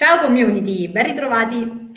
Ciao 0.00 0.18
community, 0.18 0.88
ben 0.88 1.04
ritrovati. 1.04 1.90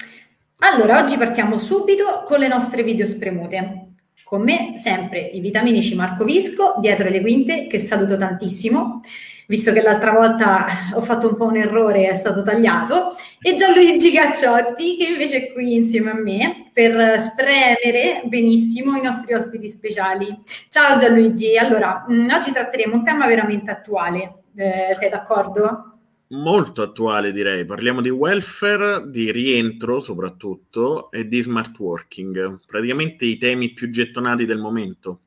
Allora, 0.57 1.01
oggi 1.01 1.15
partiamo 1.15 1.57
subito 1.57 2.23
con 2.25 2.37
le 2.37 2.49
nostre 2.49 2.83
video 2.83 3.05
spremute. 3.05 3.93
Con 4.25 4.41
me 4.41 4.73
sempre 4.75 5.19
i 5.21 5.39
vitaminici 5.39 5.95
Marco 5.95 6.25
Visco, 6.25 6.75
dietro 6.81 7.07
le 7.07 7.21
quinte, 7.21 7.65
che 7.67 7.79
saluto 7.79 8.17
tantissimo, 8.17 8.99
visto 9.47 9.71
che 9.71 9.81
l'altra 9.81 10.11
volta 10.11 10.65
ho 10.95 11.01
fatto 11.01 11.29
un 11.29 11.37
po' 11.37 11.45
un 11.45 11.55
errore 11.55 12.07
e 12.07 12.09
è 12.09 12.13
stato 12.13 12.43
tagliato, 12.43 13.15
e 13.39 13.55
Gianluigi 13.55 14.11
Gacciotti, 14.11 14.97
che 14.97 15.05
invece 15.05 15.37
è 15.37 15.53
qui 15.53 15.73
insieme 15.73 16.11
a 16.11 16.15
me 16.15 16.65
per 16.73 17.21
spremere 17.21 18.23
benissimo 18.25 18.97
i 18.97 19.01
nostri 19.01 19.33
ospiti 19.33 19.69
speciali. 19.69 20.37
Ciao 20.67 20.99
Gianluigi, 20.99 21.57
allora, 21.57 22.05
mm, 22.11 22.29
oggi 22.31 22.51
tratteremo 22.51 22.95
un 22.95 23.03
tema 23.05 23.27
veramente 23.27 23.71
attuale, 23.71 24.43
eh, 24.57 24.89
sei 24.91 25.09
d'accordo? 25.09 25.92
Molto 26.33 26.81
attuale, 26.81 27.31
direi. 27.31 27.65
Parliamo 27.65 28.01
di 28.01 28.09
welfare, 28.09 29.09
di 29.09 29.31
rientro 29.31 29.99
soprattutto 29.99 31.11
e 31.11 31.27
di 31.27 31.41
smart 31.41 31.77
working, 31.77 32.59
praticamente 32.65 33.25
i 33.25 33.37
temi 33.37 33.71
più 33.71 33.89
gettonati 33.89 34.45
del 34.45 34.59
momento. 34.59 35.21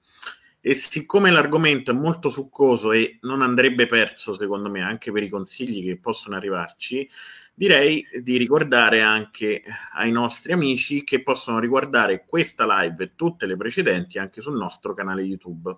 E 0.60 0.74
siccome 0.74 1.30
l'argomento 1.30 1.92
è 1.92 1.94
molto 1.94 2.28
succoso 2.28 2.90
e 2.90 3.18
non 3.22 3.40
andrebbe 3.40 3.86
perso, 3.86 4.34
secondo 4.34 4.68
me, 4.68 4.82
anche 4.82 5.12
per 5.12 5.22
i 5.22 5.28
consigli 5.28 5.84
che 5.86 5.98
possono 5.98 6.34
arrivarci, 6.34 7.08
direi 7.54 8.04
di 8.20 8.36
ricordare 8.36 9.00
anche 9.00 9.62
ai 9.92 10.10
nostri 10.10 10.52
amici 10.52 11.04
che 11.04 11.22
possono 11.22 11.60
riguardare 11.60 12.24
questa 12.26 12.66
live 12.66 13.04
e 13.04 13.12
tutte 13.14 13.46
le 13.46 13.56
precedenti 13.56 14.18
anche 14.18 14.40
sul 14.40 14.56
nostro 14.56 14.92
canale 14.92 15.22
YouTube. 15.22 15.74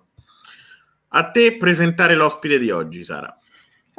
A 1.09 1.29
te 1.29 1.55
presentare 1.57 2.15
l'ospite 2.15 2.57
di 2.57 2.71
oggi, 2.71 3.03
Sara. 3.03 3.38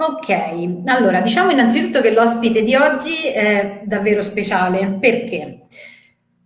Ok, 0.01 0.87
allora 0.87 1.21
diciamo 1.21 1.51
innanzitutto 1.51 2.01
che 2.01 2.11
l'ospite 2.11 2.63
di 2.63 2.75
oggi 2.75 3.27
è 3.27 3.83
davvero 3.85 4.23
speciale. 4.23 4.97
Perché? 4.99 5.67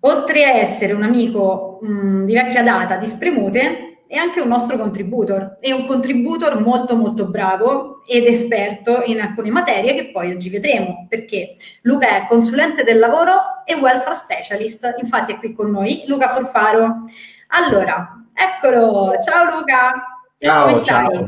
Oltre 0.00 0.44
a 0.44 0.56
essere 0.56 0.92
un 0.92 1.04
amico 1.04 1.78
mh, 1.80 2.24
di 2.24 2.34
vecchia 2.34 2.64
data 2.64 2.96
di 2.96 3.06
Spremute 3.06 4.00
è 4.08 4.16
anche 4.16 4.40
un 4.40 4.48
nostro 4.48 4.76
contributor, 4.76 5.58
è 5.60 5.70
un 5.70 5.86
contributor 5.86 6.60
molto 6.60 6.96
molto 6.96 7.28
bravo 7.28 8.02
ed 8.04 8.26
esperto 8.26 9.02
in 9.06 9.20
alcune 9.20 9.50
materie 9.50 9.94
che 9.94 10.10
poi 10.10 10.32
oggi 10.32 10.50
vedremo. 10.50 11.06
Perché 11.08 11.54
Luca 11.82 12.08
è 12.08 12.26
consulente 12.26 12.82
del 12.82 12.98
lavoro 12.98 13.62
e 13.64 13.74
welfare 13.74 14.16
specialist, 14.16 14.96
infatti 15.00 15.30
è 15.30 15.38
qui 15.38 15.52
con 15.52 15.70
noi 15.70 16.02
Luca 16.08 16.28
Forfaro. 16.30 17.04
Allora, 17.50 18.20
eccolo, 18.34 19.16
ciao 19.22 19.44
Luca, 19.44 19.92
ciao, 20.40 20.70
come 20.70 20.82
stai? 20.82 21.06
Ciao. 21.06 21.24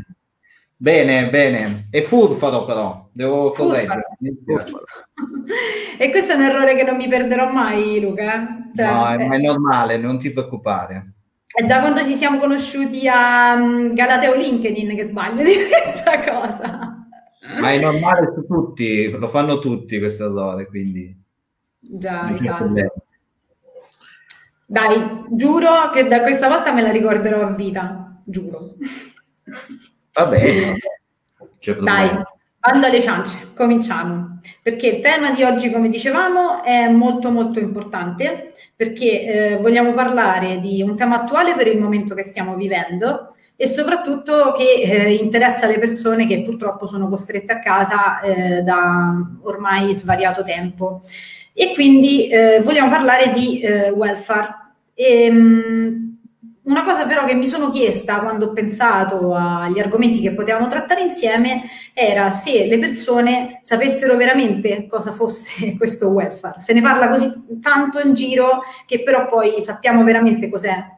Bene, 0.78 1.30
bene. 1.30 1.86
È 1.90 2.02
furfaro 2.02 2.66
però, 2.66 3.08
devo 3.10 3.50
correggere. 3.52 4.04
e 5.98 6.10
questo 6.10 6.32
è 6.32 6.36
un 6.36 6.42
errore 6.42 6.76
che 6.76 6.82
non 6.82 6.96
mi 6.96 7.08
perderò 7.08 7.50
mai, 7.50 7.98
Luca. 7.98 8.68
Cioè, 8.74 8.92
no, 8.92 9.08
è, 9.08 9.16
è 9.16 9.38
normale, 9.38 9.96
non 9.96 10.18
ti 10.18 10.30
preoccupare. 10.30 11.14
È 11.46 11.64
da 11.64 11.80
quando 11.80 12.04
ci 12.04 12.14
siamo 12.14 12.38
conosciuti 12.38 13.08
a 13.08 13.54
um, 13.54 13.94
Galateo 13.94 14.34
LinkedIn 14.34 14.94
che 14.94 15.06
sbaglio 15.06 15.42
di 15.42 15.54
questa 15.66 16.22
cosa. 16.22 17.08
Ma 17.58 17.72
è 17.72 17.78
normale 17.78 18.32
su 18.34 18.44
tutti, 18.44 19.08
lo 19.08 19.28
fanno 19.28 19.58
tutti 19.58 19.98
questo 19.98 20.26
errore, 20.26 20.66
quindi... 20.66 21.24
Già, 21.78 22.30
esatto. 22.32 22.74
Dai, 24.66 25.24
giuro 25.30 25.90
che 25.92 26.06
da 26.08 26.20
questa 26.20 26.48
volta 26.48 26.72
me 26.72 26.82
la 26.82 26.90
ricorderò 26.90 27.40
a 27.46 27.54
vita, 27.54 28.20
giuro. 28.26 28.74
Va 30.16 30.24
bene. 30.24 30.78
Dai, 31.80 32.08
bando 32.58 32.86
alle 32.86 33.02
ciance, 33.02 33.52
cominciamo. 33.54 34.38
Perché 34.62 34.86
il 34.86 35.00
tema 35.00 35.30
di 35.32 35.42
oggi, 35.42 35.70
come 35.70 35.90
dicevamo, 35.90 36.64
è 36.64 36.88
molto 36.88 37.30
molto 37.30 37.58
importante 37.58 38.54
perché 38.74 39.22
eh, 39.22 39.56
vogliamo 39.58 39.92
parlare 39.92 40.58
di 40.60 40.80
un 40.80 40.96
tema 40.96 41.22
attuale 41.22 41.54
per 41.54 41.66
il 41.66 41.78
momento 41.78 42.14
che 42.14 42.22
stiamo 42.22 42.54
vivendo 42.54 43.34
e 43.56 43.66
soprattutto 43.66 44.52
che 44.56 44.82
eh, 44.82 45.12
interessa 45.12 45.66
le 45.66 45.78
persone 45.78 46.26
che 46.26 46.40
purtroppo 46.40 46.86
sono 46.86 47.08
costrette 47.08 47.52
a 47.52 47.58
casa 47.58 48.20
eh, 48.20 48.62
da 48.62 49.12
ormai 49.42 49.92
svariato 49.92 50.42
tempo. 50.42 51.02
E 51.52 51.74
quindi 51.74 52.28
eh, 52.28 52.62
vogliamo 52.62 52.88
parlare 52.88 53.34
di 53.34 53.60
eh, 53.60 53.90
welfare. 53.90 54.48
E, 54.94 55.24
ehm, 55.24 55.36
mh, 55.36 56.05
una 56.66 56.82
cosa 56.84 57.06
però 57.06 57.24
che 57.24 57.34
mi 57.34 57.46
sono 57.46 57.70
chiesta 57.70 58.20
quando 58.20 58.46
ho 58.46 58.52
pensato 58.52 59.34
agli 59.34 59.78
argomenti 59.78 60.20
che 60.20 60.32
potevamo 60.32 60.66
trattare 60.66 61.02
insieme 61.02 61.62
era 61.94 62.30
se 62.30 62.66
le 62.66 62.78
persone 62.78 63.60
sapessero 63.62 64.16
veramente 64.16 64.86
cosa 64.88 65.12
fosse 65.12 65.74
questo 65.78 66.08
welfare. 66.08 66.60
Se 66.60 66.72
ne 66.72 66.82
parla 66.82 67.08
così 67.08 67.32
tanto 67.60 68.00
in 68.00 68.14
giro 68.14 68.62
che 68.84 69.02
però 69.02 69.28
poi 69.28 69.60
sappiamo 69.60 70.02
veramente 70.02 70.48
cos'è. 70.48 70.94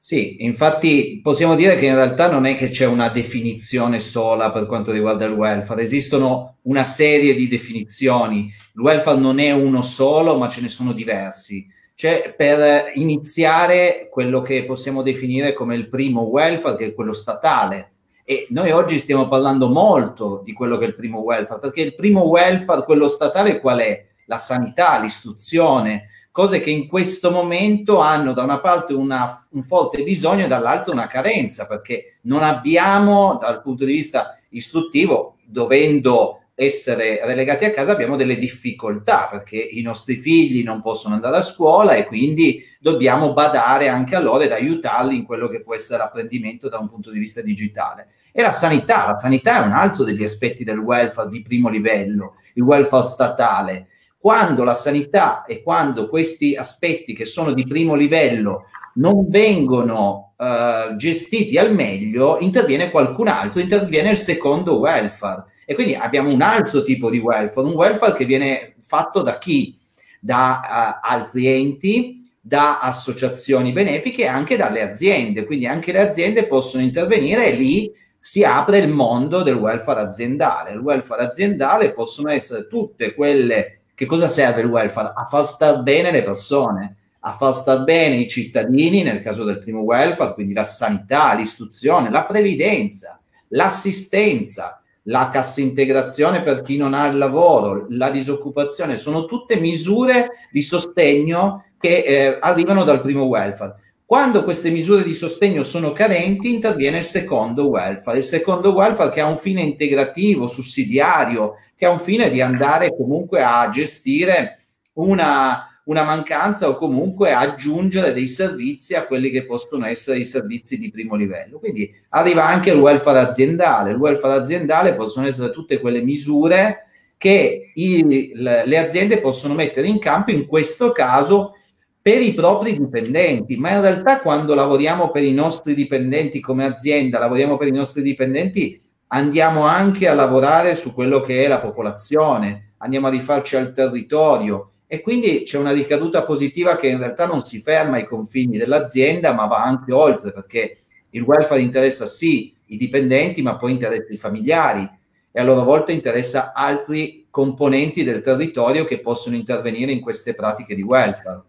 Sì, 0.00 0.42
infatti 0.44 1.20
possiamo 1.22 1.54
dire 1.54 1.76
che 1.76 1.84
in 1.84 1.94
realtà 1.94 2.30
non 2.30 2.46
è 2.46 2.56
che 2.56 2.70
c'è 2.70 2.86
una 2.86 3.10
definizione 3.10 4.00
sola 4.00 4.50
per 4.52 4.64
quanto 4.64 4.90
riguarda 4.90 5.26
il 5.26 5.32
welfare, 5.32 5.82
esistono 5.82 6.56
una 6.62 6.84
serie 6.84 7.34
di 7.34 7.46
definizioni. 7.46 8.46
Il 8.46 8.80
welfare 8.80 9.18
non 9.18 9.38
è 9.38 9.50
uno 9.50 9.82
solo, 9.82 10.38
ma 10.38 10.48
ce 10.48 10.62
ne 10.62 10.68
sono 10.68 10.94
diversi 10.94 11.66
cioè 11.98 12.32
per 12.36 12.92
iniziare 12.94 14.08
quello 14.08 14.40
che 14.40 14.64
possiamo 14.64 15.02
definire 15.02 15.52
come 15.52 15.74
il 15.74 15.88
primo 15.88 16.20
welfare, 16.20 16.76
che 16.76 16.86
è 16.86 16.94
quello 16.94 17.12
statale. 17.12 17.94
E 18.22 18.46
noi 18.50 18.70
oggi 18.70 19.00
stiamo 19.00 19.26
parlando 19.26 19.66
molto 19.66 20.40
di 20.44 20.52
quello 20.52 20.76
che 20.76 20.84
è 20.84 20.88
il 20.88 20.94
primo 20.94 21.18
welfare, 21.18 21.58
perché 21.58 21.80
il 21.80 21.96
primo 21.96 22.22
welfare, 22.22 22.84
quello 22.84 23.08
statale, 23.08 23.58
qual 23.58 23.80
è? 23.80 24.06
La 24.26 24.36
sanità, 24.36 24.96
l'istruzione, 25.00 26.04
cose 26.30 26.60
che 26.60 26.70
in 26.70 26.86
questo 26.86 27.32
momento 27.32 27.98
hanno 27.98 28.32
da 28.32 28.44
una 28.44 28.60
parte 28.60 28.94
una, 28.94 29.48
un 29.50 29.64
forte 29.64 30.04
bisogno 30.04 30.44
e 30.44 30.48
dall'altra 30.48 30.92
una 30.92 31.08
carenza, 31.08 31.66
perché 31.66 32.18
non 32.22 32.44
abbiamo 32.44 33.38
dal 33.40 33.60
punto 33.60 33.84
di 33.84 33.90
vista 33.90 34.38
istruttivo, 34.50 35.38
dovendo 35.44 36.42
essere 36.60 37.20
relegati 37.24 37.64
a 37.64 37.70
casa 37.70 37.92
abbiamo 37.92 38.16
delle 38.16 38.36
difficoltà 38.36 39.28
perché 39.30 39.56
i 39.56 39.80
nostri 39.80 40.16
figli 40.16 40.64
non 40.64 40.82
possono 40.82 41.14
andare 41.14 41.36
a 41.36 41.42
scuola 41.42 41.94
e 41.94 42.04
quindi 42.04 42.64
dobbiamo 42.80 43.32
badare 43.32 43.86
anche 43.86 44.16
a 44.16 44.18
loro 44.18 44.42
ed 44.42 44.50
aiutarli 44.50 45.14
in 45.14 45.24
quello 45.24 45.46
che 45.46 45.60
può 45.60 45.76
essere 45.76 45.98
l'apprendimento 45.98 46.68
da 46.68 46.78
un 46.78 46.88
punto 46.88 47.12
di 47.12 47.20
vista 47.20 47.42
digitale. 47.42 48.08
E 48.32 48.42
la 48.42 48.50
sanità, 48.50 49.06
la 49.06 49.18
sanità 49.20 49.62
è 49.62 49.66
un 49.66 49.70
altro 49.70 50.02
degli 50.02 50.24
aspetti 50.24 50.64
del 50.64 50.78
welfare 50.78 51.28
di 51.28 51.42
primo 51.42 51.68
livello, 51.68 52.34
il 52.54 52.64
welfare 52.64 53.06
statale. 53.06 53.86
Quando 54.18 54.64
la 54.64 54.74
sanità 54.74 55.44
e 55.44 55.62
quando 55.62 56.08
questi 56.08 56.56
aspetti 56.56 57.14
che 57.14 57.24
sono 57.24 57.52
di 57.52 57.64
primo 57.68 57.94
livello 57.94 58.64
non 58.94 59.28
vengono 59.28 60.34
uh, 60.36 60.96
gestiti 60.96 61.56
al 61.56 61.72
meglio, 61.72 62.40
interviene 62.40 62.90
qualcun 62.90 63.28
altro, 63.28 63.60
interviene 63.60 64.10
il 64.10 64.16
secondo 64.16 64.80
welfare 64.80 65.44
e 65.70 65.74
quindi 65.74 65.94
abbiamo 65.94 66.32
un 66.32 66.40
altro 66.40 66.82
tipo 66.82 67.10
di 67.10 67.18
welfare, 67.18 67.66
un 67.66 67.74
welfare 67.74 68.14
che 68.14 68.24
viene 68.24 68.76
fatto 68.80 69.20
da 69.20 69.36
chi? 69.36 69.78
Da 70.18 70.62
uh, 71.02 71.06
altri 71.06 71.46
enti, 71.46 72.22
da 72.40 72.78
associazioni 72.78 73.72
benefiche 73.72 74.22
e 74.22 74.28
anche 74.28 74.56
dalle 74.56 74.80
aziende. 74.80 75.44
Quindi 75.44 75.66
anche 75.66 75.92
le 75.92 76.00
aziende 76.00 76.46
possono 76.46 76.82
intervenire 76.82 77.48
e 77.48 77.50
lì 77.52 77.92
si 78.18 78.42
apre 78.44 78.78
il 78.78 78.88
mondo 78.88 79.42
del 79.42 79.56
welfare 79.56 80.00
aziendale. 80.00 80.70
Il 80.70 80.78
welfare 80.78 81.24
aziendale 81.24 81.92
possono 81.92 82.30
essere 82.30 82.66
tutte 82.66 83.12
quelle... 83.12 83.80
Che 83.94 84.06
cosa 84.06 84.26
serve 84.26 84.62
il 84.62 84.68
welfare? 84.68 85.12
A 85.14 85.26
far 85.26 85.44
star 85.44 85.82
bene 85.82 86.10
le 86.10 86.22
persone, 86.22 86.96
a 87.20 87.32
far 87.32 87.52
star 87.54 87.84
bene 87.84 88.16
i 88.16 88.26
cittadini, 88.26 89.02
nel 89.02 89.20
caso 89.20 89.44
del 89.44 89.58
primo 89.58 89.80
welfare, 89.80 90.32
quindi 90.32 90.54
la 90.54 90.64
sanità, 90.64 91.34
l'istruzione, 91.34 92.08
la 92.08 92.24
previdenza, 92.24 93.20
l'assistenza, 93.48 94.82
la 95.08 95.30
cassa 95.30 95.60
integrazione 95.60 96.42
per 96.42 96.62
chi 96.62 96.76
non 96.76 96.94
ha 96.94 97.06
il 97.06 97.18
lavoro, 97.18 97.86
la 97.90 98.10
disoccupazione, 98.10 98.96
sono 98.96 99.24
tutte 99.24 99.56
misure 99.56 100.48
di 100.50 100.62
sostegno 100.62 101.64
che 101.78 101.98
eh, 101.98 102.38
arrivano 102.40 102.84
dal 102.84 103.00
primo 103.00 103.24
welfare. 103.24 103.74
Quando 104.04 104.42
queste 104.42 104.70
misure 104.70 105.02
di 105.02 105.12
sostegno 105.12 105.62
sono 105.62 105.92
carenti, 105.92 106.52
interviene 106.52 106.98
il 106.98 107.04
secondo 107.04 107.68
welfare. 107.68 108.18
Il 108.18 108.24
secondo 108.24 108.72
welfare 108.72 109.10
che 109.10 109.20
ha 109.20 109.26
un 109.26 109.36
fine 109.36 109.60
integrativo, 109.60 110.46
sussidiario, 110.46 111.56
che 111.76 111.84
ha 111.84 111.90
un 111.90 112.00
fine 112.00 112.30
di 112.30 112.40
andare 112.40 112.94
comunque 112.96 113.42
a 113.42 113.68
gestire 113.68 114.60
una, 114.94 115.67
una 115.88 116.02
mancanza 116.02 116.68
o 116.68 116.74
comunque 116.74 117.32
aggiungere 117.32 118.12
dei 118.12 118.26
servizi 118.26 118.94
a 118.94 119.06
quelli 119.06 119.30
che 119.30 119.46
possono 119.46 119.86
essere 119.86 120.18
i 120.18 120.26
servizi 120.26 120.78
di 120.78 120.90
primo 120.90 121.14
livello. 121.14 121.58
Quindi 121.58 121.90
arriva 122.10 122.44
anche 122.44 122.70
il 122.70 122.78
welfare 122.78 123.20
aziendale. 123.20 123.90
Il 123.90 123.96
welfare 123.96 124.38
aziendale 124.38 124.94
possono 124.94 125.26
essere 125.26 125.50
tutte 125.50 125.80
quelle 125.80 126.02
misure 126.02 126.88
che 127.16 127.72
i, 127.74 128.32
le 128.34 128.78
aziende 128.78 129.18
possono 129.18 129.54
mettere 129.54 129.88
in 129.88 129.98
campo, 129.98 130.30
in 130.30 130.46
questo 130.46 130.92
caso 130.92 131.54
per 132.00 132.20
i 132.20 132.34
propri 132.34 132.78
dipendenti, 132.78 133.56
ma 133.56 133.72
in 133.72 133.80
realtà 133.80 134.20
quando 134.20 134.54
lavoriamo 134.54 135.10
per 135.10 135.22
i 135.22 135.32
nostri 135.32 135.74
dipendenti 135.74 136.38
come 136.38 136.64
azienda, 136.64 137.18
lavoriamo 137.18 137.56
per 137.56 137.68
i 137.68 137.72
nostri 137.72 138.02
dipendenti, 138.02 138.80
andiamo 139.08 139.62
anche 139.62 140.06
a 140.06 140.14
lavorare 140.14 140.76
su 140.76 140.92
quello 140.92 141.20
che 141.20 141.44
è 141.44 141.48
la 141.48 141.60
popolazione, 141.60 142.74
andiamo 142.78 143.06
a 143.06 143.10
rifarci 143.10 143.56
al 143.56 143.72
territorio 143.72 144.72
e 144.90 145.02
quindi 145.02 145.42
c'è 145.42 145.58
una 145.58 145.72
ricaduta 145.72 146.22
positiva 146.22 146.76
che 146.76 146.88
in 146.88 146.96
realtà 146.96 147.26
non 147.26 147.42
si 147.42 147.60
ferma 147.60 147.96
ai 147.96 148.06
confini 148.06 148.56
dell'azienda, 148.56 149.34
ma 149.34 149.44
va 149.44 149.62
anche 149.62 149.92
oltre, 149.92 150.32
perché 150.32 150.78
il 151.10 151.22
welfare 151.22 151.60
interessa 151.60 152.06
sì 152.06 152.54
i 152.68 152.78
dipendenti, 152.78 153.42
ma 153.42 153.56
poi 153.56 153.72
interessa 153.72 154.06
i 154.08 154.16
familiari 154.16 154.90
e 155.30 155.40
a 155.40 155.44
loro 155.44 155.62
volta 155.62 155.92
interessa 155.92 156.54
altri 156.54 157.26
componenti 157.30 158.02
del 158.02 158.22
territorio 158.22 158.84
che 158.84 159.00
possono 159.00 159.36
intervenire 159.36 159.92
in 159.92 160.00
queste 160.00 160.32
pratiche 160.32 160.74
di 160.74 160.82
welfare. 160.82 161.42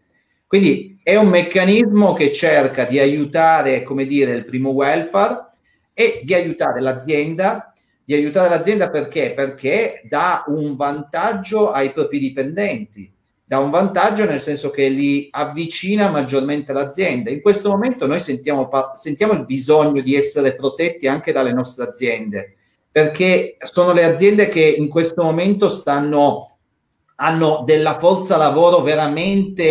Quindi 0.45 0.99
è 1.01 1.15
un 1.15 1.29
meccanismo 1.29 2.11
che 2.11 2.33
cerca 2.33 2.83
di 2.83 2.99
aiutare, 2.99 3.83
come 3.83 4.05
dire, 4.05 4.33
il 4.33 4.43
primo 4.43 4.71
welfare 4.71 5.51
e 5.93 6.21
di 6.25 6.33
aiutare 6.33 6.81
l'azienda. 6.81 7.73
Di 8.03 8.15
aiutare 8.15 8.49
l'azienda 8.49 8.89
perché? 8.89 9.31
Perché 9.33 10.01
dà 10.09 10.43
un 10.47 10.75
vantaggio 10.75 11.71
ai 11.71 11.93
propri 11.93 12.19
dipendenti, 12.19 13.09
dà 13.49 13.57
un 13.57 13.71
vantaggio 13.71 14.25
nel 14.25 14.39
senso 14.39 14.69
che 14.69 14.89
li 14.89 15.27
avvicina 15.31 16.11
maggiormente 16.11 16.69
all'azienda. 16.69 17.31
In 17.31 17.41
questo 17.41 17.71
momento 17.71 18.05
noi 18.05 18.19
sentiamo, 18.19 18.69
sentiamo 18.93 19.33
il 19.33 19.43
bisogno 19.43 20.01
di 20.01 20.13
essere 20.13 20.53
protetti 20.53 21.07
anche 21.07 21.31
dalle 21.31 21.51
nostre 21.51 21.85
aziende, 21.85 22.57
perché 22.91 23.57
sono 23.61 23.91
le 23.91 24.03
aziende 24.03 24.49
che 24.49 24.61
in 24.61 24.87
questo 24.87 25.23
momento 25.23 25.67
stanno, 25.67 26.57
hanno 27.15 27.63
della 27.65 27.97
forza 27.97 28.37
lavoro 28.37 28.81
veramente 28.81 29.63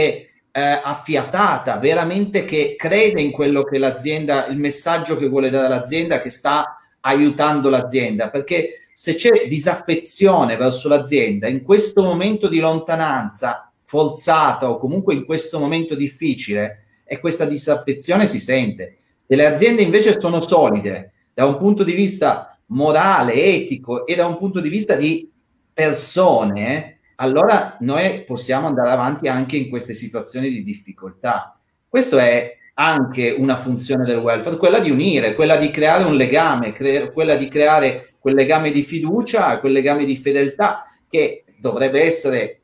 eh, 0.50 0.60
affiatata, 0.82 1.76
veramente 1.76 2.44
che 2.44 2.74
crede 2.76 3.20
in 3.20 3.30
quello 3.30 3.62
che 3.62 3.78
l'azienda, 3.78 4.46
il 4.46 4.58
messaggio 4.58 5.16
che 5.16 5.28
vuole 5.28 5.50
dare 5.50 5.68
l'azienda, 5.68 6.20
che 6.20 6.30
sta 6.30 6.78
aiutando 7.02 7.70
l'azienda, 7.70 8.28
perché 8.28 8.88
se 8.92 9.14
c'è 9.14 9.46
disaffezione 9.46 10.56
verso 10.56 10.88
l'azienda 10.88 11.46
in 11.46 11.62
questo 11.62 12.02
momento 12.02 12.48
di 12.48 12.58
lontananza 12.58 13.67
forzata 13.88 14.68
o 14.68 14.78
comunque 14.78 15.14
in 15.14 15.24
questo 15.24 15.58
momento 15.58 15.94
difficile, 15.94 16.84
e 17.04 17.18
questa 17.20 17.46
disaffezione 17.46 18.26
si 18.26 18.38
sente. 18.38 18.98
Se 19.26 19.34
le 19.34 19.46
aziende 19.46 19.80
invece 19.80 20.20
sono 20.20 20.40
solide 20.40 21.12
da 21.32 21.46
un 21.46 21.56
punto 21.56 21.84
di 21.84 21.94
vista 21.94 22.58
morale, 22.66 23.32
etico 23.32 24.04
e 24.04 24.14
da 24.14 24.26
un 24.26 24.36
punto 24.36 24.60
di 24.60 24.68
vista 24.68 24.94
di 24.94 25.30
persone, 25.72 26.98
allora 27.16 27.78
noi 27.80 28.24
possiamo 28.24 28.66
andare 28.66 28.90
avanti 28.90 29.26
anche 29.26 29.56
in 29.56 29.70
queste 29.70 29.94
situazioni 29.94 30.50
di 30.50 30.62
difficoltà. 30.62 31.58
Questo 31.88 32.18
è 32.18 32.58
anche 32.74 33.30
una 33.30 33.56
funzione 33.56 34.04
del 34.04 34.18
welfare, 34.18 34.58
quella 34.58 34.80
di 34.80 34.90
unire, 34.90 35.34
quella 35.34 35.56
di 35.56 35.70
creare 35.70 36.04
un 36.04 36.14
legame, 36.14 36.72
cre- 36.72 37.10
quella 37.10 37.36
di 37.36 37.48
creare 37.48 38.16
quel 38.18 38.34
legame 38.34 38.70
di 38.70 38.82
fiducia, 38.82 39.58
quel 39.60 39.72
legame 39.72 40.04
di 40.04 40.16
fedeltà 40.18 40.84
che 41.08 41.44
dovrebbe 41.58 42.02
essere 42.02 42.60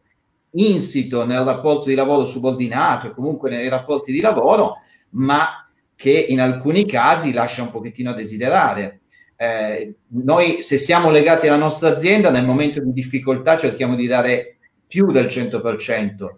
insito 0.54 1.24
nel 1.24 1.42
rapporto 1.42 1.88
di 1.88 1.94
lavoro 1.94 2.24
subordinato 2.24 3.06
e 3.06 3.12
comunque 3.12 3.50
nei 3.50 3.68
rapporti 3.68 4.12
di 4.12 4.20
lavoro, 4.20 4.76
ma 5.10 5.68
che 5.96 6.10
in 6.28 6.40
alcuni 6.40 6.86
casi 6.86 7.32
lascia 7.32 7.62
un 7.62 7.70
pochettino 7.70 8.10
a 8.10 8.14
desiderare. 8.14 9.00
Eh, 9.36 9.94
noi 10.08 10.60
se 10.60 10.78
siamo 10.78 11.10
legati 11.10 11.46
alla 11.46 11.56
nostra 11.56 11.88
azienda 11.88 12.30
nel 12.30 12.44
momento 12.44 12.80
di 12.80 12.92
difficoltà 12.92 13.56
cerchiamo 13.56 13.96
di 13.96 14.06
dare 14.06 14.58
più 14.86 15.10
del 15.10 15.26
100%, 15.26 16.28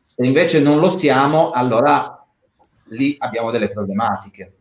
se 0.00 0.24
invece 0.24 0.60
non 0.60 0.78
lo 0.78 0.88
siamo 0.88 1.50
allora 1.50 2.24
lì 2.88 3.16
abbiamo 3.18 3.50
delle 3.50 3.70
problematiche. 3.70 4.52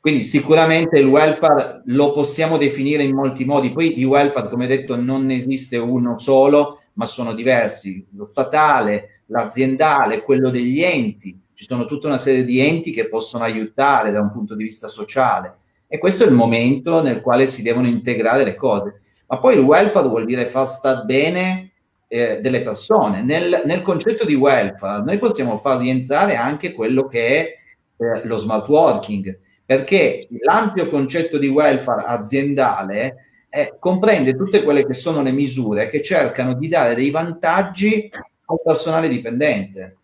Quindi 0.00 0.22
sicuramente 0.22 0.98
il 0.98 1.06
welfare 1.06 1.82
lo 1.86 2.12
possiamo 2.12 2.56
definire 2.56 3.02
in 3.02 3.14
molti 3.14 3.44
modi, 3.44 3.70
poi 3.70 3.92
di 3.92 4.04
welfare 4.04 4.48
come 4.48 4.66
detto 4.66 4.96
non 4.96 5.30
esiste 5.30 5.76
uno 5.76 6.16
solo, 6.16 6.79
ma 6.94 7.06
sono 7.06 7.32
diversi, 7.32 8.06
lo 8.14 8.28
statale, 8.30 9.22
l'aziendale, 9.26 10.22
quello 10.22 10.50
degli 10.50 10.82
enti, 10.82 11.38
ci 11.54 11.64
sono 11.64 11.86
tutta 11.86 12.06
una 12.06 12.18
serie 12.18 12.44
di 12.44 12.58
enti 12.58 12.90
che 12.90 13.08
possono 13.08 13.44
aiutare 13.44 14.10
da 14.10 14.20
un 14.20 14.32
punto 14.32 14.54
di 14.54 14.64
vista 14.64 14.88
sociale 14.88 15.56
e 15.92 15.98
questo 15.98 16.24
è 16.24 16.26
il 16.26 16.32
momento 16.32 17.02
nel 17.02 17.20
quale 17.20 17.46
si 17.46 17.62
devono 17.62 17.88
integrare 17.88 18.44
le 18.44 18.54
cose. 18.54 19.00
Ma 19.26 19.38
poi 19.38 19.56
il 19.56 19.60
welfare 19.60 20.08
vuol 20.08 20.24
dire 20.24 20.46
far 20.46 20.68
star 20.68 21.04
bene 21.04 21.72
eh, 22.06 22.40
delle 22.40 22.62
persone. 22.62 23.22
Nel, 23.22 23.62
nel, 23.64 23.82
concetto 23.82 24.24
di 24.24 24.34
welfare 24.34 25.02
noi 25.02 25.18
possiamo 25.18 25.56
far 25.58 25.80
rientrare 25.80 26.36
anche 26.36 26.72
quello 26.72 27.06
che 27.06 27.26
è 27.26 27.54
eh, 28.04 28.24
lo 28.24 28.36
smart 28.36 28.68
working, 28.68 29.38
perché 29.66 30.28
l'ampio 30.42 30.88
concetto 30.88 31.38
di 31.38 31.48
welfare 31.48 32.04
aziendale 32.06 33.29
eh, 33.50 33.74
comprende 33.78 34.36
tutte 34.36 34.62
quelle 34.62 34.86
che 34.86 34.94
sono 34.94 35.22
le 35.22 35.32
misure 35.32 35.88
che 35.88 36.00
cercano 36.00 36.54
di 36.54 36.68
dare 36.68 36.94
dei 36.94 37.10
vantaggi 37.10 38.08
al 38.46 38.60
personale 38.64 39.08
dipendente. 39.08 39.96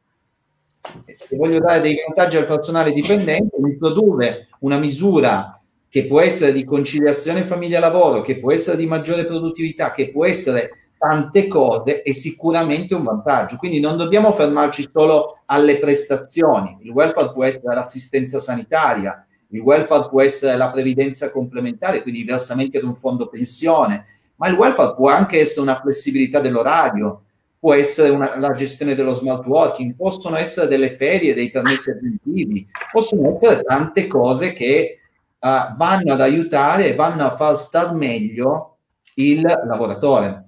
E 1.05 1.15
se 1.15 1.37
voglio 1.37 1.59
dare 1.59 1.81
dei 1.81 2.01
vantaggi 2.05 2.37
al 2.37 2.47
personale 2.47 2.93
dipendente, 2.93 3.57
introdurre 3.57 4.49
una 4.61 4.79
misura 4.79 5.61
che 5.89 6.05
può 6.05 6.21
essere 6.21 6.53
di 6.53 6.65
conciliazione 6.65 7.45
famiglia-lavoro, 7.45 8.21
che 8.21 8.39
può 8.39 8.53
essere 8.53 8.77
di 8.77 8.87
maggiore 8.87 9.25
produttività, 9.25 9.93
che 9.93 10.11
può 10.11 10.27
essere 10.27 10.91
tante 10.99 11.47
cose, 11.47 12.03
è 12.03 12.13
sicuramente 12.13 12.95
un 12.95 13.03
vantaggio. 13.03 13.57
Quindi 13.57 13.81
non 13.81 13.97
dobbiamo 13.97 14.33
fermarci 14.33 14.89
solo 14.91 15.43
alle 15.47 15.79
prestazioni. 15.79 16.79
Il 16.83 16.91
welfare 16.91 17.33
può 17.33 17.45
essere 17.45 17.75
l'assistenza 17.75 18.41
sanitaria, 18.41 19.27
il 19.57 19.63
welfare 19.63 20.09
può 20.09 20.23
essere 20.23 20.57
la 20.57 20.71
previdenza 20.71 21.31
complementare, 21.31 22.03
quindi 22.03 22.21
i 22.21 22.25
versamenti 22.25 22.77
ad 22.77 22.85
un 22.85 22.95
fondo 22.95 23.27
pensione, 23.29 24.07
ma 24.37 24.49
il 24.49 24.55
welfare 24.55 24.95
può 24.95 25.09
anche 25.09 25.41
essere 25.41 25.63
una 25.63 25.81
flessibilità 25.81 26.41
dell'orario, 26.41 27.23
può 27.59 27.73
essere 27.73 28.11
una, 28.11 28.39
la 28.39 28.53
gestione 28.53 28.95
dello 28.95 29.15
smart 29.15 29.47
working, 29.47 29.97
possono 29.97 30.37
essere 30.37 30.69
delle 30.69 30.91
ferie, 30.91 31.35
dei 31.35 31.51
permessi 31.51 31.91
aggiuntivi, 31.91 32.67
possono 32.93 33.35
essere 33.35 33.63
tante 33.63 34.07
cose 34.07 34.53
che 34.53 34.99
uh, 35.39 35.49
vanno 35.77 36.13
ad 36.13 36.21
aiutare 36.21 36.89
e 36.89 36.95
vanno 36.95 37.25
a 37.25 37.35
far 37.35 37.57
star 37.57 37.95
meglio 37.95 38.77
il 39.15 39.41
lavoratore. 39.41 40.45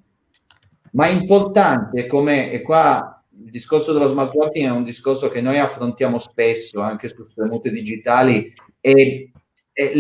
Ma 0.93 1.07
è 1.07 1.11
importante 1.11 2.07
come, 2.07 2.51
e 2.53 2.61
qua 2.61 3.23
il 3.43 3.51
discorso 3.51 3.95
dello 3.95 4.07
smart 4.07 4.35
working 4.35 4.67
è 4.67 4.71
un 4.71 4.85
discorso 4.85 5.29
che 5.29 5.41
noi 5.41 5.59
affrontiamo 5.59 6.19
spesso 6.19 6.83
anche 6.83 7.09
su 7.09 7.25
mute 7.37 7.71
digitali 7.71 8.53
e, 8.81 9.31
e 9.73 9.93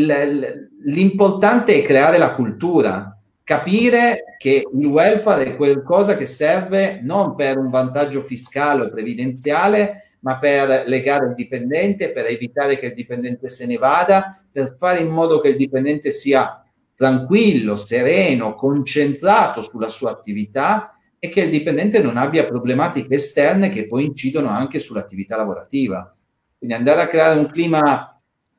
l'importante 0.84 1.74
è 1.74 1.82
creare 1.82 2.18
la 2.18 2.34
cultura, 2.34 3.16
capire 3.42 4.36
che 4.36 4.62
il 4.72 4.86
welfare 4.86 5.46
è 5.46 5.56
qualcosa 5.56 6.16
che 6.16 6.26
serve 6.26 7.00
non 7.02 7.34
per 7.34 7.58
un 7.58 7.70
vantaggio 7.70 8.20
fiscale 8.20 8.82
o 8.82 8.90
previdenziale, 8.90 10.16
ma 10.20 10.38
per 10.38 10.84
legare 10.86 11.28
il 11.28 11.34
dipendente, 11.34 12.10
per 12.10 12.26
evitare 12.26 12.78
che 12.78 12.86
il 12.86 12.94
dipendente 12.94 13.48
se 13.48 13.66
ne 13.66 13.76
vada, 13.76 14.42
per 14.50 14.76
fare 14.78 15.00
in 15.00 15.08
modo 15.08 15.38
che 15.38 15.48
il 15.48 15.56
dipendente 15.56 16.10
sia 16.10 16.62
tranquillo, 16.94 17.76
sereno, 17.76 18.54
concentrato 18.54 19.60
sulla 19.60 19.88
sua 19.88 20.10
attività 20.10 20.98
e 21.18 21.28
che 21.28 21.42
il 21.42 21.50
dipendente 21.50 22.00
non 22.00 22.16
abbia 22.16 22.44
problematiche 22.44 23.14
esterne 23.14 23.68
che 23.68 23.86
poi 23.86 24.04
incidono 24.04 24.48
anche 24.48 24.78
sull'attività 24.78 25.36
lavorativa. 25.36 26.14
Quindi 26.58 26.74
andare 26.74 27.02
a 27.02 27.06
creare 27.06 27.38
un 27.38 27.46
clima 27.46 28.17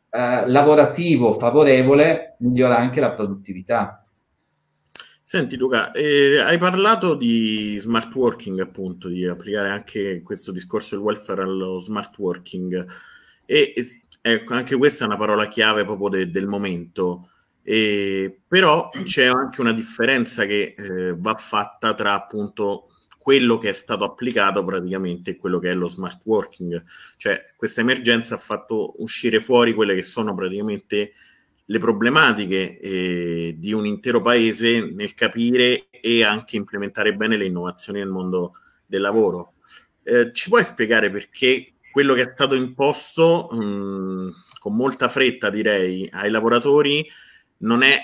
eh, 0.10 0.48
lavorativo 0.48 1.34
favorevole 1.34 2.36
migliora 2.40 2.78
anche 2.78 3.00
la 3.00 3.12
produttività. 3.12 4.04
Senti 5.24 5.58
Luca, 5.58 5.92
eh, 5.92 6.40
hai 6.40 6.58
parlato 6.58 7.14
di 7.14 7.78
smart 7.80 8.14
working, 8.16 8.60
appunto, 8.62 9.08
di 9.10 9.28
applicare 9.28 9.70
anche 9.70 10.24
questo 10.24 10.52
discorso 10.52 10.96
del 10.96 11.04
welfare 11.04 11.44
allo 11.44 11.80
smart 11.80 12.18
working 12.18 12.88
e, 13.46 13.74
e 14.22 14.44
anche 14.48 14.76
questa 14.76 15.04
è 15.04 15.08
una 15.08 15.18
parola 15.18 15.48
chiave 15.48 15.86
proprio 15.86 16.10
de, 16.10 16.32
del 16.32 16.48
momento. 16.48 17.30
E, 17.62 18.42
però 18.48 18.90
c'è 19.04 19.26
anche 19.26 19.62
una 19.62 19.74
differenza 19.74 20.46
che 20.46 20.74
eh, 20.76 21.16
va 21.16 21.36
fatta 21.36 21.94
tra 21.94 22.14
appunto 22.14 22.89
quello 23.20 23.58
che 23.58 23.70
è 23.70 23.74
stato 23.74 24.06
applicato 24.06 24.64
praticamente 24.64 25.32
e 25.32 25.38
quello 25.38 25.60
che 25.60 25.70
è 25.70 25.74
lo 25.74 25.90
smart 25.90 26.22
working. 26.24 26.82
Cioè 27.18 27.54
questa 27.56 27.82
emergenza 27.82 28.36
ha 28.36 28.40
fatto 28.40 28.96
uscire 29.02 29.42
fuori 29.42 29.74
quelle 29.74 29.94
che 29.94 30.04
sono 30.04 30.34
praticamente 30.34 31.12
le 31.66 31.78
problematiche 31.78 32.80
eh, 32.80 33.56
di 33.58 33.74
un 33.74 33.86
intero 33.86 34.22
paese 34.22 34.80
nel 34.80 35.14
capire 35.14 35.90
e 35.92 36.24
anche 36.24 36.56
implementare 36.56 37.14
bene 37.14 37.38
le 37.38 37.46
innovazioni 37.46 38.00
nel 38.00 38.08
mondo 38.08 38.54
del 38.86 39.02
lavoro. 39.02 39.54
Eh, 40.02 40.32
ci 40.34 40.50
puoi 40.50 40.64
spiegare 40.64 41.12
perché 41.12 41.74
quello 41.92 42.14
che 42.14 42.22
è 42.22 42.32
stato 42.34 42.56
imposto 42.56 43.50
mh, 43.52 43.64
mm, 43.64 44.30
con 44.60 44.76
molta 44.76 45.10
fretta, 45.10 45.50
direi, 45.50 46.08
ai 46.12 46.30
lavoratori 46.30 47.08
non 47.58 47.84
è 47.84 48.00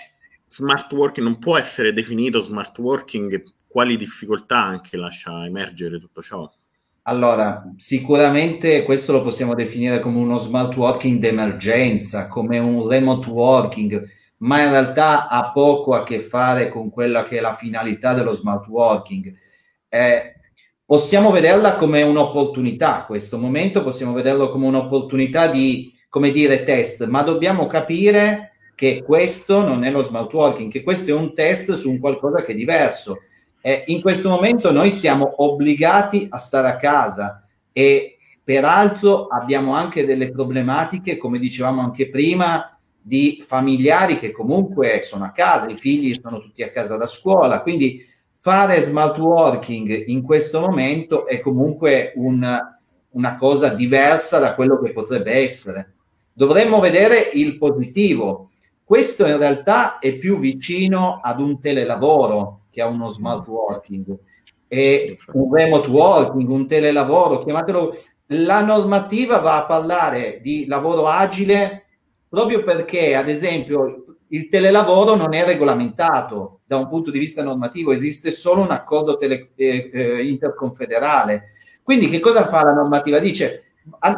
smart 0.47 0.91
working, 0.91 1.25
non 1.25 1.39
può 1.39 1.57
essere 1.57 1.93
definito 1.93 2.41
smart 2.41 2.77
working, 2.77 3.43
quali 3.75 3.97
difficoltà 3.97 4.63
anche 4.63 4.95
lascia 4.95 5.43
emergere 5.43 5.99
tutto 5.99 6.21
ciò? 6.21 6.49
Allora, 7.01 7.73
sicuramente 7.75 8.83
questo 8.83 9.11
lo 9.11 9.21
possiamo 9.21 9.53
definire 9.53 9.99
come 9.99 10.17
uno 10.17 10.37
smart 10.37 10.73
working 10.77 11.19
d'emergenza, 11.19 12.29
come 12.29 12.57
un 12.57 12.87
remote 12.87 13.27
working, 13.27 14.01
ma 14.37 14.63
in 14.63 14.69
realtà 14.69 15.27
ha 15.27 15.51
poco 15.51 15.93
a 15.93 16.03
che 16.03 16.21
fare 16.21 16.69
con 16.69 16.89
quella 16.89 17.25
che 17.25 17.39
è 17.39 17.41
la 17.41 17.53
finalità 17.53 18.13
dello 18.13 18.31
smart 18.31 18.65
working. 18.67 19.35
Eh, 19.89 20.35
possiamo 20.85 21.29
vederla 21.31 21.75
come 21.75 22.01
un'opportunità, 22.01 23.03
questo 23.05 23.37
momento 23.37 23.83
possiamo 23.83 24.13
vederlo 24.13 24.47
come 24.47 24.67
un'opportunità 24.67 25.47
di, 25.47 25.91
come 26.07 26.31
dire, 26.31 26.63
test, 26.63 27.05
ma 27.07 27.23
dobbiamo 27.23 27.67
capire 27.67 28.53
che 28.73 29.03
questo 29.03 29.65
non 29.65 29.83
è 29.83 29.91
lo 29.91 30.01
smart 30.01 30.31
working, 30.31 30.71
che 30.71 30.81
questo 30.81 31.09
è 31.09 31.13
un 31.13 31.33
test 31.33 31.73
su 31.73 31.89
un 31.89 31.99
qualcosa 31.99 32.41
che 32.41 32.53
è 32.53 32.55
diverso. 32.55 33.19
Eh, 33.67 33.81
in 33.87 33.99
questo 33.99 34.29
momento 34.29 34.71
noi 34.71 34.91
siamo 34.91 35.43
obbligati 35.43 36.27
a 36.29 36.37
stare 36.37 36.67
a 36.67 36.75
casa 36.75 37.47
e 37.71 38.17
peraltro 38.43 39.25
abbiamo 39.25 39.73
anche 39.73 40.05
delle 40.05 40.29
problematiche, 40.29 41.17
come 41.17 41.39
dicevamo 41.39 41.81
anche 41.81 42.11
prima, 42.11 42.77
di 43.01 43.43
familiari 43.43 44.19
che 44.19 44.29
comunque 44.29 45.01
sono 45.01 45.23
a 45.23 45.31
casa, 45.31 45.67
i 45.67 45.77
figli 45.77 46.15
sono 46.21 46.39
tutti 46.41 46.61
a 46.61 46.69
casa 46.69 46.95
da 46.95 47.07
scuola, 47.07 47.63
quindi 47.63 48.05
fare 48.39 48.79
smart 48.81 49.17
working 49.17 50.09
in 50.09 50.21
questo 50.21 50.59
momento 50.59 51.25
è 51.25 51.39
comunque 51.39 52.13
un, 52.17 52.59
una 53.09 53.35
cosa 53.35 53.69
diversa 53.69 54.37
da 54.37 54.53
quello 54.53 54.79
che 54.79 54.91
potrebbe 54.91 55.31
essere. 55.37 55.93
Dovremmo 56.31 56.79
vedere 56.79 57.31
il 57.33 57.57
positivo. 57.57 58.51
Questo 58.83 59.25
in 59.25 59.39
realtà 59.39 59.97
è 59.97 60.15
più 60.19 60.37
vicino 60.37 61.19
ad 61.23 61.39
un 61.41 61.59
telelavoro 61.59 62.59
che 62.75 62.81
a 62.81 62.87
uno 62.87 63.07
smart 63.07 63.47
working. 63.47 64.17
E 64.67 65.17
un 65.31 65.53
remote 65.53 65.89
working, 65.89 66.49
un 66.49 66.67
telelavoro, 66.67 67.39
chiamatelo. 67.39 67.97
La 68.29 68.61
normativa 68.61 69.37
va 69.37 69.57
a 69.57 69.65
parlare 69.65 70.39
di 70.41 70.65
lavoro 70.67 71.07
agile 71.07 71.85
proprio 72.27 72.63
perché, 72.63 73.15
ad 73.15 73.29
esempio, 73.29 74.17
il 74.29 74.49
telelavoro 74.49 75.15
non 75.15 75.33
è 75.33 75.45
regolamentato 75.45 76.59
da 76.65 76.75
un 76.75 76.89
punto 76.89 77.11
di 77.11 77.19
vista 77.19 77.43
normativo, 77.43 77.93
esiste 77.93 78.31
solo 78.31 78.61
un 78.61 78.71
accordo 78.71 79.15
tele, 79.15 79.51
eh, 79.55 79.89
eh, 79.93 80.27
interconfederale. 80.27 81.51
Quindi 81.81 82.09
che 82.09 82.19
cosa 82.19 82.45
fa 82.47 82.63
la 82.63 82.73
normativa? 82.73 83.19
Dice 83.19 83.61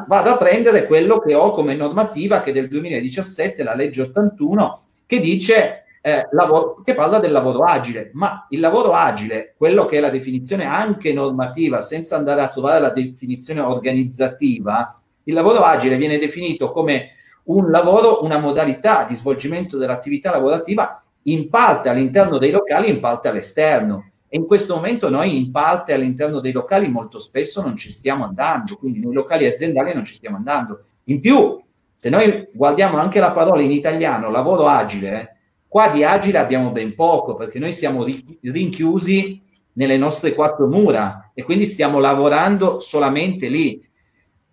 vado 0.08 0.30
a 0.30 0.38
prendere 0.38 0.86
quello 0.86 1.20
che 1.20 1.34
ho 1.34 1.52
come 1.52 1.76
normativa 1.76 2.40
che 2.40 2.52
è 2.52 2.54
del 2.54 2.70
2017, 2.70 3.64
la 3.64 3.76
legge 3.76 4.04
81, 4.04 4.82
che 5.06 5.20
dice 5.20 5.84
eh, 6.02 6.28
lavoro, 6.32 6.82
che 6.84 6.94
parla 6.94 7.20
del 7.20 7.32
lavoro 7.32 7.64
agile, 7.64 8.12
ma 8.14 8.46
il 8.50 8.60
lavoro 8.60 8.94
agile, 8.94 9.54
quello 9.58 9.86
che 9.86 9.98
è 9.98 10.00
la 10.00 10.10
definizione 10.10 10.66
anche 10.66 11.14
normativa, 11.14 11.82
senza 11.82 12.16
andare 12.16 12.42
a 12.42 12.48
trovare 12.48 12.80
la 12.80 12.92
definizione 12.92 13.60
organizzativa, 13.62 15.00
il 15.24 15.34
lavoro 15.34 15.62
agile 15.64 15.98
viene 15.98 16.18
definito 16.18 16.72
come 16.72 17.12
un 17.46 17.70
lavoro, 17.70 18.24
una 18.24 18.40
modalità 18.40 19.04
di 19.04 19.16
svolgimento 19.16 19.78
dell'attività 19.78 20.32
lavorativa 20.32 21.02
in 21.24 21.50
parte 21.50 21.90
all'interno 21.90 22.38
dei 22.38 22.52
locali, 22.52 22.90
in 22.90 23.00
parte 23.00 23.28
all'esterno. 23.28 24.12
E 24.30 24.38
in 24.38 24.46
questo 24.46 24.76
momento 24.76 25.10
noi 25.10 25.38
in 25.38 25.52
parte 25.52 25.94
all'interno 25.94 26.40
dei 26.40 26.52
locali 26.52 26.90
molto 26.90 27.20
spesso 27.20 27.62
non 27.62 27.76
ci 27.76 27.90
stiamo 27.90 28.26
andando, 28.26 28.76
quindi 28.76 29.00
nei 29.00 29.14
locali 29.14 29.46
aziendali 29.46 29.94
non 29.94 30.04
ci 30.04 30.14
stiamo 30.14 30.38
andando. 30.38 30.84
In 31.06 31.20
più, 31.22 31.62
se 31.96 32.10
noi 32.10 32.48
guardiamo 32.54 32.98
anche 32.98 33.20
la 33.20 33.32
parola 33.32 33.62
in 33.62 33.72
italiano, 33.72 34.30
lavoro 34.30 34.68
agile, 34.68 35.37
qua 35.68 35.90
di 35.90 36.04
agile 36.04 36.38
abbiamo 36.38 36.72
ben 36.72 36.96
poco, 36.96 37.36
perché 37.36 37.60
noi 37.60 37.72
siamo 37.72 38.06
rinchiusi 38.42 39.42
nelle 39.74 39.98
nostre 39.98 40.34
quattro 40.34 40.68
mura 40.68 41.32
e 41.34 41.44
quindi 41.44 41.66
stiamo 41.66 42.00
lavorando 42.00 42.80
solamente 42.80 43.48
lì. 43.48 43.86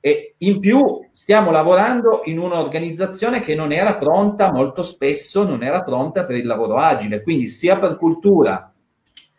E 0.00 0.34
in 0.38 0.60
più 0.60 1.08
stiamo 1.12 1.50
lavorando 1.50 2.22
in 2.24 2.38
un'organizzazione 2.38 3.40
che 3.40 3.54
non 3.54 3.72
era 3.72 3.94
pronta, 3.96 4.52
molto 4.52 4.82
spesso 4.82 5.44
non 5.44 5.62
era 5.62 5.82
pronta 5.82 6.24
per 6.24 6.36
il 6.36 6.44
lavoro 6.44 6.76
agile, 6.76 7.22
quindi 7.22 7.48
sia 7.48 7.78
per 7.78 7.96
cultura, 7.96 8.70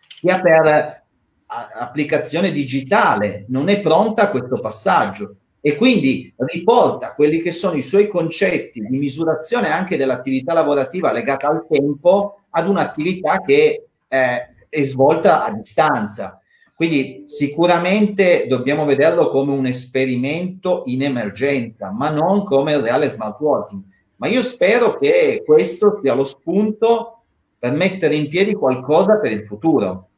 sia 0.08 0.41
per 0.41 1.03
applicazione 1.46 2.51
digitale, 2.51 3.46
non 3.50 3.70
è 3.70 3.79
pronta 3.79 4.24
a 4.24 4.29
questo 4.29 4.60
passaggio 4.60 5.36
e 5.67 5.75
quindi 5.75 6.31
riporta 6.38 7.15
quelli 7.15 7.41
che 7.41 7.51
sono 7.51 7.75
i 7.75 7.81
suoi 7.81 8.07
concetti 8.07 8.81
di 8.81 8.98
misurazione 9.00 9.72
anche 9.72 9.98
dell'attività 9.98 10.53
lavorativa 10.53 11.12
legata 11.12 11.48
al 11.48 11.65
tempo 11.67 12.41
ad 12.51 12.69
un'attività 12.69 13.41
che 13.41 13.88
eh, 14.07 14.50
è 14.69 14.81
svolta 14.84 15.43
a 15.43 15.51
distanza. 15.51 16.39
Quindi 16.75 17.24
sicuramente 17.25 18.45
dobbiamo 18.48 18.86
vederlo 18.86 19.27
come 19.29 19.53
un 19.53 19.65
esperimento 19.65 20.84
in 20.86 21.01
emergenza, 21.01 21.89
ma 21.89 22.12
non 22.12 22.43
come 22.43 22.74
il 22.74 22.84
reale 22.84 23.10
smart 23.10 23.39
working. 23.39 23.81
Ma 24.17 24.27
io 24.27 24.43
spero 24.43 24.93
che 24.93 25.41
questo 25.43 26.00
sia 26.00 26.13
lo 26.13 26.25
spunto 26.25 27.24
per 27.57 27.72
mettere 27.72 28.13
in 28.13 28.29
piedi 28.29 28.53
qualcosa 28.53 29.17
per 29.17 29.31
il 29.31 29.43
futuro. 29.43 30.10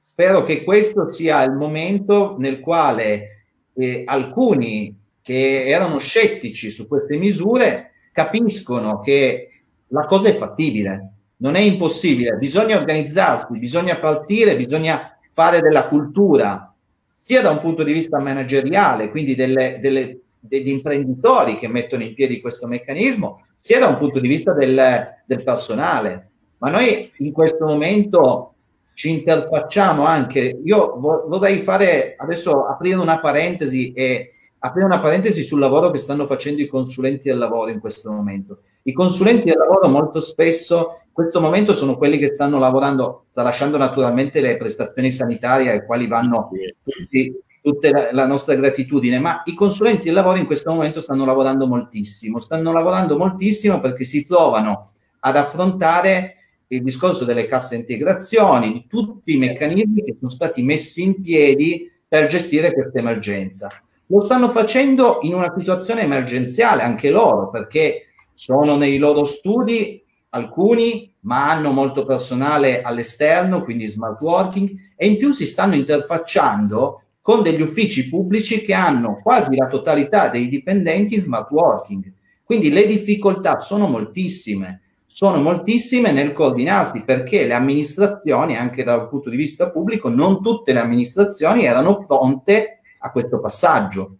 Spero 0.00 0.44
che 0.44 0.64
questo 0.64 1.10
sia 1.10 1.42
il 1.42 1.52
momento 1.52 2.36
nel 2.38 2.60
quale 2.60 3.33
eh, 3.74 4.02
alcuni 4.06 4.96
che 5.20 5.66
erano 5.66 5.98
scettici 5.98 6.70
su 6.70 6.86
queste 6.86 7.16
misure 7.16 7.92
capiscono 8.12 9.00
che 9.00 9.48
la 9.88 10.04
cosa 10.06 10.28
è 10.28 10.34
fattibile, 10.34 11.12
non 11.38 11.54
è 11.54 11.60
impossibile, 11.60 12.36
bisogna 12.36 12.76
organizzarsi, 12.76 13.58
bisogna 13.58 13.96
partire, 13.98 14.56
bisogna 14.56 15.18
fare 15.32 15.60
della 15.60 15.88
cultura, 15.88 16.72
sia 17.08 17.42
da 17.42 17.50
un 17.50 17.60
punto 17.60 17.82
di 17.82 17.92
vista 17.92 18.18
manageriale, 18.18 19.10
quindi 19.10 19.34
delle, 19.34 19.78
delle, 19.80 20.20
degli 20.38 20.68
imprenditori 20.68 21.56
che 21.56 21.68
mettono 21.68 22.02
in 22.02 22.14
piedi 22.14 22.40
questo 22.40 22.66
meccanismo, 22.66 23.46
sia 23.56 23.78
da 23.78 23.86
un 23.86 23.96
punto 23.96 24.20
di 24.20 24.28
vista 24.28 24.52
del, 24.52 25.08
del 25.24 25.42
personale. 25.42 26.30
Ma 26.58 26.70
noi 26.70 27.10
in 27.18 27.32
questo 27.32 27.64
momento 27.64 28.53
ci 28.94 29.10
interfacciamo 29.10 30.04
anche, 30.06 30.60
io 30.64 30.98
vorrei 30.98 31.60
fare 31.60 32.14
adesso 32.16 32.66
aprire 32.66 32.96
una 32.96 33.20
parentesi 33.20 33.92
e 33.92 34.32
aprire 34.60 34.86
una 34.86 35.00
parentesi 35.00 35.42
sul 35.42 35.58
lavoro 35.58 35.90
che 35.90 35.98
stanno 35.98 36.26
facendo 36.26 36.62
i 36.62 36.66
consulenti 36.66 37.28
del 37.28 37.38
lavoro 37.38 37.70
in 37.70 37.80
questo 37.80 38.10
momento. 38.10 38.60
I 38.84 38.92
consulenti 38.92 39.48
del 39.48 39.58
lavoro 39.58 39.88
molto 39.88 40.20
spesso 40.20 41.00
questo 41.14 41.40
momento 41.40 41.74
sono 41.74 41.96
quelli 41.96 42.18
che 42.18 42.34
stanno 42.34 42.58
lavorando, 42.58 43.26
tralasciando 43.32 43.76
naturalmente 43.76 44.40
le 44.40 44.56
prestazioni 44.56 45.12
sanitarie 45.12 45.70
ai 45.70 45.84
quali 45.84 46.08
vanno 46.08 46.50
tutti, 46.82 47.32
tutta 47.62 47.90
la, 47.90 48.08
la, 48.10 48.26
nostra 48.26 48.56
gratitudine, 48.56 49.20
ma 49.20 49.42
i 49.44 49.54
consulenti 49.54 50.06
del 50.06 50.14
lavoro 50.14 50.38
in 50.38 50.46
questo 50.46 50.72
momento 50.72 51.00
stanno 51.00 51.24
lavorando 51.24 51.68
moltissimo, 51.68 52.40
stanno 52.40 52.72
lavorando 52.72 53.16
moltissimo 53.16 53.78
perché 53.78 54.02
si 54.02 54.26
trovano 54.26 54.90
ad 55.20 55.36
affrontare 55.36 56.43
il 56.68 56.82
discorso 56.82 57.24
delle 57.24 57.46
casse 57.46 57.76
integrazioni, 57.76 58.72
di 58.72 58.86
tutti 58.88 59.34
i 59.34 59.38
meccanismi 59.38 60.02
che 60.02 60.16
sono 60.18 60.30
stati 60.30 60.62
messi 60.62 61.02
in 61.02 61.20
piedi 61.20 61.90
per 62.06 62.26
gestire 62.26 62.72
questa 62.72 62.98
emergenza. 62.98 63.68
Lo 64.06 64.20
stanno 64.20 64.48
facendo 64.48 65.18
in 65.22 65.34
una 65.34 65.52
situazione 65.56 66.02
emergenziale 66.02 66.82
anche 66.82 67.10
loro, 67.10 67.50
perché 67.50 68.08
sono 68.32 68.76
nei 68.76 68.98
loro 68.98 69.24
studi 69.24 70.02
alcuni, 70.30 71.14
ma 71.20 71.50
hanno 71.50 71.70
molto 71.70 72.04
personale 72.04 72.82
all'esterno, 72.82 73.62
quindi 73.62 73.86
smart 73.86 74.20
working, 74.20 74.70
e 74.96 75.06
in 75.06 75.16
più 75.16 75.32
si 75.32 75.46
stanno 75.46 75.74
interfacciando 75.74 77.02
con 77.20 77.42
degli 77.42 77.62
uffici 77.62 78.08
pubblici 78.08 78.60
che 78.60 78.74
hanno 78.74 79.20
quasi 79.22 79.56
la 79.56 79.66
totalità 79.66 80.28
dei 80.28 80.48
dipendenti 80.48 81.18
smart 81.18 81.50
working. 81.50 82.12
Quindi 82.44 82.70
le 82.70 82.86
difficoltà 82.86 83.58
sono 83.60 83.86
moltissime, 83.86 84.82
sono 85.14 85.40
moltissime 85.40 86.10
nel 86.10 86.32
coordinarsi 86.32 87.04
perché 87.04 87.46
le 87.46 87.54
amministrazioni, 87.54 88.56
anche 88.56 88.82
dal 88.82 89.08
punto 89.08 89.30
di 89.30 89.36
vista 89.36 89.70
pubblico, 89.70 90.08
non 90.08 90.42
tutte 90.42 90.72
le 90.72 90.80
amministrazioni 90.80 91.64
erano 91.64 92.04
pronte 92.04 92.80
a 92.98 93.12
questo 93.12 93.38
passaggio, 93.38 94.16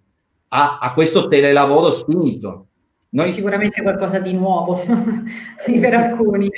a, 0.50 0.78
a 0.80 0.92
questo 0.92 1.26
telelavoro 1.26 1.90
spinto. 1.90 2.68
Noi... 3.08 3.32
Sicuramente 3.32 3.82
qualcosa 3.82 4.20
di 4.20 4.34
nuovo 4.34 4.80
per 5.66 5.94
alcuni. 5.94 6.48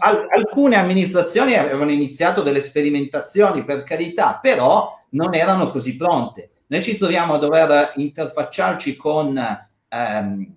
Al- 0.00 0.26
alcune 0.28 0.76
amministrazioni 0.76 1.54
avevano 1.54 1.90
iniziato 1.90 2.42
delle 2.42 2.60
sperimentazioni, 2.60 3.64
per 3.64 3.82
carità, 3.82 4.38
però 4.42 4.94
non 5.12 5.34
erano 5.34 5.70
così 5.70 5.96
pronte. 5.96 6.50
Noi 6.66 6.82
ci 6.82 6.98
troviamo 6.98 7.32
a 7.32 7.38
dover 7.38 7.92
interfacciarci 7.96 8.94
con, 8.96 9.40
ehm, 9.88 10.54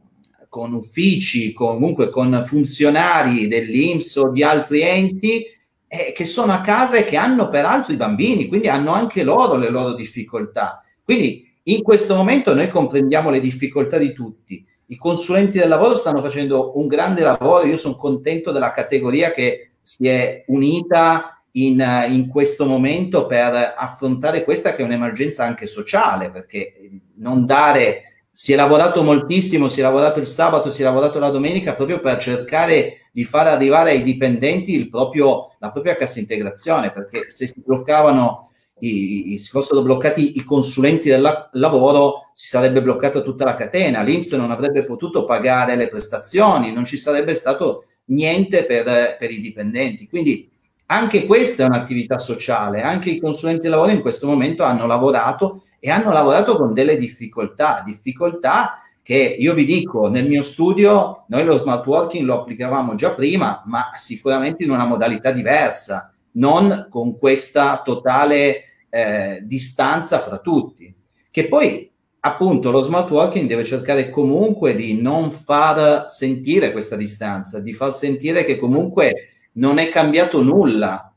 con 0.54 0.74
uffici, 0.74 1.52
comunque 1.52 2.10
con 2.10 2.44
funzionari 2.46 3.48
dell'Inps 3.48 4.18
o 4.18 4.30
di 4.30 4.44
altri 4.44 4.82
enti 4.82 5.44
eh, 5.88 6.12
che 6.14 6.26
sono 6.26 6.52
a 6.52 6.62
casa 6.62 6.98
e 6.98 7.06
che 7.06 7.18
hanno 7.18 7.50
peraltro 7.50 7.92
i 7.92 7.96
bambini, 7.98 8.48
quindi 8.48 8.68
hanno 8.68 8.94
anche 8.94 9.24
loro 9.24 9.56
le 9.56 9.70
loro 9.70 9.96
difficoltà. 9.96 10.84
Quindi 11.04 11.52
in 11.64 11.82
questo 11.82 12.14
momento 12.14 12.54
noi 12.54 12.68
comprendiamo 12.68 13.32
le 13.32 13.40
difficoltà 13.40 13.98
di 13.98 14.14
tutti 14.14 14.64
i 14.94 14.96
consulenti 14.96 15.58
del 15.58 15.70
lavoro 15.70 15.96
stanno 15.96 16.22
facendo 16.22 16.78
un 16.78 16.86
grande 16.86 17.22
lavoro, 17.22 17.66
io 17.66 17.78
sono 17.78 17.96
contento 17.96 18.52
della 18.52 18.72
categoria 18.72 19.32
che 19.32 19.72
si 19.82 20.08
è 20.08 20.44
unita 20.48 21.44
in, 21.54 21.84
in, 22.10 22.28
questo 22.28 22.68
momento 22.68 23.26
per 23.26 23.74
affrontare 23.76 24.44
questa 24.44 24.76
che 24.76 24.84
è 24.84 24.86
un'emergenza 24.86 25.44
anche 25.44 25.66
sociale, 25.66 26.30
perché 26.30 26.76
non 27.16 27.48
dare 27.48 28.13
si 28.36 28.52
è 28.52 28.56
lavorato 28.56 29.04
moltissimo, 29.04 29.68
si 29.68 29.80
è 29.80 29.84
lavorato 29.84 30.20
il 30.20 30.26
sabato, 30.26 30.72
si 30.72 30.82
è 30.82 30.84
lavorato 30.84 31.20
la 31.20 31.30
domenica 31.30 31.76
proprio 31.76 32.00
per 32.00 32.18
cercare 32.18 33.10
di 33.12 33.26
far 33.26 33.46
arrivare 33.46 33.92
ai 33.92 34.02
dipendenti 34.02 34.90
proprio, 34.90 35.52
la 35.60 35.72
propria 35.72 35.96
cassa 35.96 36.18
integrazione, 36.18 36.92
perché 36.92 37.30
se 37.30 37.46
si 37.46 37.62
bloccavano 37.64 38.50
i, 38.80 39.34
i, 39.34 39.38
si 39.38 39.50
fossero 39.50 39.84
bloccati 39.84 40.36
i 40.36 40.44
consulenti 40.44 41.10
del 41.10 41.22
la- 41.22 41.48
lavoro, 41.54 42.32
si 42.34 42.48
sarebbe 42.48 42.82
bloccata 42.82 43.22
tutta 43.22 43.46
la 43.46 43.54
catena, 43.54 44.02
l'Inps 44.02 44.32
non 44.32 44.50
avrebbe 44.50 44.84
potuto 44.84 45.26
pagare 45.26 45.76
le 45.76 45.88
prestazioni, 45.88 46.74
non 46.74 46.86
ci 46.86 46.98
sarebbe 46.98 47.36
stato 47.36 47.86
niente 48.06 48.66
per, 48.66 49.16
per 49.20 49.30
i 49.30 49.40
dipendenti. 49.40 50.08
Quindi 50.10 50.50
anche 50.88 51.28
questa 51.28 51.64
è 51.64 51.68
un'attività 51.68 52.18
sociale, 52.18 52.82
anche 52.82 53.12
i 53.12 53.20
consulenti 53.20 53.62
del 53.62 53.72
lavoro 53.72 53.92
in 53.92 54.02
questo 54.02 54.26
momento 54.26 54.64
hanno 54.64 54.88
lavorato 54.88 55.66
e 55.86 55.92
hanno 55.92 56.14
lavorato 56.14 56.56
con 56.56 56.74
delle 56.74 56.96
difficoltà, 56.96 57.84
difficoltà 57.86 58.84
che 59.02 59.36
io 59.38 59.54
vi 59.54 59.66
dico, 59.66 60.08
nel 60.08 60.26
mio 60.30 60.42
studio 60.42 61.26
noi 61.28 61.44
lo 61.44 61.58
smart 61.58 61.86
working 61.86 62.26
lo 62.26 62.40
applicavamo 62.40 62.96
già 62.96 63.12
prima, 63.12 63.62
ma 63.66 63.92
sicuramente 63.96 64.64
in 64.64 64.72
una 64.72 64.86
modalità 64.86 65.32
diversa, 65.32 66.14
non 66.36 66.88
con 66.90 67.18
questa 67.18 67.82
totale 67.84 68.64
eh, 68.90 69.42
distanza 69.44 70.20
fra 70.20 70.38
tutti. 70.38 70.96
Che 71.30 71.48
poi 71.50 71.92
appunto 72.22 72.72
lo 72.72 72.80
smart 72.80 73.10
working 73.10 73.46
deve 73.46 73.66
cercare 73.66 74.10
comunque 74.10 74.78
di 74.78 75.02
non 75.02 75.32
far 75.32 76.10
sentire 76.10 76.72
questa 76.72 76.96
distanza, 76.96 77.60
di 77.60 77.74
far 77.74 77.94
sentire 77.94 78.46
che 78.46 78.58
comunque 78.58 79.32
non 79.56 79.80
è 79.80 79.90
cambiato 79.90 80.42
nulla. 80.42 81.13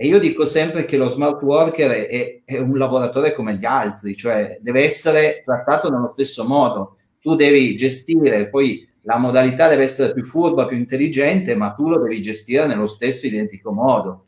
E 0.00 0.06
io 0.06 0.20
dico 0.20 0.46
sempre 0.46 0.84
che 0.84 0.96
lo 0.96 1.08
smart 1.08 1.42
worker 1.42 1.90
è, 1.90 2.42
è 2.44 2.58
un 2.58 2.78
lavoratore 2.78 3.32
come 3.32 3.56
gli 3.56 3.64
altri, 3.64 4.14
cioè 4.14 4.56
deve 4.60 4.84
essere 4.84 5.42
trattato 5.44 5.90
nello 5.90 6.12
stesso 6.12 6.46
modo. 6.46 6.98
Tu 7.20 7.34
devi 7.34 7.74
gestire, 7.74 8.48
poi 8.48 8.88
la 9.02 9.18
modalità 9.18 9.66
deve 9.66 9.82
essere 9.82 10.12
più 10.12 10.24
furba, 10.24 10.66
più 10.66 10.76
intelligente, 10.76 11.56
ma 11.56 11.72
tu 11.72 11.88
lo 11.88 11.98
devi 12.00 12.22
gestire 12.22 12.64
nello 12.66 12.86
stesso 12.86 13.26
identico 13.26 13.72
modo. 13.72 14.26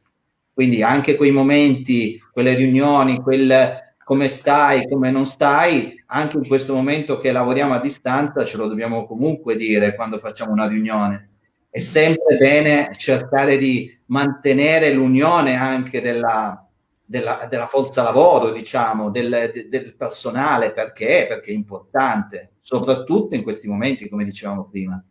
Quindi 0.53 0.83
anche 0.83 1.15
quei 1.15 1.31
momenti, 1.31 2.21
quelle 2.33 2.55
riunioni, 2.55 3.21
quel 3.21 3.95
come 4.03 4.27
stai, 4.27 4.89
come 4.89 5.12
non 5.12 5.25
stai, 5.25 6.03
anche 6.07 6.37
in 6.37 6.49
questo 6.49 6.75
momento 6.75 7.21
che 7.21 7.31
lavoriamo 7.31 7.75
a 7.75 7.81
distanza 7.81 8.45
ce 8.45 8.57
lo 8.57 8.67
dobbiamo 8.67 9.07
comunque 9.07 9.55
dire 9.55 9.95
quando 9.95 10.19
facciamo 10.19 10.50
una 10.50 10.67
riunione. 10.67 11.30
È 11.71 11.79
sempre 11.79 12.37
bene 12.37 12.91
cercare 12.97 13.57
di 13.57 13.97
mantenere 14.07 14.93
l'unione 14.93 15.55
anche 15.55 16.00
della, 16.00 16.69
della, 17.05 17.47
della 17.49 17.69
forza 17.69 18.03
lavoro, 18.03 18.50
diciamo, 18.50 19.11
del, 19.11 19.67
del 19.69 19.95
personale, 19.95 20.73
perché? 20.73 21.27
Perché 21.29 21.53
è 21.53 21.55
importante, 21.55 22.55
soprattutto 22.59 23.37
in 23.37 23.45
questi 23.45 23.69
momenti, 23.69 24.09
come 24.09 24.25
dicevamo 24.25 24.69
prima. 24.69 25.03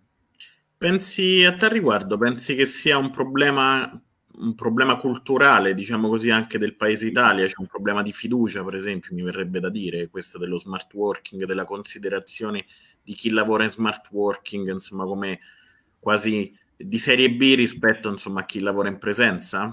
Pensi 0.77 1.43
a 1.45 1.55
tal 1.55 1.69
riguardo, 1.69 2.17
pensi 2.17 2.55
che 2.55 2.65
sia 2.65 2.97
un 2.97 3.09
problema 3.09 4.01
un 4.39 4.55
problema 4.55 4.95
culturale, 4.95 5.73
diciamo 5.73 6.07
così, 6.07 6.29
anche 6.29 6.57
del 6.57 6.75
paese 6.75 7.07
Italia, 7.07 7.45
c'è 7.45 7.55
un 7.57 7.67
problema 7.67 8.01
di 8.01 8.13
fiducia, 8.13 8.63
per 8.63 8.75
esempio, 8.75 9.13
mi 9.13 9.21
verrebbe 9.21 9.59
da 9.59 9.69
dire, 9.69 10.07
questo 10.07 10.37
dello 10.37 10.57
smart 10.57 10.93
working, 10.93 11.43
della 11.43 11.65
considerazione 11.65 12.65
di 13.03 13.13
chi 13.13 13.31
lavora 13.31 13.65
in 13.65 13.71
smart 13.71 14.07
working, 14.11 14.71
insomma, 14.71 15.03
come 15.03 15.39
quasi 15.99 16.55
di 16.75 16.97
serie 16.97 17.31
B 17.31 17.55
rispetto, 17.55 18.09
insomma, 18.09 18.41
a 18.41 18.45
chi 18.45 18.59
lavora 18.59 18.89
in 18.89 18.97
presenza? 18.97 19.71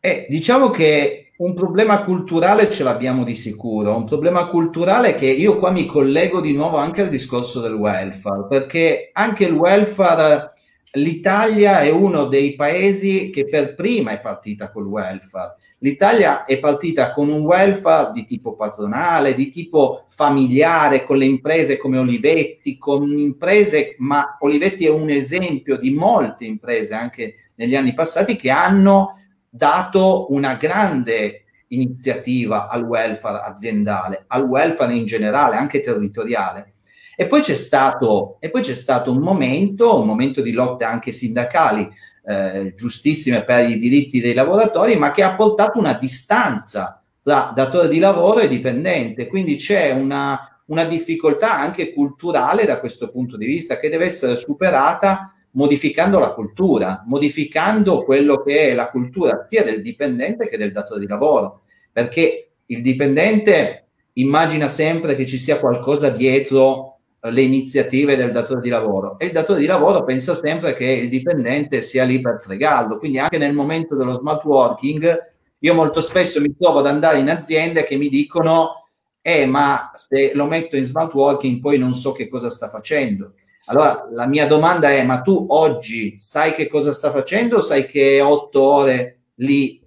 Eh, 0.00 0.26
diciamo 0.28 0.70
che 0.70 1.32
un 1.38 1.54
problema 1.54 2.02
culturale 2.04 2.70
ce 2.70 2.82
l'abbiamo 2.82 3.24
di 3.24 3.34
sicuro, 3.34 3.96
un 3.96 4.04
problema 4.04 4.46
culturale 4.46 5.14
che 5.14 5.26
io 5.26 5.58
qua 5.58 5.70
mi 5.70 5.86
collego 5.86 6.40
di 6.40 6.52
nuovo 6.52 6.78
anche 6.78 7.02
al 7.02 7.08
discorso 7.08 7.60
del 7.60 7.74
welfare, 7.74 8.46
perché 8.48 9.10
anche 9.12 9.44
il 9.44 9.52
welfare 9.52 10.52
l'Italia 10.92 11.80
è 11.80 11.90
uno 11.90 12.24
dei 12.24 12.54
paesi 12.54 13.30
che 13.30 13.48
per 13.48 13.74
prima 13.74 14.12
è 14.12 14.20
partita 14.20 14.70
col 14.70 14.86
welfare. 14.86 15.56
L'Italia 15.78 16.44
è 16.44 16.58
partita 16.58 17.12
con 17.12 17.28
un 17.28 17.42
welfare 17.42 18.10
di 18.12 18.24
tipo 18.24 18.54
patronale, 18.56 19.34
di 19.34 19.48
tipo 19.48 20.06
familiare, 20.08 21.04
con 21.04 21.18
le 21.18 21.26
imprese 21.26 21.76
come 21.76 21.98
Olivetti, 21.98 22.78
con 22.78 23.16
imprese, 23.16 23.94
ma 23.98 24.36
Olivetti 24.40 24.86
è 24.86 24.90
un 24.90 25.10
esempio 25.10 25.76
di 25.76 25.90
molte 25.90 26.44
imprese 26.44 26.94
anche 26.94 27.34
negli 27.56 27.76
anni 27.76 27.94
passati 27.94 28.34
che 28.34 28.50
hanno 28.50 29.20
dato 29.48 30.32
una 30.32 30.54
grande 30.54 31.44
iniziativa 31.68 32.68
al 32.68 32.82
welfare 32.82 33.40
aziendale, 33.44 34.24
al 34.28 34.44
welfare 34.44 34.94
in 34.94 35.04
generale, 35.04 35.56
anche 35.56 35.80
territoriale. 35.80 36.72
E 37.20 37.26
poi 37.26 37.40
c'è 37.40 37.56
stato, 37.56 38.38
poi 38.48 38.62
c'è 38.62 38.74
stato 38.74 39.10
un 39.10 39.18
momento, 39.18 39.98
un 39.98 40.06
momento 40.06 40.40
di 40.40 40.52
lotte 40.52 40.84
anche 40.84 41.10
sindacali, 41.10 41.90
eh, 42.24 42.74
giustissime 42.76 43.42
per 43.42 43.68
i 43.68 43.76
diritti 43.76 44.20
dei 44.20 44.34
lavoratori, 44.34 44.94
ma 44.94 45.10
che 45.10 45.24
ha 45.24 45.34
portato 45.34 45.80
una 45.80 45.94
distanza 45.94 47.02
tra 47.20 47.50
datore 47.52 47.88
di 47.88 47.98
lavoro 47.98 48.38
e 48.38 48.46
dipendente. 48.46 49.26
Quindi 49.26 49.56
c'è 49.56 49.90
una, 49.90 50.62
una 50.66 50.84
difficoltà 50.84 51.58
anche 51.58 51.92
culturale 51.92 52.64
da 52.64 52.78
questo 52.78 53.10
punto 53.10 53.36
di 53.36 53.46
vista 53.46 53.78
che 53.78 53.88
deve 53.88 54.04
essere 54.04 54.36
superata 54.36 55.34
modificando 55.54 56.20
la 56.20 56.34
cultura, 56.34 57.02
modificando 57.04 58.04
quello 58.04 58.44
che 58.44 58.68
è 58.68 58.74
la 58.74 58.90
cultura 58.90 59.44
sia 59.48 59.64
del 59.64 59.82
dipendente 59.82 60.48
che 60.48 60.56
del 60.56 60.70
datore 60.70 61.00
di 61.00 61.08
lavoro, 61.08 61.62
perché 61.90 62.50
il 62.66 62.80
dipendente 62.80 63.86
immagina 64.12 64.68
sempre 64.68 65.16
che 65.16 65.26
ci 65.26 65.36
sia 65.36 65.58
qualcosa 65.58 66.10
dietro 66.10 66.97
le 67.30 67.40
iniziative 67.42 68.16
del 68.16 68.32
datore 68.32 68.60
di 68.60 68.68
lavoro 68.68 69.18
e 69.18 69.26
il 69.26 69.32
datore 69.32 69.60
di 69.60 69.66
lavoro 69.66 70.04
pensa 70.04 70.34
sempre 70.34 70.74
che 70.74 70.84
il 70.84 71.08
dipendente 71.08 71.82
sia 71.82 72.04
lì 72.04 72.20
per 72.20 72.40
fregarlo. 72.40 72.98
Quindi 72.98 73.18
anche 73.18 73.38
nel 73.38 73.52
momento 73.52 73.94
dello 73.96 74.12
smart 74.12 74.44
working 74.44 75.36
io 75.60 75.74
molto 75.74 76.00
spesso 76.00 76.40
mi 76.40 76.54
trovo 76.56 76.78
ad 76.78 76.86
andare 76.86 77.18
in 77.18 77.28
aziende 77.28 77.84
che 77.84 77.96
mi 77.96 78.08
dicono 78.08 78.86
eh 79.20 79.44
ma 79.44 79.90
se 79.94 80.32
lo 80.34 80.46
metto 80.46 80.76
in 80.76 80.84
smart 80.84 81.12
working 81.12 81.60
poi 81.60 81.78
non 81.78 81.92
so 81.94 82.12
che 82.12 82.28
cosa 82.28 82.50
sta 82.50 82.68
facendo. 82.68 83.34
Allora 83.66 84.08
la 84.12 84.26
mia 84.26 84.46
domanda 84.46 84.90
è 84.90 85.02
ma 85.04 85.20
tu 85.20 85.46
oggi 85.48 86.18
sai 86.18 86.52
che 86.52 86.68
cosa 86.68 86.92
sta 86.92 87.10
facendo 87.10 87.56
o 87.56 87.60
sai 87.60 87.86
che 87.86 88.16
è 88.16 88.24
otto 88.24 88.62
ore 88.62 89.20
lì 89.36 89.82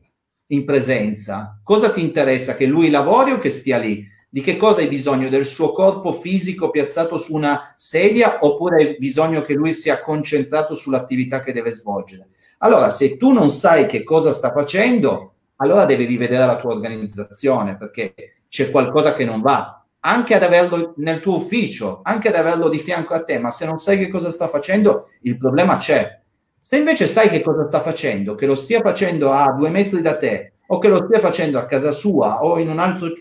in 0.47 0.65
presenza? 0.65 1.59
Cosa 1.63 1.89
ti 1.89 2.01
interessa 2.01 2.55
che 2.55 2.65
lui 2.65 2.89
lavori 2.89 3.31
o 3.31 3.39
che 3.39 3.49
stia 3.49 3.77
lì? 3.77 4.05
Di 4.33 4.39
che 4.39 4.55
cosa 4.55 4.79
hai 4.79 4.87
bisogno? 4.87 5.27
Del 5.27 5.45
suo 5.45 5.73
corpo 5.73 6.13
fisico 6.13 6.69
piazzato 6.69 7.17
su 7.17 7.35
una 7.35 7.73
sedia 7.75 8.37
oppure 8.39 8.77
hai 8.77 8.95
bisogno 8.97 9.41
che 9.41 9.53
lui 9.53 9.73
sia 9.73 9.99
concentrato 9.99 10.73
sull'attività 10.73 11.41
che 11.41 11.51
deve 11.51 11.71
svolgere? 11.71 12.29
Allora, 12.59 12.89
se 12.89 13.17
tu 13.17 13.33
non 13.33 13.49
sai 13.49 13.87
che 13.87 14.03
cosa 14.03 14.31
sta 14.31 14.53
facendo, 14.53 15.33
allora 15.57 15.83
devi 15.83 16.05
rivedere 16.05 16.45
la 16.45 16.55
tua 16.55 16.73
organizzazione 16.73 17.75
perché 17.75 18.13
c'è 18.47 18.71
qualcosa 18.71 19.13
che 19.13 19.25
non 19.25 19.41
va. 19.41 19.83
Anche 19.99 20.33
ad 20.33 20.43
averlo 20.43 20.93
nel 20.95 21.19
tuo 21.19 21.35
ufficio, 21.35 21.99
anche 22.01 22.29
ad 22.29 22.35
averlo 22.35 22.69
di 22.69 22.79
fianco 22.79 23.13
a 23.13 23.23
te, 23.25 23.37
ma 23.37 23.51
se 23.51 23.65
non 23.65 23.79
sai 23.79 23.97
che 23.97 24.07
cosa 24.07 24.31
sta 24.31 24.47
facendo, 24.47 25.09
il 25.23 25.35
problema 25.35 25.75
c'è. 25.75 26.21
Se 26.61 26.77
invece 26.77 27.05
sai 27.05 27.27
che 27.27 27.41
cosa 27.41 27.67
sta 27.67 27.81
facendo, 27.81 28.35
che 28.35 28.45
lo 28.45 28.55
stia 28.55 28.79
facendo 28.79 29.33
a 29.33 29.51
due 29.51 29.69
metri 29.69 29.99
da 30.01 30.15
te 30.15 30.53
o 30.67 30.77
che 30.77 30.87
lo 30.87 31.03
stia 31.03 31.19
facendo 31.19 31.59
a 31.59 31.65
casa 31.65 31.91
sua 31.91 32.45
o 32.45 32.57
in 32.59 32.69
un 32.69 32.79
altro 32.79 33.11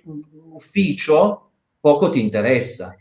ufficio, 0.61 1.51
poco 1.81 2.11
ti 2.11 2.21
interessa. 2.21 2.95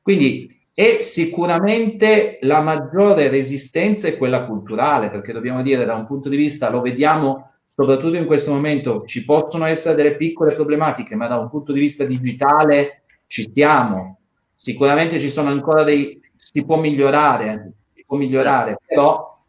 Quindi 0.00 0.54
e 0.78 0.98
sicuramente 1.02 2.38
la 2.42 2.60
maggiore 2.60 3.28
resistenza 3.28 4.08
è 4.08 4.16
quella 4.18 4.44
culturale, 4.44 5.08
perché 5.08 5.32
dobbiamo 5.32 5.62
dire 5.62 5.86
da 5.86 5.94
un 5.94 6.06
punto 6.06 6.28
di 6.28 6.36
vista, 6.36 6.68
lo 6.68 6.82
vediamo 6.82 7.50
soprattutto 7.66 8.16
in 8.16 8.26
questo 8.26 8.52
momento, 8.52 9.04
ci 9.06 9.24
possono 9.24 9.64
essere 9.64 9.94
delle 9.94 10.16
piccole 10.16 10.54
problematiche, 10.54 11.14
ma 11.14 11.26
da 11.28 11.38
un 11.38 11.48
punto 11.48 11.72
di 11.72 11.80
vista 11.80 12.04
digitale 12.04 13.04
ci 13.26 13.42
stiamo. 13.42 14.18
Sicuramente 14.54 15.18
ci 15.18 15.30
sono 15.30 15.48
ancora 15.48 15.82
dei... 15.82 16.20
si 16.36 16.64
può 16.64 16.76
migliorare, 16.76 17.72
si 17.94 18.04
può 18.06 18.18
migliorare, 18.18 18.76
però, 18.86 19.42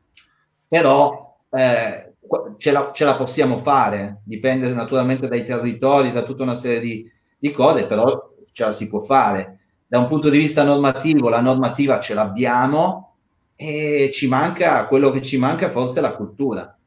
però 0.66 1.38
eh, 1.52 2.14
ce, 2.58 2.72
la, 2.72 2.92
ce 2.94 3.04
la 3.04 3.16
possiamo 3.16 3.58
fare, 3.58 4.22
dipende 4.24 4.70
naturalmente 4.70 5.28
dai 5.28 5.44
territori, 5.44 6.12
da 6.12 6.24
tutta 6.24 6.44
una 6.44 6.56
serie 6.56 6.80
di, 6.80 7.12
di 7.38 7.52
cose, 7.52 7.86
però 7.86 8.34
ce 8.52 8.66
la 8.66 8.72
si 8.72 8.88
può 8.88 9.00
fare. 9.00 9.60
Da 9.88 10.00
un 10.00 10.06
punto 10.06 10.30
di 10.30 10.38
vista 10.38 10.64
normativo, 10.64 11.30
la 11.30 11.42
normativa 11.42 12.00
ce 12.00 12.14
l'abbiamo 12.14 13.16
e 13.56 14.10
ci 14.14 14.28
manca 14.28 14.86
quello 14.86 15.10
che 15.12 15.22
ci 15.22 15.38
manca 15.38 15.70
forse 15.70 16.00
è 16.00 16.02
la 16.02 16.16
cultura, 16.16 16.78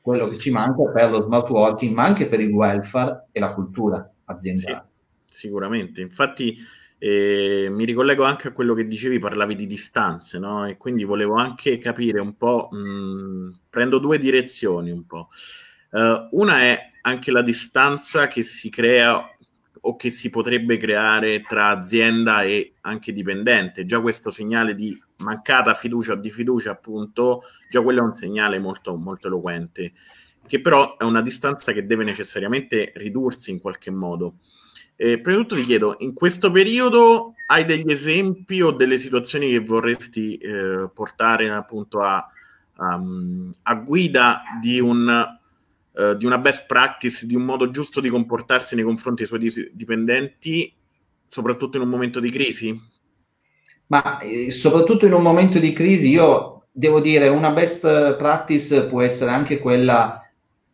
quello 0.00 0.28
che 0.28 0.38
ci 0.38 0.50
manca 0.50 0.90
per 0.92 1.10
lo 1.10 1.22
smart 1.22 1.48
working, 1.48 1.94
ma 1.94 2.04
anche 2.04 2.26
per 2.26 2.40
il 2.40 2.50
welfare 2.50 3.28
e 3.32 3.40
la 3.40 3.52
cultura 3.52 4.08
aziendale. 4.24 4.88
Sì, 5.24 5.46
sicuramente, 5.46 6.00
infatti 6.00 6.56
eh, 6.98 7.68
mi 7.70 7.84
ricollego 7.84 8.24
anche 8.24 8.48
a 8.48 8.52
quello 8.52 8.74
che 8.74 8.86
dicevi, 8.86 9.18
parlavi 9.18 9.54
di 9.54 9.66
distanze, 9.66 10.38
no? 10.38 10.66
E 10.66 10.76
quindi 10.76 11.04
volevo 11.04 11.34
anche 11.34 11.78
capire 11.78 12.20
un 12.20 12.36
po', 12.36 12.68
mh, 12.70 12.76
mm, 12.78 13.50
prendo 13.68 13.98
due 13.98 14.18
direzioni 14.18 14.90
un 14.90 15.04
po'. 15.06 15.28
Uh, 15.90 16.28
una 16.32 16.60
è 16.60 16.92
anche 17.02 17.30
la 17.30 17.42
distanza 17.42 18.26
che 18.26 18.42
si 18.42 18.70
crea 18.70 19.33
o 19.86 19.96
che 19.96 20.10
si 20.10 20.30
potrebbe 20.30 20.76
creare 20.76 21.42
tra 21.42 21.68
azienda 21.68 22.42
e 22.42 22.74
anche 22.82 23.12
dipendente. 23.12 23.84
Già 23.84 24.00
questo 24.00 24.30
segnale 24.30 24.74
di 24.74 24.98
mancata 25.16 25.74
fiducia 25.74 26.12
o 26.12 26.16
di 26.16 26.30
fiducia, 26.30 26.70
appunto, 26.70 27.42
già 27.70 27.82
quello 27.82 28.00
è 28.00 28.04
un 28.04 28.14
segnale 28.14 28.58
molto, 28.58 28.96
molto 28.96 29.26
eloquente, 29.26 29.92
che 30.46 30.60
però 30.60 30.96
è 30.96 31.04
una 31.04 31.20
distanza 31.20 31.72
che 31.72 31.84
deve 31.84 32.04
necessariamente 32.04 32.92
ridursi 32.94 33.50
in 33.50 33.60
qualche 33.60 33.90
modo. 33.90 34.36
Eh, 34.96 35.20
prima 35.20 35.38
di 35.38 35.46
tutto 35.46 35.60
ti 35.60 35.66
chiedo, 35.66 35.96
in 35.98 36.14
questo 36.14 36.50
periodo 36.50 37.34
hai 37.48 37.64
degli 37.64 37.90
esempi 37.90 38.62
o 38.62 38.70
delle 38.70 38.98
situazioni 38.98 39.50
che 39.50 39.60
vorresti 39.60 40.36
eh, 40.36 40.88
portare 40.92 41.50
appunto 41.50 42.00
a, 42.00 42.26
a, 42.76 43.02
a 43.62 43.74
guida 43.74 44.42
di, 44.60 44.80
un, 44.80 45.38
uh, 45.94 46.14
di, 46.14 46.26
una 46.26 46.38
best 46.38 46.66
practice, 46.66 47.26
di 47.26 47.34
un 47.34 47.42
modo 47.42 47.70
giusto 47.70 48.00
di 48.00 48.08
comportarsi 48.08 48.74
nei 48.74 48.84
confronti 48.84 49.26
dei 49.26 49.50
suoi 49.50 49.70
dipendenti, 49.72 50.72
soprattutto 51.26 51.76
in 51.76 51.82
un 51.82 51.88
momento 51.88 52.20
di 52.20 52.30
crisi? 52.30 52.92
Ma 53.86 54.18
eh, 54.18 54.50
soprattutto 54.50 55.06
in 55.06 55.12
un 55.12 55.22
momento 55.22 55.58
di 55.58 55.72
crisi 55.72 56.08
io 56.08 56.66
devo 56.70 57.00
dire 57.00 57.28
una 57.28 57.50
best 57.50 58.16
practice 58.16 58.86
può 58.86 59.02
essere 59.02 59.30
anche 59.30 59.58
quella 59.58 60.24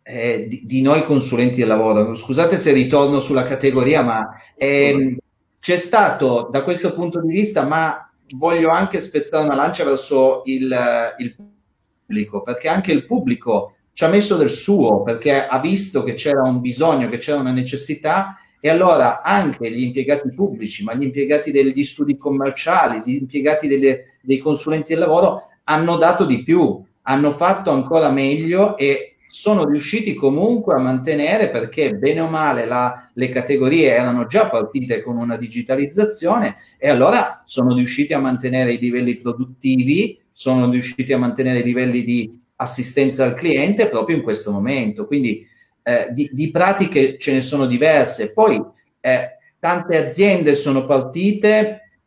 eh, 0.02 0.46
di, 0.48 0.62
di, 0.64 0.82
noi 0.82 1.04
consulenti 1.04 1.58
del 1.58 1.68
lavoro. 1.68 2.14
Scusate 2.14 2.56
se 2.56 2.72
ritorno 2.72 3.20
sulla 3.20 3.44
categoria, 3.44 4.02
ma 4.02 4.28
ehm, 4.56 5.16
c'è 5.60 5.76
stato 5.76 6.48
da 6.50 6.62
questo 6.62 6.92
punto 6.92 7.20
di 7.20 7.32
vista, 7.32 7.64
ma 7.64 8.10
voglio 8.36 8.70
anche 8.70 9.00
spezzare 9.00 9.44
una 9.44 9.54
lancia 9.54 9.84
verso 9.84 10.42
il, 10.46 11.14
il 11.18 11.34
pubblico, 11.34 12.42
perché 12.42 12.68
anche 12.68 12.92
il 12.92 13.04
pubblico 13.04 13.76
ci 14.00 14.06
ha 14.06 14.08
messo 14.08 14.36
del 14.36 14.48
suo, 14.48 15.02
perché 15.02 15.44
ha 15.46 15.60
visto 15.60 16.02
che 16.02 16.14
c'era 16.14 16.40
un 16.40 16.62
bisogno, 16.62 17.10
che 17.10 17.18
c'era 17.18 17.38
una 17.38 17.52
necessità 17.52 18.38
e 18.58 18.70
allora 18.70 19.20
anche 19.20 19.70
gli 19.70 19.82
impiegati 19.82 20.32
pubblici, 20.32 20.84
ma 20.84 20.94
gli 20.94 21.02
impiegati 21.02 21.50
degli 21.50 21.84
studi 21.84 22.16
commerciali, 22.16 23.02
gli 23.04 23.16
impiegati 23.16 23.68
delle, 23.68 24.16
dei 24.22 24.38
consulenti 24.38 24.94
del 24.94 25.00
lavoro 25.00 25.42
hanno 25.64 25.98
dato 25.98 26.24
di 26.24 26.42
più, 26.42 26.82
hanno 27.02 27.30
fatto 27.30 27.72
ancora 27.72 28.10
meglio 28.10 28.78
e 28.78 29.16
sono 29.26 29.66
riusciti 29.66 30.14
comunque 30.14 30.72
a 30.72 30.78
mantenere 30.78 31.50
perché 31.50 31.92
bene 31.92 32.20
o 32.20 32.28
male 32.30 32.64
la, 32.64 33.10
le 33.12 33.28
categorie 33.28 33.90
erano 33.90 34.24
già 34.24 34.46
partite 34.46 35.02
con 35.02 35.18
una 35.18 35.36
digitalizzazione 35.36 36.56
e 36.78 36.88
allora 36.88 37.42
sono 37.44 37.74
riusciti 37.74 38.14
a 38.14 38.18
mantenere 38.18 38.72
i 38.72 38.78
livelli 38.78 39.18
produttivi, 39.18 40.18
sono 40.32 40.70
riusciti 40.70 41.12
a 41.12 41.18
mantenere 41.18 41.58
i 41.58 41.64
livelli 41.64 42.02
di 42.02 42.40
assistenza 42.60 43.24
al 43.24 43.34
cliente 43.34 43.88
proprio 43.88 44.16
in 44.16 44.22
questo 44.22 44.52
momento. 44.52 45.06
Quindi 45.06 45.46
eh, 45.82 46.08
di, 46.12 46.28
di, 46.32 46.50
pratiche 46.50 47.18
ce 47.18 47.32
ne 47.32 47.40
sono 47.40 47.66
diverse. 47.66 48.32
Poi 48.32 48.62
eh, 49.00 49.38
tante 49.58 49.96
aziende 49.96 50.54
sono 50.54 50.84
partite, 50.84 51.98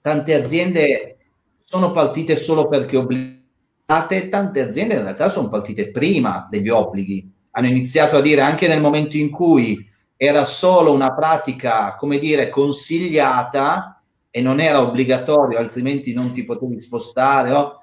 tante 0.00 0.34
aziende 0.34 1.16
sono 1.58 1.90
partite 1.90 2.36
solo 2.36 2.68
perché 2.68 2.96
obbligate 2.96 4.28
tante 4.28 4.60
aziende 4.60 4.94
in 4.94 5.02
realtà 5.02 5.28
sono 5.28 5.48
partite 5.48 5.90
prima 5.90 6.46
degli 6.50 6.68
obblighi, 6.68 7.30
hanno 7.52 7.66
iniziato 7.66 8.16
a 8.16 8.20
dire 8.20 8.40
anche 8.40 8.68
nel 8.68 8.80
momento 8.80 9.16
in 9.16 9.30
cui 9.30 9.86
era 10.16 10.44
solo 10.44 10.92
una 10.92 11.14
pratica, 11.14 11.94
come 11.94 12.18
dire, 12.18 12.48
consigliata 12.48 14.02
e 14.30 14.40
non 14.40 14.60
era 14.60 14.82
obbligatorio, 14.82 15.58
altrimenti 15.58 16.12
non 16.12 16.32
ti 16.32 16.44
potevi 16.44 16.80
spostare, 16.80 17.52
oh, 17.52 17.77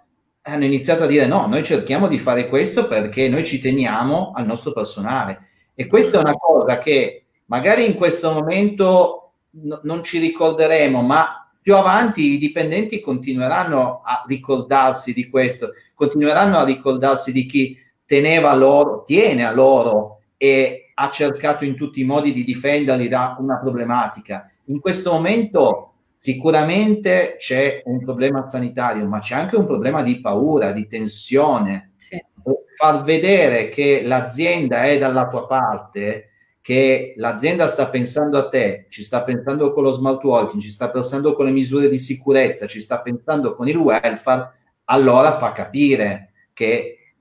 hanno 0.47 0.65
iniziato 0.65 1.03
a 1.03 1.07
dire 1.07 1.25
no, 1.25 1.47
noi 1.47 1.63
cerchiamo 1.63 2.07
di 2.07 2.19
fare 2.19 2.47
questo 2.47 2.87
perché 2.87 3.27
noi 3.29 3.43
ci 3.43 3.59
teniamo 3.59 4.31
al 4.35 4.45
nostro 4.45 4.73
personale. 4.73 5.47
E 5.73 5.87
questa 5.87 6.17
è 6.17 6.21
una 6.21 6.35
cosa 6.35 6.77
che 6.77 7.25
magari 7.45 7.85
in 7.85 7.95
questo 7.95 8.31
momento 8.31 9.33
no, 9.51 9.79
non 9.83 10.03
ci 10.03 10.19
ricorderemo, 10.19 11.01
ma 11.01 11.49
più 11.59 11.75
avanti 11.75 12.33
i 12.33 12.37
dipendenti 12.37 13.01
continueranno 13.01 14.01
a 14.03 14.23
ricordarsi 14.27 15.13
di 15.13 15.27
questo, 15.29 15.71
continueranno 15.95 16.59
a 16.59 16.63
ricordarsi 16.63 17.31
di 17.31 17.47
chi 17.47 17.75
teneva 18.05 18.53
loro, 18.53 19.03
tiene 19.03 19.45
a 19.45 19.51
loro 19.51 20.19
e 20.37 20.91
ha 20.93 21.09
cercato 21.09 21.65
in 21.65 21.75
tutti 21.75 22.01
i 22.01 22.05
modi 22.05 22.31
di 22.31 22.43
difenderli 22.43 23.07
da 23.07 23.35
una 23.39 23.57
problematica. 23.57 24.47
In 24.65 24.79
questo 24.79 25.11
momento 25.11 25.94
sicuramente 26.17 27.35
c'è 27.37 27.81
un 27.85 27.99
problema 27.99 28.47
sanitario, 28.49 29.05
ma 29.07 29.19
c'è 29.19 29.35
anche 29.35 29.55
un 29.55 29.65
problema 29.65 30.01
di 30.03 30.19
paura, 30.19 30.71
di 30.71 30.87
tensione. 30.87 31.93
Sì. 31.97 32.23
Far 32.77 33.03
vedere 33.03 33.69
che 33.69 34.01
l'azienda 34.03 34.85
è 34.85 34.97
dalla 34.97 35.27
tua 35.27 35.47
parte 35.47 36.31
che 36.65 37.13
l'azienda 37.17 37.67
sta 37.67 37.89
pensando 37.89 38.39
a 38.39 38.49
te, 38.49 38.87
ci 38.89 39.03
sta 39.03 39.21
pensando 39.21 39.71
con 39.71 39.83
lo 39.83 39.91
smart 39.91 40.23
working, 40.23 40.59
ci 40.59 40.71
sta 40.71 40.89
pensando 40.89 41.35
con 41.35 41.45
le 41.45 41.51
misure 41.51 41.87
di 41.89 41.99
sicurezza, 41.99 42.65
ci 42.65 42.79
sta 42.79 43.01
pensando 43.01 43.53
con 43.53 43.67
il 43.67 43.77
welfare, 43.77 44.49
allora 44.85 45.37
fa 45.37 45.51
capire 45.51 46.31
che 46.53 47.13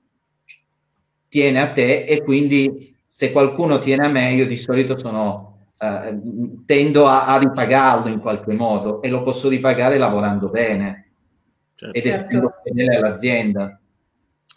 tiene 1.29 1.61
a 1.61 1.71
te 1.71 2.05
e 2.05 2.23
quindi 2.23 2.97
se 3.05 3.31
qualcuno 3.31 3.77
tiene 3.77 4.07
a 4.07 4.09
me, 4.09 4.33
io 4.33 4.47
di 4.47 4.57
solito 4.57 4.97
sono, 4.97 5.54
eh, 5.77 6.19
tendo 6.65 7.07
a, 7.07 7.25
a, 7.25 7.37
ripagarlo 7.37 8.09
in 8.09 8.19
qualche 8.19 8.53
modo 8.53 9.01
e 9.01 9.09
lo 9.09 9.23
posso 9.23 9.49
ripagare 9.49 9.97
lavorando 9.97 10.49
bene 10.49 11.09
certo. 11.75 11.97
ed 11.97 12.05
essendo 12.05 12.53
fedele 12.63 12.95
all'azienda. 12.95 13.79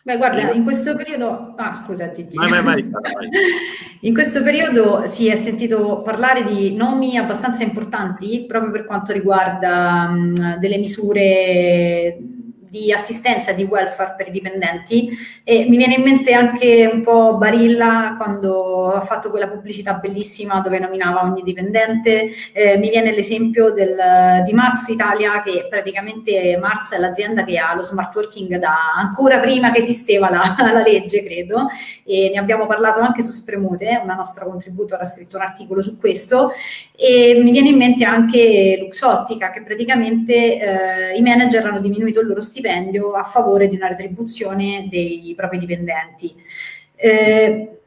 Beh, 0.05 0.17
guarda, 0.17 0.53
in 0.53 0.65
questo 0.65 0.97
periodo... 0.97 1.55
Ah, 1.57 1.73
scusa, 1.75 2.11
Gigi. 2.13 2.35
Vai, 2.35 2.49
vai, 2.49 2.63
vai, 2.63 2.89
in 4.01 4.15
questo 4.15 4.43
periodo 4.43 5.05
si 5.05 5.29
è 5.29 5.37
sentito 5.37 6.01
parlare 6.01 6.45
di 6.45 6.75
nomi 6.75 7.19
abbastanza 7.19 7.63
importanti 7.63 8.47
proprio 8.47 8.71
per 8.71 8.87
quanto 8.87 9.13
riguarda 9.13 10.09
mh, 10.09 10.59
delle 10.61 10.79
misure 10.79 12.17
di 12.69 12.93
assistenza 12.93 13.51
e 13.51 13.55
di 13.55 13.65
welfare 13.65 14.15
per 14.17 14.29
i 14.29 14.31
dipendenti 14.31 15.11
e 15.43 15.67
mi 15.69 15.77
viene 15.77 15.95
in 15.95 16.03
mente 16.03 16.33
anche 16.33 16.89
un 16.93 17.03
po' 17.03 17.37
Barilla 17.37 18.15
quando 18.17 18.93
ha 18.93 19.01
fatto 19.01 19.31
quella 19.31 19.49
pubblicità 19.49 19.95
bellissima 19.95 20.61
dove 20.61 20.79
nominava 20.79 21.23
ogni 21.23 21.43
dipendente, 21.43 22.31
eh, 22.53 22.77
mi 22.77 22.91
viene 22.91 23.13
l'esempio 23.13 23.73
del, 23.73 24.43
di 24.45 24.53
Mars 24.53 24.89
Italia 24.89 25.41
che 25.43 25.67
praticamente 25.69 26.57
Mars 26.61 26.93
è 26.93 26.99
l'azienda 26.99 27.45
che 27.45 27.59
ha 27.59 27.75
lo 27.75 27.83
smart 27.83 28.15
working 28.15 28.57
da 28.57 28.93
ancora 28.97 29.39
prima 29.39 29.73
che 29.73 29.79
esisteva 29.79 30.31
la, 30.31 30.55
la 30.73 30.83
legge 30.83 31.25
credo. 31.25 31.69
E 32.05 32.31
ne 32.33 32.39
abbiamo 32.39 32.67
parlato 32.67 33.01
anche 33.01 33.23
su 33.23 33.33
Spremute, 33.33 34.01
una 34.03 34.15
nostra 34.15 34.45
contributor 34.45 35.01
ha 35.01 35.05
scritto 35.05 35.37
un 35.37 35.43
articolo 35.43 35.83
su 35.83 35.99
questo. 35.99 36.53
E 36.95 37.41
mi 37.43 37.51
viene 37.51 37.69
in 37.69 37.77
mente 37.77 38.05
anche 38.05 38.77
Luxottica 38.81 39.51
che 39.51 39.63
praticamente 39.63 40.35
eh, 40.35 41.17
i 41.17 41.23
manager 41.23 41.65
hanno 41.67 41.81
diminuito 41.81 42.21
il 42.21 42.27
loro 42.27 42.41
stipendio 42.41 42.57
stipendio 42.59 43.13
a 43.13 43.23
favore 43.23 43.69
di 43.69 43.77
una 43.77 43.89
retribuzione 43.89 44.89
dei 44.91 45.33
propri 45.37 45.59
dipendenti. 45.59 46.35
Eh, 46.97 47.81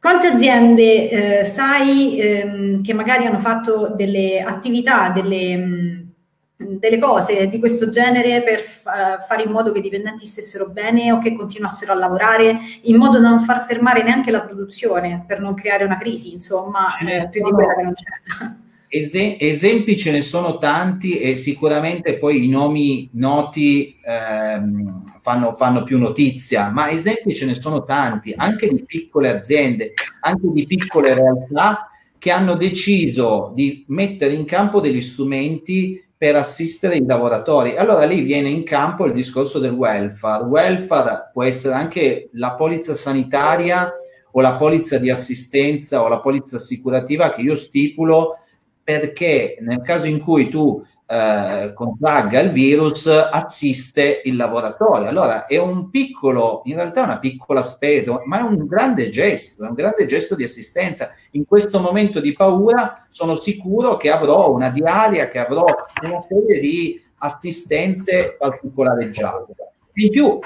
quante 0.00 0.26
aziende 0.26 1.40
eh, 1.40 1.44
sai 1.44 2.18
ehm, 2.18 2.82
che 2.82 2.92
magari 2.94 3.26
hanno 3.26 3.38
fatto 3.38 3.88
delle 3.94 4.40
attività, 4.40 5.10
delle, 5.10 5.56
mh, 5.56 6.12
delle 6.56 6.98
cose 6.98 7.46
di 7.48 7.58
questo 7.58 7.90
genere 7.90 8.42
per 8.42 8.60
uh, 8.60 9.22
fare 9.26 9.42
in 9.42 9.50
modo 9.50 9.72
che 9.72 9.78
i 9.78 9.82
dipendenti 9.82 10.24
stessero 10.24 10.70
bene 10.70 11.12
o 11.12 11.18
che 11.18 11.34
continuassero 11.34 11.92
a 11.92 11.96
lavorare 11.96 12.58
in 12.82 12.96
modo 12.96 13.20
da 13.20 13.28
non 13.28 13.40
far 13.40 13.64
fermare 13.66 14.02
neanche 14.02 14.30
la 14.30 14.40
produzione 14.40 15.24
per 15.26 15.40
non 15.40 15.54
creare 15.54 15.84
una 15.84 15.98
crisi, 15.98 16.32
insomma, 16.32 16.86
eh, 17.06 17.28
più 17.28 17.44
di 17.44 17.50
quella 17.50 17.74
che 17.74 17.82
non 17.82 17.92
c'è. 17.92 18.59
Es- 18.92 19.14
esempi 19.14 19.96
ce 19.96 20.10
ne 20.10 20.20
sono 20.20 20.58
tanti 20.58 21.20
e 21.20 21.36
sicuramente 21.36 22.16
poi 22.16 22.44
i 22.44 22.48
nomi 22.48 23.08
noti 23.12 23.96
ehm, 24.04 25.04
fanno, 25.20 25.54
fanno, 25.54 25.84
più 25.84 25.96
notizia, 25.96 26.70
ma 26.70 26.90
esempi 26.90 27.32
ce 27.32 27.46
ne 27.46 27.54
sono 27.54 27.84
tanti, 27.84 28.34
anche 28.36 28.68
di 28.68 28.84
piccole 28.84 29.30
aziende, 29.30 29.92
anche 30.22 30.48
di 30.52 30.66
piccole 30.66 31.14
realtà 31.14 31.88
che 32.18 32.32
hanno 32.32 32.56
deciso 32.56 33.52
di 33.54 33.84
mettere 33.88 34.34
in 34.34 34.44
campo 34.44 34.80
degli 34.80 35.00
strumenti 35.00 36.04
per 36.16 36.34
assistere 36.34 36.96
i 36.96 37.06
lavoratori. 37.06 37.76
Allora 37.76 38.04
lì 38.04 38.22
viene 38.22 38.48
in 38.48 38.64
campo 38.64 39.06
il 39.06 39.12
discorso 39.12 39.60
del 39.60 39.70
welfare. 39.70 40.44
Welfare 40.44 41.30
può 41.32 41.44
essere 41.44 41.74
anche 41.74 42.28
la 42.32 42.54
polizza 42.54 42.92
sanitaria 42.92 43.90
o 44.32 44.40
la 44.40 44.56
polizza 44.56 44.98
di 44.98 45.10
assistenza 45.10 46.02
o 46.02 46.08
la 46.08 46.20
polizza 46.20 46.56
assicurativa 46.56 47.30
che 47.30 47.40
io 47.40 47.54
stipulo 47.54 48.36
perché 48.82 49.56
nel 49.60 49.82
caso 49.82 50.06
in 50.06 50.20
cui 50.20 50.48
tu 50.48 50.84
eh, 51.12 51.72
contragga 51.74 52.38
il 52.38 52.50
virus 52.50 53.08
assiste 53.08 54.22
il 54.24 54.36
lavoratore. 54.36 55.08
Allora 55.08 55.46
è 55.46 55.56
un 55.56 55.90
piccolo, 55.90 56.62
in 56.66 56.76
realtà 56.76 57.00
è 57.00 57.04
una 57.04 57.18
piccola 57.18 57.62
spesa, 57.62 58.22
ma 58.26 58.38
è 58.38 58.42
un 58.42 58.64
grande 58.66 59.08
gesto, 59.08 59.64
è 59.64 59.68
un 59.68 59.74
grande 59.74 60.06
gesto 60.06 60.36
di 60.36 60.44
assistenza. 60.44 61.10
In 61.32 61.44
questo 61.46 61.80
momento 61.80 62.20
di 62.20 62.32
paura 62.32 63.04
sono 63.08 63.34
sicuro 63.34 63.96
che 63.96 64.08
avrò 64.08 64.52
una 64.52 64.70
diaria, 64.70 65.26
che 65.26 65.40
avrò 65.40 65.64
una 66.02 66.20
serie 66.20 66.60
di 66.60 67.02
assistenze 67.18 68.36
particolareggiate. 68.38 69.54
In 69.94 70.10
più, 70.10 70.38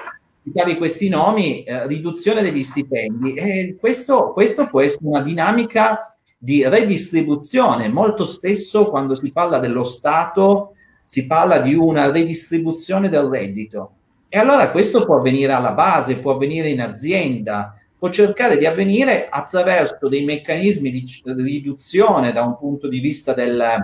citavi 0.45 0.79
questi 0.79 1.11
nomi, 1.11 1.63
eh, 1.65 1.87
riduzione 1.87 2.41
degli 2.41 2.65
stipendi, 2.65 3.35
e 3.35 3.77
questo, 3.79 4.33
questo 4.33 4.67
può 4.69 4.81
essere 4.81 5.07
una 5.07 5.21
dinamica 5.21 6.14
di 6.45 6.63
redistribuzione. 6.69 7.89
Molto 7.89 8.27
spesso 8.27 8.91
quando 8.91 9.15
si 9.15 9.33
parla 9.33 9.59
dello 9.59 9.83
Stato 9.83 10.75
si 11.07 11.27
parla 11.27 11.59
di 11.59 11.75
una 11.75 12.11
redistribuzione 12.11 13.09
del 13.09 13.25
reddito. 13.25 13.93
E 14.29 14.37
allora 14.37 14.71
questo 14.71 15.07
può 15.07 15.17
avvenire 15.17 15.53
alla 15.53 15.73
base, 15.73 16.19
può 16.19 16.35
avvenire 16.35 16.69
in 16.69 16.83
azienda, 16.83 17.75
può 17.99 18.11
cercare 18.11 18.59
di 18.59 18.67
avvenire 18.67 19.29
attraverso 19.31 20.07
dei 20.07 20.23
meccanismi 20.23 20.91
di 20.91 21.23
riduzione 21.25 22.33
da 22.33 22.43
un 22.43 22.59
punto 22.59 22.89
di 22.89 22.99
vista 22.99 23.33
del, 23.33 23.83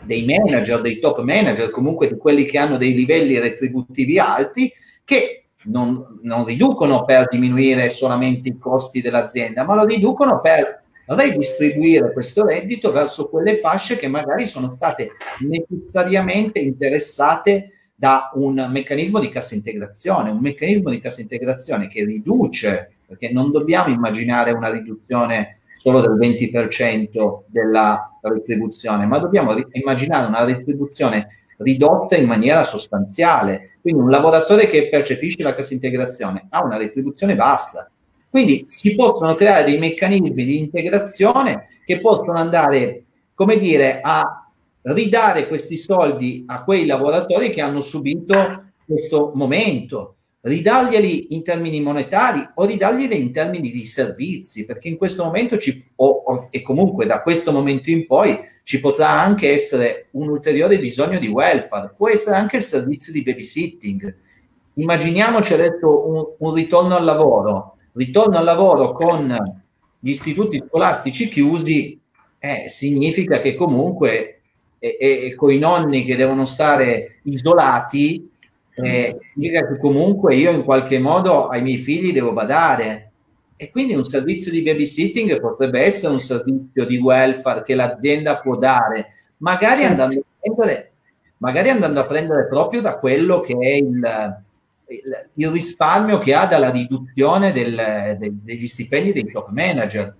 dei 0.00 0.24
manager, 0.24 0.80
dei 0.80 0.98
top 0.98 1.20
manager, 1.20 1.70
comunque 1.70 2.08
di 2.08 2.16
quelli 2.16 2.44
che 2.44 2.58
hanno 2.58 2.78
dei 2.78 2.94
livelli 2.94 3.38
retributivi 3.38 4.18
alti, 4.18 4.72
che 5.04 5.44
non, 5.66 6.18
non 6.22 6.44
riducono 6.44 7.04
per 7.04 7.28
diminuire 7.28 7.90
solamente 7.90 8.48
i 8.48 8.58
costi 8.58 9.00
dell'azienda, 9.00 9.62
ma 9.62 9.76
lo 9.76 9.84
riducono 9.84 10.40
per 10.40 10.82
redistribuire 11.06 12.12
questo 12.12 12.44
reddito 12.44 12.90
verso 12.92 13.28
quelle 13.28 13.56
fasce 13.56 13.96
che 13.96 14.08
magari 14.08 14.46
sono 14.46 14.72
state 14.74 15.12
necessariamente 15.40 16.58
interessate 16.58 17.70
da 17.94 18.30
un 18.34 18.68
meccanismo 18.70 19.18
di 19.18 19.30
cassa 19.30 19.54
integrazione, 19.54 20.30
un 20.30 20.40
meccanismo 20.40 20.90
di 20.90 20.98
cassa 20.98 21.22
integrazione 21.22 21.88
che 21.88 22.04
riduce, 22.04 22.96
perché 23.06 23.32
non 23.32 23.50
dobbiamo 23.50 23.92
immaginare 23.92 24.50
una 24.52 24.70
riduzione 24.70 25.60
solo 25.74 26.00
del 26.00 26.16
20% 26.18 27.44
della 27.46 28.18
retribuzione, 28.20 29.06
ma 29.06 29.18
dobbiamo 29.18 29.54
ri- 29.54 29.66
immaginare 29.72 30.26
una 30.26 30.44
retribuzione 30.44 31.28
ridotta 31.58 32.16
in 32.16 32.26
maniera 32.26 32.64
sostanziale. 32.64 33.78
Quindi 33.80 34.02
un 34.02 34.10
lavoratore 34.10 34.66
che 34.66 34.88
percepisce 34.88 35.42
la 35.42 35.54
cassa 35.54 35.74
integrazione 35.74 36.46
ha 36.50 36.62
una 36.62 36.76
retribuzione 36.76 37.34
bassa. 37.34 37.90
Quindi 38.36 38.66
si 38.68 38.94
possono 38.94 39.34
creare 39.34 39.64
dei 39.64 39.78
meccanismi 39.78 40.44
di 40.44 40.58
integrazione 40.58 41.68
che 41.86 42.02
possono 42.02 42.34
andare, 42.34 43.04
come 43.32 43.56
dire, 43.56 44.00
a 44.02 44.46
ridare 44.82 45.48
questi 45.48 45.78
soldi 45.78 46.44
a 46.46 46.62
quei 46.62 46.84
lavoratori 46.84 47.48
che 47.48 47.62
hanno 47.62 47.80
subito 47.80 48.64
questo 48.84 49.32
momento, 49.34 50.16
ridarglieli 50.42 51.34
in 51.34 51.42
termini 51.42 51.80
monetari 51.80 52.46
o 52.56 52.66
ridarglieli 52.66 53.18
in 53.18 53.32
termini 53.32 53.70
di 53.70 53.86
servizi, 53.86 54.66
perché 54.66 54.88
in 54.88 54.98
questo 54.98 55.24
momento 55.24 55.56
ci, 55.56 55.82
o, 55.94 56.06
o, 56.06 56.48
e 56.50 56.60
comunque 56.60 57.06
da 57.06 57.22
questo 57.22 57.52
momento 57.52 57.88
in 57.88 58.06
poi 58.06 58.38
ci 58.64 58.80
potrà 58.80 59.08
anche 59.18 59.50
essere 59.50 60.08
un 60.10 60.28
ulteriore 60.28 60.78
bisogno 60.78 61.18
di 61.18 61.28
welfare, 61.28 61.94
può 61.96 62.10
essere 62.10 62.36
anche 62.36 62.58
il 62.58 62.64
servizio 62.64 63.14
di 63.14 63.22
babysitting. 63.22 64.14
Immaginiamoci 64.74 65.54
adesso 65.54 66.06
un, 66.06 66.26
un 66.36 66.54
ritorno 66.54 66.96
al 66.96 67.04
lavoro, 67.04 67.75
ritorno 67.96 68.36
al 68.36 68.44
lavoro 68.44 68.92
con 68.92 69.36
gli 69.98 70.10
istituti 70.10 70.62
scolastici 70.66 71.28
chiusi, 71.28 71.98
eh, 72.38 72.64
significa 72.68 73.40
che 73.40 73.54
comunque 73.54 74.40
e, 74.78 74.96
e, 75.00 75.34
con 75.34 75.50
i 75.50 75.58
nonni 75.58 76.04
che 76.04 76.16
devono 76.16 76.44
stare 76.44 77.20
isolati, 77.22 78.30
eh, 78.74 79.16
significa 79.32 79.66
che 79.66 79.78
comunque 79.78 80.36
io 80.36 80.50
in 80.50 80.62
qualche 80.62 80.98
modo 80.98 81.48
ai 81.48 81.62
miei 81.62 81.78
figli 81.78 82.12
devo 82.12 82.32
badare. 82.32 83.10
E 83.56 83.70
quindi 83.70 83.94
un 83.94 84.04
servizio 84.04 84.52
di 84.52 84.60
babysitting 84.60 85.40
potrebbe 85.40 85.80
essere 85.80 86.12
un 86.12 86.20
servizio 86.20 86.84
di 86.84 86.98
welfare 86.98 87.62
che 87.62 87.74
l'azienda 87.74 88.38
può 88.38 88.56
dare, 88.56 89.14
magari, 89.38 89.80
certo. 89.80 90.02
andando, 90.02 90.20
a 90.20 90.24
prendere, 90.38 90.92
magari 91.38 91.70
andando 91.70 92.00
a 92.00 92.06
prendere 92.06 92.46
proprio 92.48 92.82
da 92.82 92.98
quello 92.98 93.40
che 93.40 93.56
è 93.58 93.72
il, 93.76 94.44
il, 94.88 95.50
risparmio 95.50 96.18
che 96.18 96.34
ha 96.34 96.46
dalla 96.46 96.70
riduzione 96.70 97.52
del, 97.52 98.16
del, 98.18 98.34
degli 98.34 98.66
stipendi 98.66 99.12
dei 99.12 99.30
top 99.30 99.50
manager. 99.50 100.14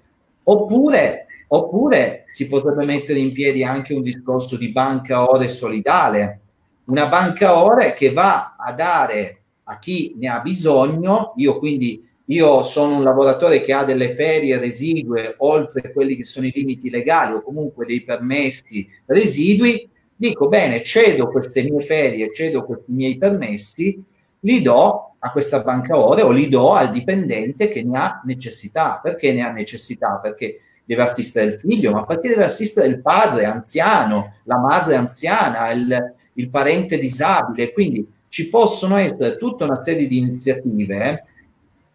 Oppure 0.45 1.27
Oppure 1.49 2.25
si 2.27 2.49
potrebbe 2.49 2.85
mettere 2.85 3.21
in 3.21 3.33
piedi 3.33 3.63
anche 3.63 3.95
un 3.95 4.03
discorso 4.03 4.57
di 4.57 4.73
banca 4.73 5.31
ore 5.31 5.47
solidale, 5.47 6.41
una 6.87 7.07
banca 7.07 7.63
ore 7.63 7.95
che 7.95 8.13
va 8.13 8.57
a 8.59 8.73
dare 8.73 9.43
a 9.65 9.79
chi 9.79 10.15
ne 10.17 10.29
ha 10.29 10.41
bisogno, 10.41 11.35
io 11.37 11.59
quindi 11.59 12.05
io 12.29 12.63
sono 12.63 12.97
un 12.97 13.05
lavoratore 13.05 13.61
che 13.61 13.73
ha 13.73 13.85
delle 13.85 14.15
ferie 14.15 14.59
residue 14.59 15.37
oltre 15.39 15.93
quelli 15.93 16.17
che 16.17 16.25
sono 16.25 16.47
i 16.47 16.53
limiti 16.53 16.91
legali 16.91 17.35
o 17.35 17.43
comunque 17.43 17.87
dei 17.87 18.03
permessi 18.03 18.89
residui, 19.07 19.89
dico 20.17 20.49
bene, 20.49 20.83
cedo 20.83 21.29
queste 21.29 21.63
mie 21.63 21.81
ferie, 21.81 22.33
cedo 22.35 22.65
questi 22.65 22.91
miei 22.91 23.17
permessi, 23.17 24.03
li 24.47 24.63
do 24.63 25.17
a 25.19 25.31
questa 25.33 25.61
banca 25.61 25.99
ore 25.99 26.23
o 26.23 26.31
li 26.31 26.49
do 26.49 26.73
al 26.73 26.91
dipendente 26.91 27.67
che 27.67 27.83
ne 27.83 27.99
ha 27.99 28.21
necessità. 28.25 29.01
Perché 29.03 29.33
ne 29.33 29.43
ha 29.43 29.51
necessità? 29.51 30.21
Perché 30.23 30.61
deve 30.85 31.03
assistere 31.03 31.47
il 31.47 31.55
figlio, 31.55 31.91
ma 31.91 32.05
perché 32.05 32.29
deve 32.29 32.45
assistere 32.45 32.87
il 32.87 33.03
padre 33.03 33.45
anziano, 33.45 34.35
la 34.45 34.59
madre 34.59 34.95
anziana, 34.95 35.73
il, 35.73 36.15
il 36.35 36.49
parente 36.49 36.97
disabile. 36.97 37.73
Quindi 37.73 38.09
ci 38.29 38.49
possono 38.49 38.97
essere 38.97 39.37
tutta 39.37 39.65
una 39.65 39.83
serie 39.83 40.07
di 40.07 40.19
iniziative 40.19 41.11
eh, 41.11 41.25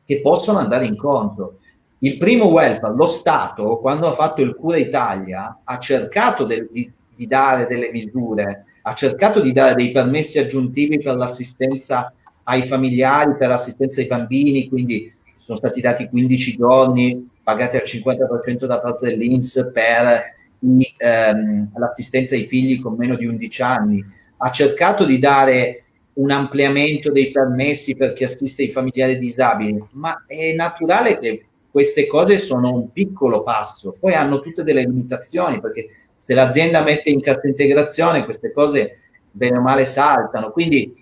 che 0.05 0.19
possono 0.19 0.59
andare 0.59 0.85
incontro. 0.85 1.59
Il 1.99 2.17
primo 2.17 2.45
welfare, 2.45 2.95
lo 2.95 3.05
Stato, 3.05 3.77
quando 3.77 4.07
ha 4.07 4.13
fatto 4.13 4.41
il 4.41 4.55
Cura 4.55 4.77
Italia, 4.77 5.61
ha 5.63 5.79
cercato 5.79 6.43
de- 6.43 6.67
di, 6.69 6.91
di 7.15 7.27
dare 7.27 7.65
delle 7.65 7.91
misure, 7.91 8.65
ha 8.81 8.93
cercato 8.93 9.39
di 9.39 9.53
dare 9.53 9.75
dei 9.75 9.91
permessi 9.91 10.39
aggiuntivi 10.39 10.99
per 10.99 11.15
l'assistenza 11.15 12.11
ai 12.43 12.63
familiari, 12.63 13.35
per 13.37 13.49
l'assistenza 13.49 14.01
ai 14.01 14.07
bambini, 14.07 14.67
quindi 14.67 15.11
sono 15.37 15.57
stati 15.57 15.81
dati 15.81 16.07
15 16.07 16.55
giorni 16.55 17.29
pagati 17.43 17.75
al 17.77 17.83
50% 17.83 18.65
da 18.65 18.79
parte 18.79 19.09
dell'Inps 19.09 19.69
per 19.73 20.35
i, 20.59 20.93
ehm, 20.97 21.71
l'assistenza 21.75 22.35
ai 22.35 22.45
figli 22.45 22.79
con 22.79 22.95
meno 22.95 23.15
di 23.15 23.25
11 23.25 23.61
anni, 23.61 24.05
ha 24.37 24.51
cercato 24.51 25.05
di 25.05 25.19
dare 25.19 25.83
un 26.13 26.31
ampliamento 26.31 27.11
dei 27.11 27.31
permessi 27.31 27.95
per 27.95 28.13
chi 28.13 28.23
assiste 28.23 28.63
i 28.63 28.69
familiari 28.69 29.17
disabili, 29.17 29.83
ma 29.91 30.23
è 30.27 30.53
naturale 30.53 31.17
che 31.17 31.45
queste 31.71 32.05
cose 32.05 32.37
sono 32.37 32.73
un 32.73 32.91
piccolo 32.91 33.43
passo, 33.43 33.95
poi 33.97 34.13
hanno 34.13 34.41
tutte 34.41 34.63
delle 34.63 34.81
limitazioni 34.81 35.59
perché 35.61 35.89
se 36.17 36.33
l'azienda 36.33 36.83
mette 36.83 37.09
in 37.09 37.21
cassa 37.21 37.47
integrazione 37.47 38.25
queste 38.25 38.51
cose 38.51 38.99
bene 39.31 39.57
o 39.57 39.61
male 39.61 39.85
saltano, 39.85 40.51
quindi 40.51 40.93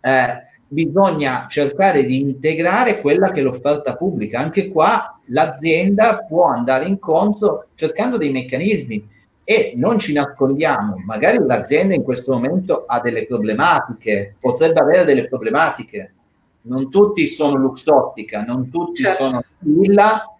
eh, 0.00 0.45
bisogna 0.68 1.46
cercare 1.48 2.04
di 2.04 2.20
integrare 2.20 3.00
quella 3.00 3.30
che 3.30 3.40
è 3.40 3.42
l'offerta 3.42 3.96
pubblica. 3.96 4.40
Anche 4.40 4.68
qua 4.68 5.18
l'azienda 5.26 6.24
può 6.24 6.46
andare 6.46 6.86
incontro 6.86 7.66
cercando 7.74 8.16
dei 8.16 8.30
meccanismi 8.30 9.14
e 9.44 9.74
non 9.76 9.98
ci 9.98 10.12
nascondiamo, 10.12 10.96
magari 11.04 11.38
l'azienda 11.38 11.94
in 11.94 12.02
questo 12.02 12.32
momento 12.32 12.84
ha 12.84 13.00
delle 13.00 13.26
problematiche, 13.26 14.34
potrebbe 14.40 14.80
avere 14.80 15.04
delle 15.04 15.28
problematiche. 15.28 16.12
Non 16.62 16.90
tutti 16.90 17.28
sono 17.28 17.54
Luxottica, 17.54 18.42
non 18.42 18.68
tutti 18.70 19.02
certo. 19.02 19.22
sono 19.22 19.44
Villa, 19.60 20.36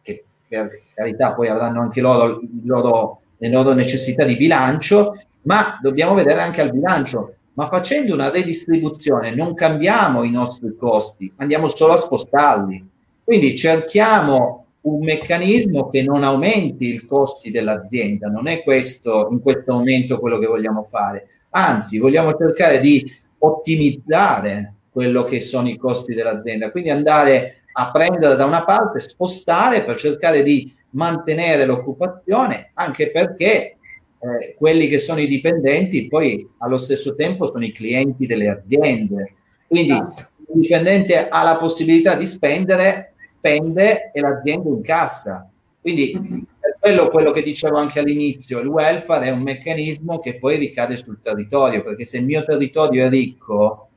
che 0.00 0.24
per 0.46 0.70
carità 0.94 1.32
poi 1.32 1.48
avranno 1.48 1.80
anche 1.80 2.00
loro, 2.00 2.40
loro, 2.62 3.20
le 3.38 3.48
loro 3.48 3.72
necessità 3.72 4.22
di 4.22 4.36
bilancio, 4.36 5.20
ma 5.42 5.80
dobbiamo 5.82 6.14
vedere 6.14 6.42
anche 6.42 6.60
al 6.60 6.70
bilancio 6.70 7.34
ma 7.54 7.66
facendo 7.66 8.14
una 8.14 8.30
redistribuzione 8.30 9.34
non 9.34 9.54
cambiamo 9.54 10.22
i 10.22 10.30
nostri 10.30 10.74
costi, 10.76 11.32
andiamo 11.36 11.66
solo 11.66 11.94
a 11.94 11.98
spostarli. 11.98 12.88
Quindi 13.24 13.56
cerchiamo 13.56 14.66
un 14.82 15.04
meccanismo 15.04 15.88
che 15.90 16.02
non 16.02 16.24
aumenti 16.24 16.94
i 16.94 17.04
costi 17.04 17.50
dell'azienda, 17.50 18.28
non 18.28 18.48
è 18.48 18.62
questo 18.62 19.28
in 19.30 19.40
questo 19.40 19.74
momento 19.74 20.18
quello 20.18 20.38
che 20.38 20.46
vogliamo 20.46 20.86
fare, 20.90 21.28
anzi 21.50 21.98
vogliamo 21.98 22.34
cercare 22.36 22.80
di 22.80 23.04
ottimizzare 23.38 24.74
quello 24.90 25.24
che 25.24 25.40
sono 25.40 25.68
i 25.68 25.76
costi 25.76 26.14
dell'azienda, 26.14 26.70
quindi 26.70 26.90
andare 26.90 27.62
a 27.72 27.90
prendere 27.90 28.36
da 28.36 28.44
una 28.44 28.64
parte, 28.64 28.98
spostare 28.98 29.82
per 29.82 29.96
cercare 29.96 30.42
di 30.42 30.74
mantenere 30.90 31.64
l'occupazione, 31.64 32.70
anche 32.74 33.10
perché 33.10 33.78
eh, 34.22 34.54
quelli 34.56 34.86
che 34.86 34.98
sono 34.98 35.18
i 35.18 35.26
dipendenti 35.26 36.06
poi 36.06 36.48
allo 36.58 36.78
stesso 36.78 37.16
tempo 37.16 37.44
sono 37.46 37.64
i 37.64 37.72
clienti 37.72 38.24
delle 38.24 38.48
aziende. 38.48 39.34
Quindi 39.66 39.90
esatto. 39.90 40.28
il 40.54 40.60
dipendente 40.60 41.28
ha 41.28 41.42
la 41.42 41.56
possibilità 41.56 42.14
di 42.14 42.24
spendere, 42.24 43.14
spende 43.38 44.12
e 44.12 44.20
l'azienda 44.20 44.68
incassa. 44.68 45.50
Quindi 45.80 46.46
per 46.60 46.76
quello, 46.78 47.08
quello 47.08 47.32
che 47.32 47.42
dicevo 47.42 47.78
anche 47.78 47.98
all'inizio, 47.98 48.60
il 48.60 48.68
welfare 48.68 49.26
è 49.26 49.30
un 49.30 49.42
meccanismo 49.42 50.20
che 50.20 50.38
poi 50.38 50.56
ricade 50.56 50.96
sul 50.96 51.18
territorio, 51.20 51.82
perché 51.82 52.04
se 52.04 52.18
il 52.18 52.24
mio 52.24 52.44
territorio 52.44 53.06
è 53.06 53.08
ricco, 53.08 53.88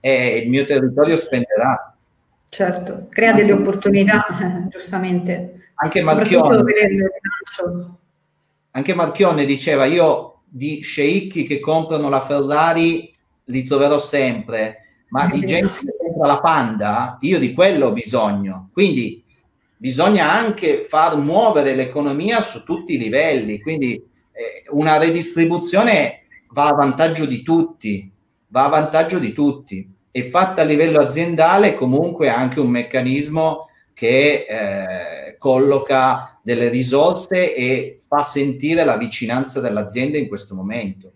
eh, 0.00 0.38
il 0.38 0.48
mio 0.48 0.64
territorio 0.64 1.18
spenderà. 1.18 1.94
Certo, 2.48 3.08
crea 3.10 3.34
delle 3.34 3.52
opportunità, 3.52 4.24
giustamente. 4.70 5.68
Anche 5.74 6.00
Marchione, 6.00 6.62
per 6.62 6.90
il 6.90 6.96
bilancio 6.96 7.98
anche 8.76 8.94
Marchionne 8.94 9.44
diceva 9.44 9.84
io 9.84 10.40
di 10.48 10.80
sceicchi 10.82 11.44
che 11.44 11.60
comprano 11.60 12.08
la 12.08 12.20
Ferrari 12.20 13.12
li 13.44 13.64
troverò 13.64 13.98
sempre, 13.98 15.04
ma 15.10 15.26
di 15.26 15.40
gente 15.46 15.78
che 15.80 15.94
compra 15.96 16.26
la 16.26 16.40
Panda, 16.40 17.18
io 17.20 17.38
di 17.38 17.52
quello 17.52 17.86
ho 17.86 17.92
bisogno. 17.92 18.70
Quindi 18.72 19.22
bisogna 19.76 20.32
anche 20.32 20.82
far 20.82 21.16
muovere 21.16 21.76
l'economia 21.76 22.40
su 22.40 22.64
tutti 22.64 22.94
i 22.94 22.98
livelli, 22.98 23.60
quindi 23.60 23.94
eh, 23.94 24.64
una 24.70 24.98
redistribuzione 24.98 26.22
va 26.50 26.66
a 26.68 26.74
vantaggio 26.74 27.26
di 27.26 27.42
tutti, 27.42 28.10
va 28.48 28.64
a 28.64 28.68
vantaggio 28.68 29.20
di 29.20 29.32
tutti 29.32 29.88
e 30.10 30.30
fatta 30.30 30.62
a 30.62 30.64
livello 30.64 31.00
aziendale 31.00 31.74
comunque 31.74 32.28
anche 32.28 32.58
un 32.58 32.70
meccanismo 32.70 33.68
che 33.92 34.46
eh, 34.48 35.36
colloca 35.38 36.33
delle 36.44 36.68
risorse 36.68 37.54
e 37.54 38.00
fa 38.06 38.22
sentire 38.22 38.84
la 38.84 38.98
vicinanza 38.98 39.60
dell'azienda 39.60 40.18
in 40.18 40.28
questo 40.28 40.54
momento. 40.54 41.10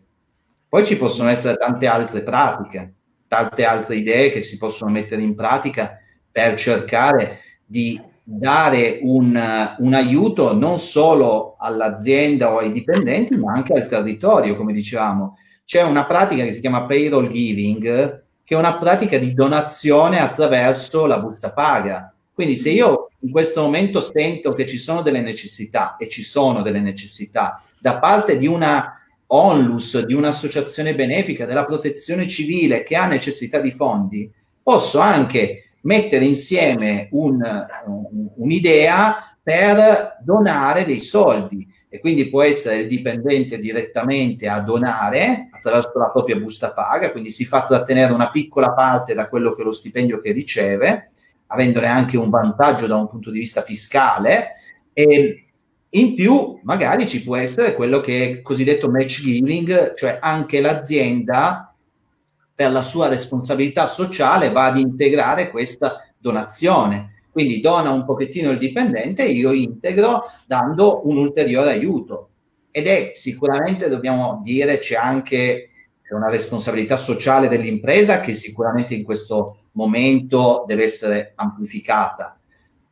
Poi 0.67 0.87
ci 0.87 0.97
possono 0.97 1.29
essere 1.29 1.57
tante 1.57 1.87
altre 1.87 2.23
pratiche, 2.23 2.95
tante 3.29 3.67
altre 3.67 3.97
idee 3.97 4.31
che 4.31 4.43
si 4.43 4.57
possono 4.57 4.91
mettere 4.91 5.21
in 5.21 5.35
pratica 5.35 5.99
per 6.33 6.55
cercare 6.55 7.41
di 7.65 8.01
dare 8.25 9.01
un, 9.03 9.75
un, 9.79 9.95
aiuto 9.95 10.55
non 10.55 10.79
solo 10.79 11.57
all'azienda 11.59 12.53
o 12.53 12.59
ai 12.59 12.73
dipendenti, 12.73 13.37
ma 13.37 13.53
anche 13.53 13.75
al 13.75 13.87
territorio, 13.87 14.57
come 14.57 14.73
dicevamo. 14.73 15.37
C'è 15.65 15.83
una 15.83 16.07
pratica 16.07 16.45
che 16.45 16.53
si 16.53 16.61
chiama 16.61 16.87
payroll 16.87 17.29
giving, 17.29 17.83
che 18.45 18.55
è 18.55 18.59
una 18.59 18.79
pratica 18.79 19.19
di 19.19 19.35
donazione 19.35 20.21
attraverso 20.21 21.05
la 21.05 21.19
busta 21.19 21.53
paga. 21.53 22.15
Quindi 22.39 22.55
se 22.55 22.71
io 22.71 23.09
in 23.23 23.33
questo 23.33 23.63
momento 23.63 24.01
sento 24.01 24.53
che 24.53 24.65
ci 24.65 24.79
sono 24.79 25.03
delle 25.03 25.21
necessità, 25.21 25.97
e 25.97 26.07
ci 26.07 26.23
sono 26.23 26.63
delle 26.63 26.79
necessità, 26.79 27.61
da 27.81 27.99
parte 27.99 28.37
di 28.37 28.47
una 28.47 28.97
onlus, 29.27 29.99
di 30.05 30.15
un'associazione 30.15 30.95
benefica, 30.95 31.47
della 31.47 31.65
protezione 31.65 32.29
civile 32.29 32.85
che 32.85 32.95
ha 32.95 33.07
necessità 33.07 33.59
di 33.59 33.73
fondi, 33.73 34.31
posso 34.63 35.01
anche 35.01 35.71
mettere 35.81 36.27
insieme 36.27 37.09
un, 37.11 37.43
un'idea 38.37 39.37
per 39.43 40.19
donare 40.21 40.85
dei 40.85 41.01
soldi. 41.01 41.67
E 41.89 41.99
quindi 41.99 42.29
può 42.29 42.43
essere 42.43 42.83
il 42.83 42.87
dipendente 42.87 43.59
direttamente 43.59 44.47
a 44.47 44.61
donare 44.61 45.49
attraverso 45.51 45.91
la 45.99 46.11
propria 46.11 46.37
busta 46.37 46.71
paga, 46.71 47.11
quindi 47.11 47.31
si 47.31 47.45
fa 47.45 47.65
trattenere 47.65 48.13
una 48.13 48.31
piccola 48.31 48.71
parte 48.71 49.13
da 49.13 49.29
quello 49.29 49.51
che 49.51 49.63
è 49.63 49.65
lo 49.65 49.73
stipendio 49.73 50.21
che 50.21 50.31
riceve, 50.31 51.11
avendone 51.49 51.87
anche 51.87 52.17
un 52.17 52.31
vantaggio 52.31 52.87
da 52.87 52.97
un 52.97 53.09
punto 53.09 53.31
di 53.31 53.39
vista 53.39 53.63
fiscale 53.63 54.51
e 54.93 55.45
in 55.91 56.15
più 56.15 56.59
magari 56.65 57.07
ci 57.07 57.23
può 57.23 57.37
essere 57.37 57.75
quello 57.75 58.01
che 58.01 58.31
è 58.31 58.43
cosiddetto 58.43 58.91
match 58.91 59.21
giving, 59.23 59.95
cioè 59.95 60.19
anche 60.21 60.61
l'azienda 60.61 61.75
per 62.55 62.73
la 62.73 62.83
sua 62.83 63.09
responsabilità 63.09 63.87
sociale 63.87 64.51
va 64.51 64.67
ad 64.67 64.79
integrare 64.79 65.51
questa 65.51 66.05
donazione. 66.19 67.23
Quindi 67.31 67.61
dona 67.61 67.91
un 67.91 68.05
pochettino 68.05 68.51
il 68.51 68.59
dipendente 68.59 69.25
e 69.25 69.31
io 69.31 69.53
integro 69.53 70.25
dando 70.47 71.09
un 71.09 71.19
ulteriore 71.19 71.71
aiuto. 71.71 72.31
Ed 72.71 72.87
è 72.87 73.13
sicuramente, 73.15 73.89
dobbiamo 73.89 74.41
dire, 74.43 74.79
c'è 74.79 74.97
anche 74.97 75.71
una 76.11 76.29
responsabilità 76.29 76.97
sociale 76.97 77.49
dell'impresa 77.49 78.21
che 78.21 78.33
sicuramente 78.33 78.95
in 78.95 79.05
questo 79.05 79.58
momento 79.79 80.65
deve 80.67 80.83
essere 80.83 81.33
amplificata. 81.37 82.37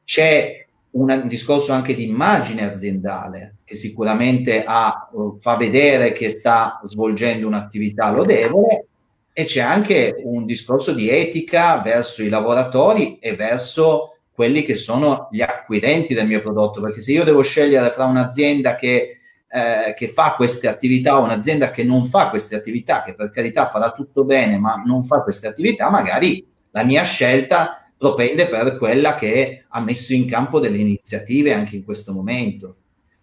C'è 0.05 0.65
un 0.93 1.25
discorso 1.27 1.73
anche 1.73 1.95
di 1.95 2.05
immagine 2.05 2.65
aziendale 2.65 3.57
che 3.65 3.75
sicuramente 3.75 4.63
ha, 4.65 5.11
fa 5.41 5.57
vedere 5.57 6.13
che 6.13 6.31
sta 6.31 6.81
svolgendo 6.85 7.47
un'attività 7.47 8.11
lodevole 8.11 8.87
e 9.33 9.45
c'è 9.45 9.61
anche 9.61 10.15
un 10.23 10.47
discorso 10.47 10.93
di 10.93 11.11
etica 11.11 11.81
verso 11.81 12.23
i 12.23 12.29
lavoratori 12.29 13.19
e 13.19 13.35
verso 13.35 14.13
quelli 14.33 14.63
che 14.63 14.77
sono 14.77 15.29
gli 15.31 15.43
acquirenti 15.43 16.15
del 16.15 16.27
mio 16.27 16.41
prodotto, 16.41 16.81
perché 16.81 17.01
se 17.01 17.13
io 17.13 17.25
devo 17.25 17.43
scegliere 17.43 17.91
fra 17.91 18.05
un'azienda 18.05 18.77
che, 18.77 19.19
eh, 19.49 19.95
che 19.97 20.09
fa 20.09 20.35
queste 20.37 20.69
attività 20.69 21.19
o 21.19 21.25
un'azienda 21.25 21.71
che 21.71 21.85
non 21.85 22.07
fa 22.07 22.29
queste 22.29 22.55
attività, 22.55 23.03
che 23.03 23.15
per 23.15 23.31
carità 23.31 23.67
farà 23.67 23.93
tutto 23.93 24.25
bene, 24.25 24.59
ma 24.59 24.83
non 24.85 25.05
fa 25.05 25.23
queste 25.23 25.47
attività, 25.47 25.91
magari 25.91 26.47
la 26.77 26.85
mia 26.85 27.05
scelta 27.05 27.91
propende 27.97 28.47
per 28.49 28.77
quella 28.77 29.15
che 29.15 29.65
ha 29.67 29.81
messo 29.81 30.13
in 30.13 30.27
campo 30.27 30.61
delle 30.61 30.77
iniziative 30.77 31.55
anche 31.55 31.75
in 31.75 31.85
questo 31.85 32.13
momento. 32.13 32.77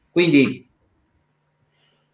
Quindi 0.09 0.67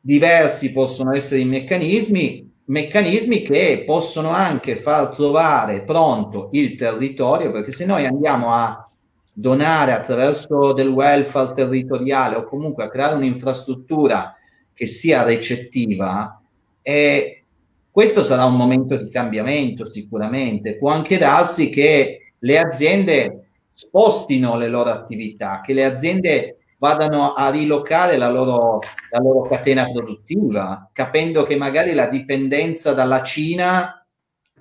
diversi 0.02 0.74
possono 0.74 1.16
essere 1.16 1.40
i 1.40 1.46
meccanismi, 1.46 2.56
meccanismi 2.66 3.42
che 3.42 3.84
possono 3.86 4.32
anche 4.32 4.76
far 4.76 5.16
trovare 5.16 5.84
pronto 5.84 6.50
il 6.52 6.76
territorio, 6.76 7.52
perché 7.52 7.72
se 7.72 7.86
noi 7.86 8.06
andiamo 8.06 8.54
a 8.54 8.90
donare 9.32 9.94
attraverso 9.94 10.74
del 10.74 10.90
welfare 10.90 11.54
territoriale 11.54 12.36
o 12.36 12.44
comunque 12.44 12.84
a 12.84 12.90
creare 12.90 13.16
un'infrastruttura 13.16 14.36
che 14.74 14.88
sia 14.88 15.24
recettiva, 15.24 16.42
eh, 16.82 17.39
questo 18.00 18.24
sarà 18.24 18.46
un 18.46 18.56
momento 18.56 18.96
di 18.96 19.10
cambiamento 19.10 19.86
sicuramente. 19.86 20.78
Può 20.78 20.90
anche 20.90 21.18
darsi 21.18 21.68
che 21.68 22.32
le 22.40 22.58
aziende 22.58 23.50
spostino 23.74 24.56
le 24.56 24.70
loro 24.70 24.90
attività, 24.90 25.60
che 25.60 25.74
le 25.74 25.84
aziende 25.84 26.60
vadano 26.78 27.34
a 27.34 27.50
rilocare 27.50 28.16
la 28.16 28.30
loro, 28.30 28.80
la 29.10 29.20
loro 29.20 29.50
catena 29.50 29.92
produttiva, 29.92 30.90
capendo 30.94 31.44
che 31.44 31.58
magari 31.58 31.92
la 31.92 32.08
dipendenza 32.08 32.94
dalla 32.94 33.22
Cina 33.22 34.08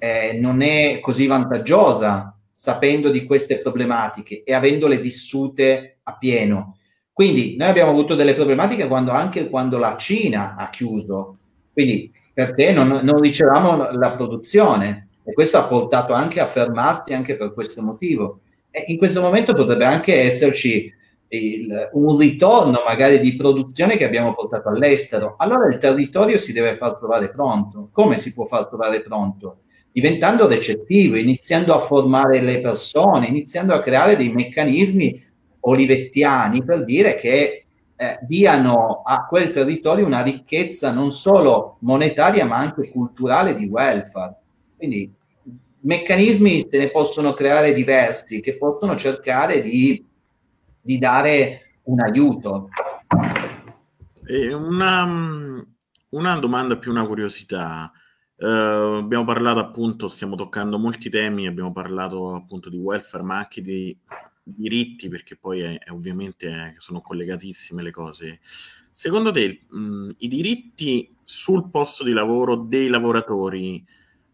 eh, 0.01 0.37
non 0.41 0.61
è 0.61 0.99
così 0.99 1.29
vantaggiosa, 1.29 2.37
sapendo 2.51 3.09
di 3.09 3.25
queste 3.25 3.61
problematiche 3.61 4.43
e 4.43 4.53
avendole 4.53 4.99
vissute 4.99 6.01
a 6.03 6.17
pieno. 6.19 6.79
Quindi 7.13 7.55
noi 7.57 7.69
abbiamo 7.69 7.93
avuto 7.93 8.17
delle 8.17 8.35
problematiche 8.35 8.89
quando, 8.89 9.13
anche 9.13 9.49
quando 9.49 9.79
la 9.79 9.97
Cina 9.97 10.57
ha 10.57 10.71
chiuso, 10.71 11.39
quindi 11.73 12.11
perché 12.39 12.71
non, 12.71 13.01
non 13.03 13.21
ricevamo 13.21 13.91
la 13.91 14.13
produzione 14.13 15.09
e 15.25 15.33
questo 15.33 15.59
ha 15.59 15.65
portato 15.65 16.13
anche 16.13 16.39
a 16.39 16.47
fermarsi 16.47 17.13
anche 17.13 17.37
per 17.37 17.53
questo 17.53 17.83
motivo. 17.83 18.43
E 18.71 18.85
in 18.87 18.97
questo 18.97 19.21
momento 19.21 19.55
potrebbe 19.55 19.85
anche 19.85 20.21
esserci 20.21 20.95
il, 21.31 21.89
un 21.95 22.17
ritorno 22.17 22.85
magari 22.87 23.19
di 23.19 23.35
produzione 23.35 23.97
che 23.97 24.05
abbiamo 24.05 24.35
portato 24.35 24.69
all'estero, 24.69 25.35
allora 25.37 25.67
il 25.67 25.79
territorio 25.79 26.39
si 26.39 26.53
deve 26.53 26.77
far 26.77 26.97
trovare 26.97 27.29
pronto. 27.29 27.89
Come 27.91 28.17
si 28.17 28.33
può 28.33 28.47
far 28.47 28.69
trovare 28.69 29.01
pronto? 29.01 29.63
Diventando 29.91 30.47
recettivo, 30.47 31.17
iniziando 31.17 31.75
a 31.75 31.81
formare 31.81 32.41
le 32.41 32.61
persone, 32.61 33.27
iniziando 33.27 33.75
a 33.75 33.81
creare 33.81 34.17
dei 34.17 34.31
meccanismi 34.31 35.27
olivettiani 35.59 36.63
per 36.63 36.85
dire 36.85 37.17
che 37.17 37.65
eh, 38.01 38.19
diano 38.23 39.03
a 39.05 39.27
quel 39.27 39.51
territorio 39.51 40.07
una 40.07 40.23
ricchezza 40.23 40.93
non 40.93 41.11
solo 41.11 41.77
monetaria 41.81 42.47
ma 42.47 42.57
anche 42.57 42.91
culturale 42.91 43.55
di 43.55 43.67
welfare. 43.67 44.37
Quindi 44.77 45.13
meccanismi 45.81 46.67
se 46.69 46.79
ne 46.79 46.91
possono 46.91 47.33
creare 47.33 47.73
diversi 47.73 48.41
che 48.41 48.57
possono 48.57 48.97
cercare 48.97 49.61
di 49.61 50.05
di 50.89 50.97
dare 50.97 51.81
un 51.83 52.01
aiuto. 52.01 52.71
Una, 54.55 55.63
una, 56.09 56.37
domanda 56.37 56.79
più 56.79 56.91
una 56.91 57.05
curiosità. 57.05 57.93
Uh, 58.37 58.97
abbiamo 59.03 59.25
parlato 59.25 59.59
appunto, 59.59 60.09
stiamo 60.09 60.35
toccando 60.35 60.79
molti 60.79 61.11
temi, 61.11 61.47
abbiamo 61.47 61.73
parlato 61.73 62.35
appunto 62.35 62.71
di 62.71 62.79
welfare, 62.79 63.23
ma 63.23 63.37
anche 63.37 63.61
di 63.61 63.95
diritti, 64.57 65.09
perché 65.09 65.37
poi 65.37 65.61
è, 65.61 65.79
è 65.79 65.91
ovviamente 65.91 66.49
è, 66.49 66.75
sono 66.79 67.01
collegatissime 67.01 67.83
le 67.83 67.91
cose. 67.91 68.41
Secondo 68.93 69.31
te 69.31 69.67
mh, 69.69 70.11
i 70.19 70.29
diritti 70.29 71.15
sul 71.25 71.71
posto 71.71 72.05
di 72.05 72.13
lavoro 72.13 72.57
dei 72.57 72.89
lavoratori 72.89 73.85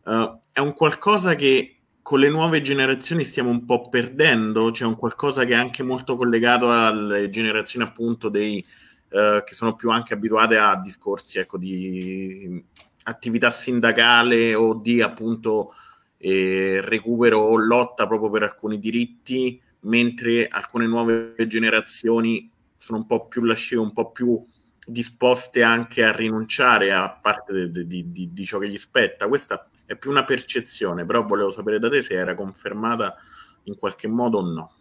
uh, 0.05 0.39
è 0.53 0.61
un 0.61 0.73
qualcosa 0.75 1.35
che 1.35 1.81
con 2.01 2.21
le 2.21 2.29
nuove 2.29 2.61
generazioni 2.61 3.25
stiamo 3.25 3.49
un 3.49 3.65
po' 3.65 3.89
perdendo, 3.89 4.71
c'è 4.71 4.85
un 4.85 4.95
qualcosa 4.95 5.45
che 5.45 5.55
è 5.55 5.57
anche 5.57 5.83
molto 5.83 6.17
collegato 6.17 6.71
alle 6.71 7.31
generazioni 7.31 7.87
appunto 7.87 8.29
dei 8.29 8.65
eh, 9.09 9.43
che 9.47 9.55
sono 9.55 9.75
più 9.75 9.91
anche 9.91 10.13
abituate 10.13 10.59
a 10.59 10.79
discorsi 10.79 11.39
ecco, 11.39 11.57
di 11.57 12.63
attività 13.05 13.49
sindacale 13.51 14.55
o 14.55 14.75
di 14.75 15.01
appunto 15.01 15.73
eh, 16.19 16.81
recupero 16.83 17.39
o 17.39 17.57
lotta 17.57 18.07
proprio 18.07 18.29
per 18.29 18.43
alcuni 18.43 18.79
diritti, 18.79 19.63
mentre 19.85 20.47
alcune 20.47 20.87
nuove 20.87 21.35
generazioni 21.47 22.51
sono 22.77 22.99
un 22.99 23.07
po' 23.07 23.27
più 23.27 23.43
lasciate, 23.43 23.81
un 23.81 23.93
po' 23.93 24.11
più 24.11 24.45
disposte 24.87 25.63
anche 25.63 26.05
a 26.05 26.13
rinunciare 26.13 26.93
a 26.93 27.11
parte 27.11 27.71
di, 27.71 27.87
di, 27.87 28.13
di, 28.13 28.31
di 28.33 28.45
ciò 28.45 28.59
che 28.59 28.69
gli 28.69 28.79
spetta. 28.79 29.29
Questa 29.29 29.69
è 29.87 29.97
più 29.97 30.11
una 30.11 30.25
percezione, 30.25 31.05
però 31.05 31.25
volevo 31.25 31.51
sapere 31.51 31.79
da 31.79 31.89
te 31.89 32.03
se 32.03 32.15
era 32.15 32.35
confermata 32.35 33.17
in 33.65 33.77
qualche 33.77 34.09
modo 34.09 34.39
o 34.39 34.43
no. 34.43 34.73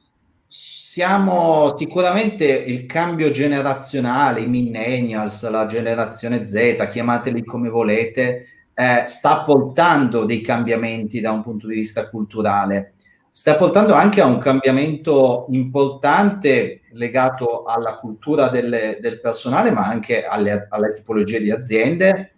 Siamo 0.45 1.75
sicuramente 1.77 2.45
il 2.45 2.85
cambio 2.85 3.31
generazionale, 3.31 4.41
i 4.41 4.47
millennials, 4.47 5.49
la 5.49 5.65
generazione 5.65 6.45
Z, 6.45 6.87
chiamateli 6.91 7.43
come 7.43 7.69
volete, 7.69 8.47
eh, 8.73 9.05
sta 9.07 9.43
portando 9.43 10.25
dei 10.25 10.41
cambiamenti 10.41 11.21
da 11.21 11.31
un 11.31 11.41
punto 11.41 11.67
di 11.67 11.75
vista 11.75 12.09
culturale. 12.09 12.92
Sta 13.35 13.55
portando 13.55 13.95
anche 13.95 14.21
a 14.21 14.27
un 14.27 14.37
cambiamento 14.37 15.47
importante 15.49 16.81
legato 16.91 17.63
alla 17.63 17.97
cultura 17.97 18.49
delle, 18.49 18.99
del 19.01 19.19
personale, 19.19 19.71
ma 19.71 19.87
anche 19.87 20.23
alle, 20.23 20.67
alle, 20.69 20.91
tipologie 20.91 21.39
di 21.39 21.49
aziende, 21.49 22.33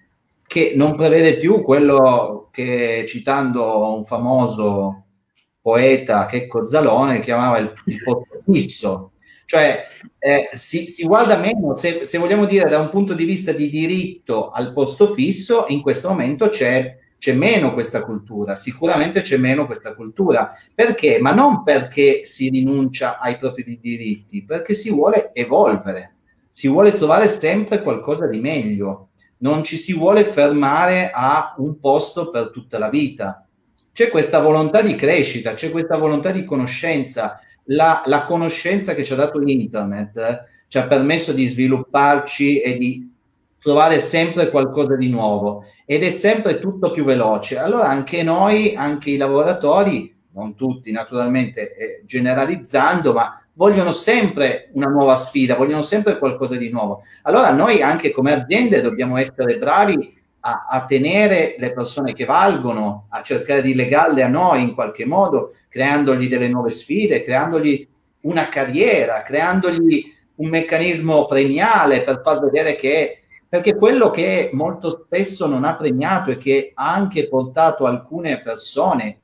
che 0.48 0.72
non 0.74 0.96
prevede 0.96 1.36
più 1.36 1.62
quello 1.64 2.48
che, 2.50 3.04
citando 3.10 3.94
un 3.94 4.06
famoso 4.06 5.08
poeta, 5.60 6.28
Checco 6.28 6.66
Zalone, 6.66 7.20
chiamava 7.20 7.58
il, 7.58 7.74
il 7.88 8.02
posto 8.02 8.42
fisso. 8.50 9.12
Cioè 9.44 9.84
eh, 10.18 10.50
si, 10.54 10.88
si, 10.88 11.06
guarda 11.06 11.36
meno, 11.36 11.76
se, 11.76 12.06
se 12.06 12.18
vogliamo 12.18 12.46
dire 12.46 12.70
da 12.70 12.80
un 12.80 12.90
punto 12.90 13.14
di 13.14 13.26
vista 13.26 13.52
di 13.52 13.70
diritto 13.70 14.50
al 14.50 14.72
posto 14.72 15.08
fisso, 15.08 15.66
in 15.68 15.82
questo 15.82 16.08
momento 16.08 16.48
c'è 16.48 17.04
c'è 17.18 17.34
meno 17.34 17.74
questa 17.74 18.04
cultura, 18.04 18.56
sicuramente 18.56 19.22
c'è 19.22 19.38
meno 19.38 19.66
questa 19.66 19.96
cultura. 19.96 20.52
Perché? 20.74 21.20
Ma 21.20 21.34
non 21.34 21.64
perché 21.64 22.26
si 22.26 22.50
rinuncia 22.50 23.20
ai 23.20 23.38
propri 23.38 23.80
diritti, 23.82 24.44
perché 24.44 24.74
si 24.74 24.92
vuole 24.92 25.32
evolvere, 25.34 26.16
si 26.50 26.68
vuole 26.68 26.94
trovare 26.94 27.28
sempre 27.28 27.82
qualcosa 27.82 28.28
di 28.28 28.40
meglio, 28.40 29.10
non 29.38 29.64
ci 29.64 29.78
si 29.78 29.94
vuole 29.94 30.24
fermare 30.24 31.12
a 31.14 31.56
un 31.58 31.80
posto 31.80 32.30
per 32.30 32.52
tutta 32.52 32.78
la 32.78 32.90
vita. 32.90 33.48
C'è 33.92 34.10
questa 34.10 34.40
volontà 34.40 34.82
di 34.82 34.96
crescita, 34.96 35.54
c'è 35.54 35.72
questa 35.72 35.98
volontà 35.98 36.32
di 36.32 36.44
conoscenza. 36.44 37.40
La, 37.70 38.04
la 38.06 38.24
conoscenza 38.24 38.94
che 38.94 39.04
ci 39.04 39.14
ha 39.14 39.16
dato 39.16 39.40
l'internet 39.40 40.18
eh, 40.18 40.40
ci 40.68 40.78
ha 40.78 40.88
permesso 40.88 41.32
di 41.32 41.48
svilupparci 41.48 42.60
e 42.60 42.78
di 42.78 43.15
trovare 43.66 43.98
sempre 43.98 44.52
qualcosa 44.52 44.96
di 44.96 45.10
nuovo 45.10 45.66
ed 45.88 46.04
è 46.04 46.12
sempre 46.12 46.60
tutto 46.60 46.92
più 46.92 47.04
veloce. 47.04 47.58
Allora 47.58 47.88
anche 47.88 48.22
noi, 48.22 48.76
anche 48.76 49.10
i 49.10 49.18
lavoratori, 49.18 50.16
non 50.34 50.54
tutti 50.54 50.92
naturalmente 50.92 51.76
eh, 51.76 52.02
generalizzando, 52.06 53.12
ma 53.12 53.42
vogliono 53.54 53.90
sempre 53.90 54.70
una 54.74 54.86
nuova 54.86 55.16
sfida, 55.16 55.56
vogliono 55.56 55.82
sempre 55.82 56.20
qualcosa 56.20 56.58
di 56.58 56.70
nuovo. 56.70 57.02
Allora 57.24 57.50
noi 57.54 57.82
anche 57.82 58.12
come 58.12 58.34
aziende 58.34 58.82
dobbiamo 58.82 59.18
essere 59.18 59.58
bravi 59.58 60.16
a, 60.42 60.68
a, 60.70 60.86
tenere 60.86 61.56
le 61.58 61.74
persone 61.74 62.14
che 62.14 62.26
valgono, 62.26 63.08
a 63.10 63.24
cercare 63.24 63.64
di 63.64 63.74
legarle 63.74 64.22
a 64.22 64.28
noi 64.28 64.62
in 64.62 64.76
qualche 64.76 65.08
modo, 65.08 65.56
creandogli 65.70 66.28
delle 66.28 66.50
nuove 66.50 66.70
sfide, 66.70 67.24
creandogli 67.24 67.88
una 68.22 68.48
carriera, 68.48 69.24
creandogli 69.24 70.14
un 70.36 70.50
meccanismo 70.50 71.26
premiale 71.26 72.04
per 72.04 72.22
far 72.24 72.40
vedere 72.42 72.76
che 72.76 73.22
perché 73.56 73.78
quello 73.78 74.12
che 74.12 74.50
molto 74.52 74.90
spesso 74.90 75.48
non 75.48 75.64
ha 75.64 75.78
premiato 75.78 76.30
e 76.30 76.38
che 76.38 76.72
ha 76.74 76.94
anche 76.94 77.30
portato 77.30 77.86
alcune 77.86 78.42
persone 78.42 79.20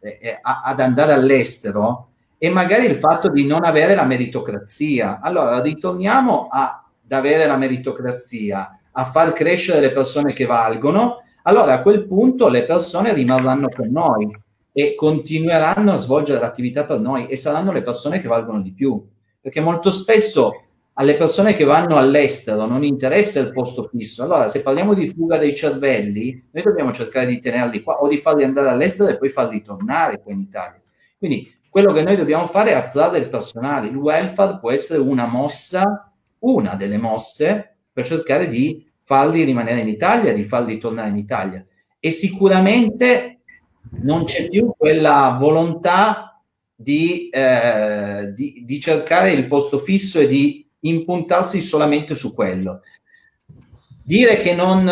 eh, 0.00 0.18
eh 0.20 0.38
ad 0.42 0.80
andare 0.80 1.12
all'estero 1.12 2.08
è 2.36 2.48
magari 2.48 2.86
il 2.86 2.96
fatto 2.96 3.30
di 3.30 3.46
non 3.46 3.64
avere 3.64 3.94
la 3.94 4.04
meritocrazia. 4.04 5.20
Allora 5.22 5.60
ritorniamo 5.60 6.48
ad 6.50 7.12
avere 7.12 7.46
la 7.46 7.56
meritocrazia, 7.56 8.80
a 8.90 9.04
far 9.04 9.32
crescere 9.32 9.78
le 9.78 9.92
persone 9.92 10.32
che 10.32 10.44
valgono, 10.44 11.18
allora 11.44 11.74
a 11.74 11.82
quel 11.82 12.04
punto 12.04 12.48
le 12.48 12.64
persone 12.64 13.12
rimarranno 13.12 13.68
con 13.68 13.92
noi 13.92 14.28
e 14.72 14.96
continueranno 14.96 15.92
a 15.92 15.98
svolgere 15.98 16.40
l'attività 16.40 16.82
per 16.82 16.98
noi 16.98 17.28
e 17.28 17.36
saranno 17.36 17.70
le 17.70 17.82
persone 17.82 18.18
che 18.18 18.26
valgono 18.26 18.60
di 18.60 18.72
più. 18.72 19.06
Perché 19.40 19.60
molto 19.60 19.90
spesso 19.90 20.64
alle 21.00 21.16
persone 21.16 21.54
che 21.54 21.62
vanno 21.64 21.96
all'estero 21.96 22.66
non 22.66 22.82
interessa 22.82 23.38
il 23.38 23.52
posto 23.52 23.84
fisso. 23.84 24.24
Allora, 24.24 24.48
se 24.48 24.62
parliamo 24.62 24.94
di 24.94 25.08
fuga 25.08 25.38
dei 25.38 25.54
cervelli, 25.54 26.48
noi 26.50 26.64
dobbiamo 26.64 26.92
cercare 26.92 27.26
di 27.26 27.38
tenerli 27.38 27.82
qua 27.82 28.00
o 28.00 28.08
di 28.08 28.18
farli 28.18 28.42
andare 28.42 28.68
all'estero 28.68 29.08
e 29.08 29.16
poi 29.16 29.28
farli 29.28 29.62
tornare 29.62 30.20
qua 30.20 30.32
in 30.32 30.40
Italia. 30.40 30.82
Quindi 31.16 31.54
quello 31.70 31.92
che 31.92 32.02
noi 32.02 32.16
dobbiamo 32.16 32.46
fare 32.46 32.70
è 32.70 32.74
attrarre 32.74 33.18
il 33.18 33.28
personale. 33.28 33.86
Il 33.86 33.96
welfare 33.96 34.58
può 34.58 34.72
essere 34.72 34.98
una 34.98 35.26
mossa, 35.26 36.12
una 36.40 36.74
delle 36.74 36.98
mosse 36.98 37.76
per 37.92 38.04
cercare 38.04 38.48
di 38.48 38.84
farli 39.02 39.44
rimanere 39.44 39.80
in 39.80 39.88
Italia, 39.88 40.32
di 40.32 40.42
farli 40.42 40.78
tornare 40.78 41.10
in 41.10 41.16
Italia. 41.16 41.64
E 42.00 42.10
sicuramente 42.10 43.42
non 44.02 44.24
c'è 44.24 44.48
più 44.48 44.74
quella 44.76 45.36
volontà 45.38 46.42
di, 46.74 47.28
eh, 47.28 48.32
di, 48.34 48.64
di 48.66 48.80
cercare 48.80 49.30
il 49.30 49.46
posto 49.46 49.78
fisso 49.78 50.18
e 50.18 50.26
di 50.26 50.67
impuntarsi 50.80 51.60
solamente 51.60 52.14
su 52.14 52.34
quello. 52.34 52.82
Dire 54.02 54.38
che 54.38 54.54
non 54.54 54.90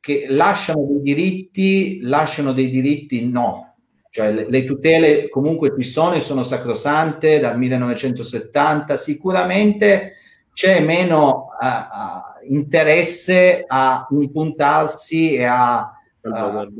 che 0.00 0.26
lasciano 0.28 0.86
dei 0.86 1.02
diritti, 1.02 2.00
lasciano 2.02 2.52
dei 2.52 2.70
diritti 2.70 3.28
no. 3.28 3.74
Cioè 4.10 4.32
le, 4.32 4.46
le 4.48 4.64
tutele 4.64 5.28
comunque 5.28 5.72
ci 5.78 5.86
sono 5.86 6.14
e 6.14 6.20
sono 6.20 6.42
sacrosante 6.42 7.38
dal 7.38 7.56
1970, 7.56 8.96
sicuramente 8.96 10.14
c'è 10.52 10.80
meno 10.80 11.50
uh, 11.60 11.66
uh, 11.66 12.52
interesse 12.52 13.62
a 13.66 14.08
impuntarsi 14.10 15.34
e 15.34 15.44
a, 15.44 15.92
uh, 16.22 16.72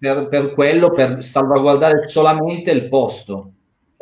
per, 0.00 0.28
per 0.28 0.52
quello, 0.52 0.90
per 0.90 1.22
salvaguardare 1.22 2.08
solamente 2.08 2.72
il 2.72 2.88
posto 2.88 3.52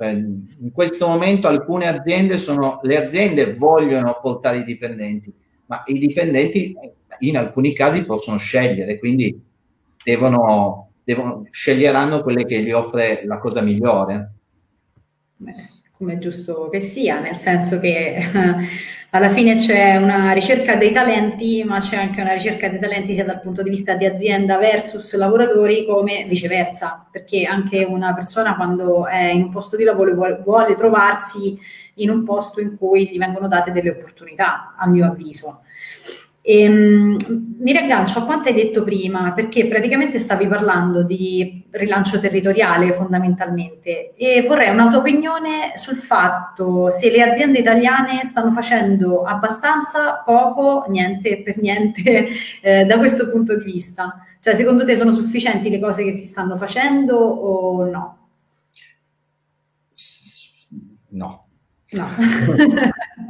Ehm, 0.00 0.46
in 0.60 0.72
questo 0.72 1.06
momento 1.06 1.46
alcune 1.46 1.86
aziende 1.86 2.38
sono, 2.38 2.80
le 2.82 2.96
aziende 2.96 3.54
vogliono 3.54 4.18
portare 4.20 4.58
i 4.58 4.64
dipendenti, 4.64 5.32
ma 5.66 5.82
i 5.86 5.98
dipendenti 5.98 6.74
in 7.18 7.36
alcuni 7.36 7.74
casi 7.74 8.04
possono 8.04 8.38
scegliere, 8.38 8.98
quindi 8.98 9.38
devono, 10.02 10.92
devono 11.04 11.46
sceglieranno 11.50 12.22
quelle 12.22 12.46
che 12.46 12.62
gli 12.62 12.72
offre 12.72 13.22
la 13.26 13.38
cosa 13.38 13.60
migliore. 13.60 14.32
come 15.92 16.14
è 16.14 16.18
giusto 16.18 16.70
che 16.70 16.80
sia, 16.80 17.20
nel 17.20 17.36
senso 17.36 17.78
che 17.78 18.22
alla 19.10 19.28
fine 19.28 19.56
c'è 19.56 19.96
una 19.96 20.32
ricerca 20.32 20.76
dei 20.76 20.92
talenti, 20.92 21.64
ma 21.64 21.80
c'è 21.80 21.96
anche 21.96 22.20
una 22.20 22.32
ricerca 22.32 22.68
dei 22.68 22.78
talenti 22.78 23.14
sia 23.14 23.24
dal 23.24 23.40
punto 23.40 23.62
di 23.62 23.70
vista 23.70 23.94
di 23.94 24.06
azienda 24.06 24.56
versus 24.56 25.14
lavoratori 25.16 25.84
come 25.84 26.24
viceversa, 26.28 27.06
perché 27.10 27.44
anche 27.44 27.84
una 27.84 28.14
persona 28.14 28.54
quando 28.54 29.06
è 29.06 29.30
in 29.30 29.42
un 29.42 29.50
posto 29.50 29.76
di 29.76 29.82
lavoro 29.82 30.14
vuole, 30.42 30.74
trovarsi 30.74 31.58
in 31.94 32.10
un 32.10 32.22
posto 32.22 32.60
in 32.60 32.76
cui 32.76 33.08
gli 33.08 33.18
vengono 33.18 33.48
date 33.48 33.72
delle 33.72 33.90
opportunità, 33.90 34.74
a 34.78 34.86
mio 34.86 35.06
avviso. 35.06 35.62
E, 36.42 36.68
um, 36.68 37.16
mi 37.58 37.72
riaggancio 37.72 38.20
a 38.20 38.24
quanto 38.24 38.48
hai 38.48 38.54
detto 38.54 38.82
prima, 38.82 39.32
perché 39.32 39.66
praticamente 39.66 40.18
stavi 40.18 40.46
parlando 40.46 41.02
di 41.02 41.66
rilancio 41.70 42.18
territoriale 42.18 42.92
fondamentalmente 42.94 44.14
e 44.14 44.42
vorrei 44.48 44.70
una 44.70 44.88
tua 44.88 45.00
opinione 45.00 45.72
sul 45.74 45.96
fatto 45.96 46.90
se 46.90 47.10
le 47.10 47.22
aziende 47.22 47.58
italiane 47.58 48.24
stanno 48.24 48.50
facendo 48.50 49.24
abbastanza, 49.24 50.22
poco, 50.24 50.86
niente, 50.88 51.42
per 51.42 51.58
niente 51.58 52.28
eh, 52.62 52.86
da 52.86 52.96
questo 52.96 53.28
punto 53.30 53.56
di 53.56 53.64
vista. 53.64 54.24
Cioè, 54.40 54.54
secondo 54.54 54.86
te 54.86 54.96
sono 54.96 55.12
sufficienti 55.12 55.68
le 55.68 55.78
cose 55.78 56.02
che 56.02 56.12
si 56.12 56.24
stanno 56.24 56.56
facendo 56.56 57.16
o 57.16 57.84
no? 57.84 58.16
No. 61.10 61.46
No. 61.90 62.08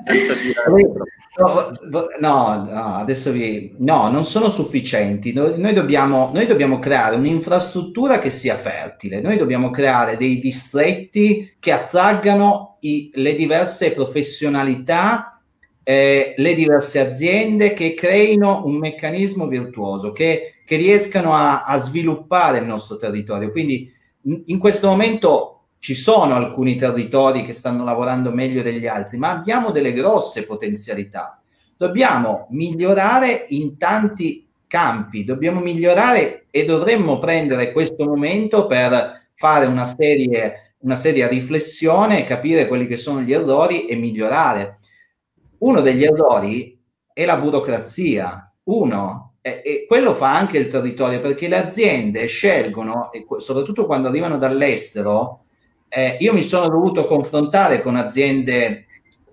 No, 1.40 2.06
no, 2.20 2.96
adesso 2.96 3.32
vi... 3.32 3.74
No, 3.78 4.10
non 4.10 4.24
sono 4.24 4.48
sufficienti. 4.48 5.32
Noi, 5.32 5.72
dobbiamo, 5.72 6.30
noi 6.32 6.46
dobbiamo 6.46 6.78
creare 6.78 7.16
un'infrastruttura 7.16 8.18
che 8.18 8.30
sia 8.30 8.56
fertile. 8.56 9.20
Noi 9.20 9.36
dobbiamo 9.36 9.70
creare 9.70 10.16
dei 10.16 10.38
distretti 10.38 11.56
che 11.58 11.72
attraggano 11.72 12.76
i, 12.80 13.10
le 13.14 13.34
diverse 13.34 13.92
professionalità, 13.92 15.40
eh, 15.82 16.34
le 16.36 16.54
diverse 16.54 17.00
aziende, 17.00 17.72
che 17.72 17.94
creino 17.94 18.62
un 18.64 18.76
meccanismo 18.76 19.46
virtuoso, 19.46 20.12
che, 20.12 20.54
che 20.66 20.76
riescano 20.76 21.34
a, 21.34 21.62
a 21.62 21.78
sviluppare 21.78 22.58
il 22.58 22.66
nostro 22.66 22.96
territorio. 22.96 23.50
Quindi 23.50 23.90
in, 24.24 24.42
in 24.46 24.58
questo 24.58 24.88
momento 24.88 25.59
ci 25.80 25.94
sono 25.94 26.34
alcuni 26.34 26.76
territori 26.76 27.42
che 27.42 27.54
stanno 27.54 27.84
lavorando 27.84 28.30
meglio 28.30 28.62
degli 28.62 28.86
altri, 28.86 29.16
ma 29.16 29.30
abbiamo 29.30 29.70
delle 29.70 29.94
grosse 29.94 30.44
potenzialità. 30.44 31.40
Dobbiamo 31.74 32.46
migliorare 32.50 33.46
in 33.48 33.78
tanti 33.78 34.46
campi, 34.66 35.24
dobbiamo 35.24 35.60
migliorare 35.60 36.44
e 36.50 36.66
dovremmo 36.66 37.18
prendere 37.18 37.72
questo 37.72 38.04
momento 38.04 38.66
per 38.66 39.28
fare 39.34 39.64
una 39.64 39.86
serie, 39.86 40.74
una 40.80 40.94
seria 40.94 41.26
riflessione, 41.26 42.24
capire 42.24 42.68
quelli 42.68 42.86
che 42.86 42.98
sono 42.98 43.22
gli 43.22 43.32
errori 43.32 43.86
e 43.86 43.96
migliorare. 43.96 44.80
Uno 45.60 45.80
degli 45.80 46.04
errori 46.04 46.78
è 47.10 47.24
la 47.24 47.38
burocrazia. 47.38 48.52
Uno, 48.64 49.36
e, 49.40 49.86
quello 49.88 50.12
fa 50.12 50.36
anche 50.36 50.58
il 50.58 50.66
territorio 50.66 51.20
perché 51.20 51.48
le 51.48 51.56
aziende 51.56 52.26
scelgono, 52.26 53.08
soprattutto 53.38 53.86
quando 53.86 54.08
arrivano 54.08 54.36
dall'estero, 54.36 55.46
eh, 55.92 56.16
io 56.20 56.32
mi 56.32 56.42
sono 56.42 56.68
dovuto 56.68 57.04
confrontare 57.04 57.82
con 57.82 57.96
aziende 57.96 58.86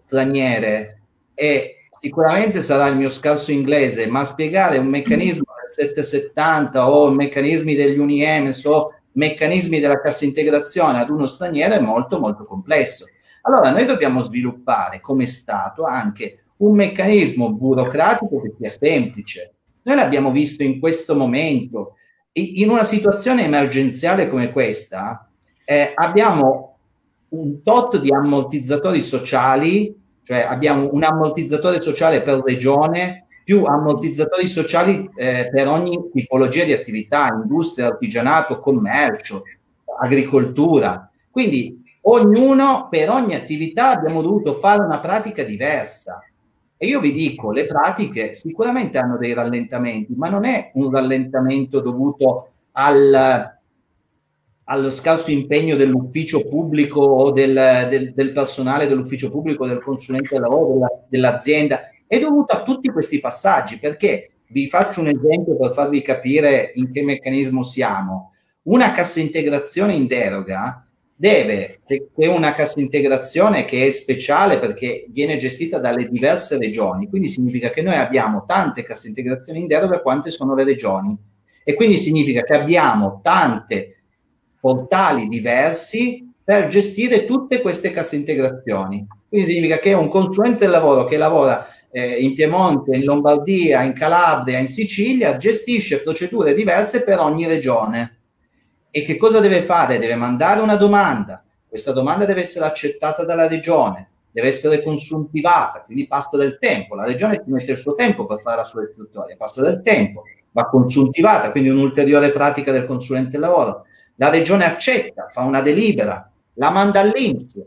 straniere 0.06 1.02
e 1.36 1.88
sicuramente 2.02 2.64
sarà 2.64 2.88
il 2.88 2.98
mio 2.98 3.10
scarso 3.10 3.52
inglese, 3.52 4.08
ma 4.08 4.24
spiegare 4.24 4.80
un 4.80 4.88
meccanismo 4.88 5.54
del 5.62 5.86
770 5.92 6.90
o 6.90 7.12
meccanismi 7.12 7.76
degli 7.76 8.00
UNIEMS 8.00 8.66
o 8.66 8.94
meccanismi 9.12 9.80
della 9.80 10.02
cassa 10.02 10.26
integrazione 10.26 11.00
ad 11.00 11.10
uno 11.10 11.28
straniero 11.28 11.76
è 11.76 11.80
molto 11.80 12.20
molto 12.20 12.44
complesso. 12.46 13.06
Allora 13.44 13.70
noi 13.70 13.86
dobbiamo 13.86 14.22
sviluppare 14.22 15.00
come 15.00 15.28
Stato 15.28 15.84
anche 15.84 16.40
un 16.58 16.74
meccanismo 16.76 17.54
burocratico 17.54 18.42
che 18.42 18.54
sia 18.58 18.70
semplice. 18.72 19.54
Noi 19.84 19.96
l'abbiamo 19.96 20.32
visto 20.32 20.64
in 20.64 20.80
questo 20.80 21.16
momento, 21.16 21.98
in 22.34 22.70
una 22.70 22.84
situazione 22.84 23.44
emergenziale 23.44 24.28
come 24.28 24.52
questa, 24.52 25.27
eh, 25.70 25.92
abbiamo 25.96 26.78
un 27.30 27.62
tot 27.62 28.00
di 28.00 28.10
ammortizzatori 28.14 29.02
sociali, 29.02 29.94
cioè 30.24 30.46
abbiamo 30.50 30.88
un 30.94 31.04
ammortizzatore 31.04 31.82
sociale 31.82 32.22
per 32.22 32.42
regione, 32.42 33.26
più 33.44 33.66
ammortizzatori 33.66 34.48
sociali 34.48 35.10
eh, 35.16 35.50
per 35.52 35.68
ogni 35.68 36.10
tipologia 36.14 36.64
di 36.64 36.72
attività, 36.72 37.28
industria, 37.34 37.88
artigianato, 37.88 38.62
commercio, 38.62 39.44
agricoltura. 40.00 41.12
Quindi 41.30 41.84
ognuno 42.04 42.88
per 42.90 43.10
ogni 43.10 43.36
attività 43.36 43.90
abbiamo 43.90 44.22
dovuto 44.22 44.54
fare 44.54 44.86
una 44.86 45.02
pratica 45.02 45.44
diversa. 45.44 46.24
E 46.78 46.88
io 46.88 47.02
vi 47.02 47.12
dico, 47.12 47.52
le 47.52 47.66
pratiche 47.66 48.36
sicuramente 48.36 49.00
hanno 49.00 49.18
dei 49.18 49.34
rallentamenti, 49.34 50.14
ma 50.16 50.30
non 50.30 50.46
è 50.46 50.72
un 50.76 50.90
rallentamento 50.92 51.82
dovuto 51.82 52.52
al, 52.72 53.57
allo 54.70 54.92
scarso 54.92 55.32
impegno 55.32 55.76
dell'ufficio 55.76 56.48
pubblico 56.48 57.02
o 57.02 57.32
del, 57.32 57.88
del, 57.90 58.14
del 58.14 58.32
personale 58.32 58.88
dell'ufficio 58.88 59.30
pubblico, 59.30 59.66
del 59.66 59.82
consulente 59.82 60.30
del 60.32 60.42
lavoro, 60.42 60.74
della, 60.74 60.90
dell'azienda 61.08 61.90
è 62.06 62.20
dovuto 62.20 62.56
a 62.56 62.64
tutti 62.64 62.90
questi 62.90 63.20
passaggi, 63.20 63.80
perché 63.80 64.32
vi 64.48 64.68
faccio 64.70 65.02
un 65.02 65.08
esempio 65.08 65.58
per 65.58 65.74
farvi 65.74 66.02
capire 66.02 66.72
in 66.76 66.92
che 66.92 67.04
meccanismo 67.04 67.64
siamo. 67.64 68.34
Una 68.64 68.92
cassa 68.92 69.20
integrazione 69.20 69.94
in 69.94 70.08
deroga 70.08 70.86
deve, 71.14 71.80
è 72.16 72.28
una 72.28 72.54
cassa 72.54 72.80
integrazione 72.80 73.66
che 73.66 73.86
è 73.86 73.90
speciale 73.90 74.60
perché 74.60 75.06
viene 75.10 75.38
gestita 75.38 75.80
dalle 75.80 76.08
diverse 76.08 76.58
regioni, 76.58 77.10
quindi 77.10 77.28
significa 77.28 77.70
che 77.70 77.82
noi 77.82 77.96
abbiamo 77.96 78.46
tante 78.46 78.84
casse 78.84 79.10
integrazioni 79.10 79.60
in 79.60 79.68
deroga 79.68 80.02
quante 80.02 80.30
sono 80.30 80.56
le 80.56 80.64
regioni 80.64 81.18
e 81.64 81.74
quindi 81.74 81.98
significa 81.98 82.44
che 82.44 82.54
abbiamo 82.54 83.20
tante 83.22 83.97
portali 84.60 85.28
diversi 85.28 86.32
per 86.44 86.68
gestire 86.68 87.26
tutte 87.26 87.62
queste 87.62 87.92
casse 87.92 88.16
integrazioni. 88.16 89.06
Quindi 89.28 89.48
significa 89.48 89.80
che 89.80 89.94
un 89.94 90.08
consulente 90.08 90.64
del 90.64 90.72
lavoro 90.72 91.04
che 91.04 91.18
lavora 91.18 91.68
eh, 91.92 92.16
in 92.20 92.36
Piemonte, 92.36 92.96
in 92.96 93.04
Lombardia, 93.04 93.82
in 93.82 93.94
Calabria, 93.94 94.58
in 94.58 94.68
Sicilia, 94.68 95.36
gestisce 95.36 96.02
procedure 96.02 96.54
diverse 96.54 97.04
per 97.04 97.20
ogni 97.20 97.46
regione. 97.46 98.20
E 98.90 99.02
che 99.02 99.18
cosa 99.18 99.40
deve 99.40 99.62
fare? 99.62 100.00
Deve 100.00 100.16
mandare 100.16 100.62
una 100.62 100.76
domanda. 100.76 101.44
Questa 101.68 101.92
domanda 101.92 102.26
deve 102.26 102.42
essere 102.42 102.66
accettata 102.66 103.26
dalla 103.26 103.48
regione, 103.48 104.10
deve 104.32 104.48
essere 104.48 104.82
consuntivata, 104.82 105.84
quindi 105.84 106.08
passa 106.08 106.38
del 106.38 106.58
tempo. 106.58 106.96
La 106.96 107.06
regione 107.06 107.44
ti 107.44 107.52
mette 107.52 107.72
il 107.72 107.78
suo 107.78 107.94
tempo 107.94 108.26
per 108.26 108.40
fare 108.40 108.58
la 108.58 108.64
sua 108.64 108.84
istruttoria, 108.84 109.36
passa 109.36 109.62
del 109.62 109.82
tempo, 109.84 110.24
va 110.52 110.68
consuntivata, 110.70 111.52
quindi 111.52 111.70
un'ulteriore 111.70 112.32
pratica 112.32 112.72
del 112.72 112.86
consulente 112.86 113.32
del 113.32 113.42
lavoro. 113.42 113.86
La 114.18 114.30
regione 114.30 114.66
accetta, 114.66 115.28
fa 115.30 115.42
una 115.42 115.62
delibera, 115.62 116.30
la 116.54 116.70
manda 116.70 117.00
all'Inps, 117.00 117.64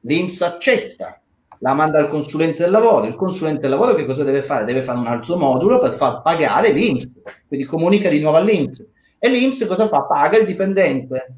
l'Inps 0.00 0.42
accetta, 0.42 1.20
la 1.58 1.74
manda 1.74 1.98
al 1.98 2.08
consulente 2.08 2.62
del 2.62 2.72
lavoro, 2.72 3.06
il 3.06 3.14
consulente 3.14 3.60
del 3.60 3.70
lavoro 3.70 3.94
che 3.94 4.04
cosa 4.04 4.24
deve 4.24 4.42
fare? 4.42 4.64
Deve 4.64 4.82
fare 4.82 4.98
un 4.98 5.06
altro 5.06 5.36
modulo 5.36 5.78
per 5.78 5.92
far 5.92 6.22
pagare 6.22 6.72
l'Inps, 6.72 7.12
quindi 7.46 7.66
comunica 7.66 8.08
di 8.08 8.20
nuovo 8.20 8.38
all'Inps. 8.38 8.84
E 9.18 9.28
l'Inps 9.28 9.66
cosa 9.66 9.86
fa? 9.86 10.02
Paga 10.02 10.38
il 10.38 10.46
dipendente. 10.46 11.34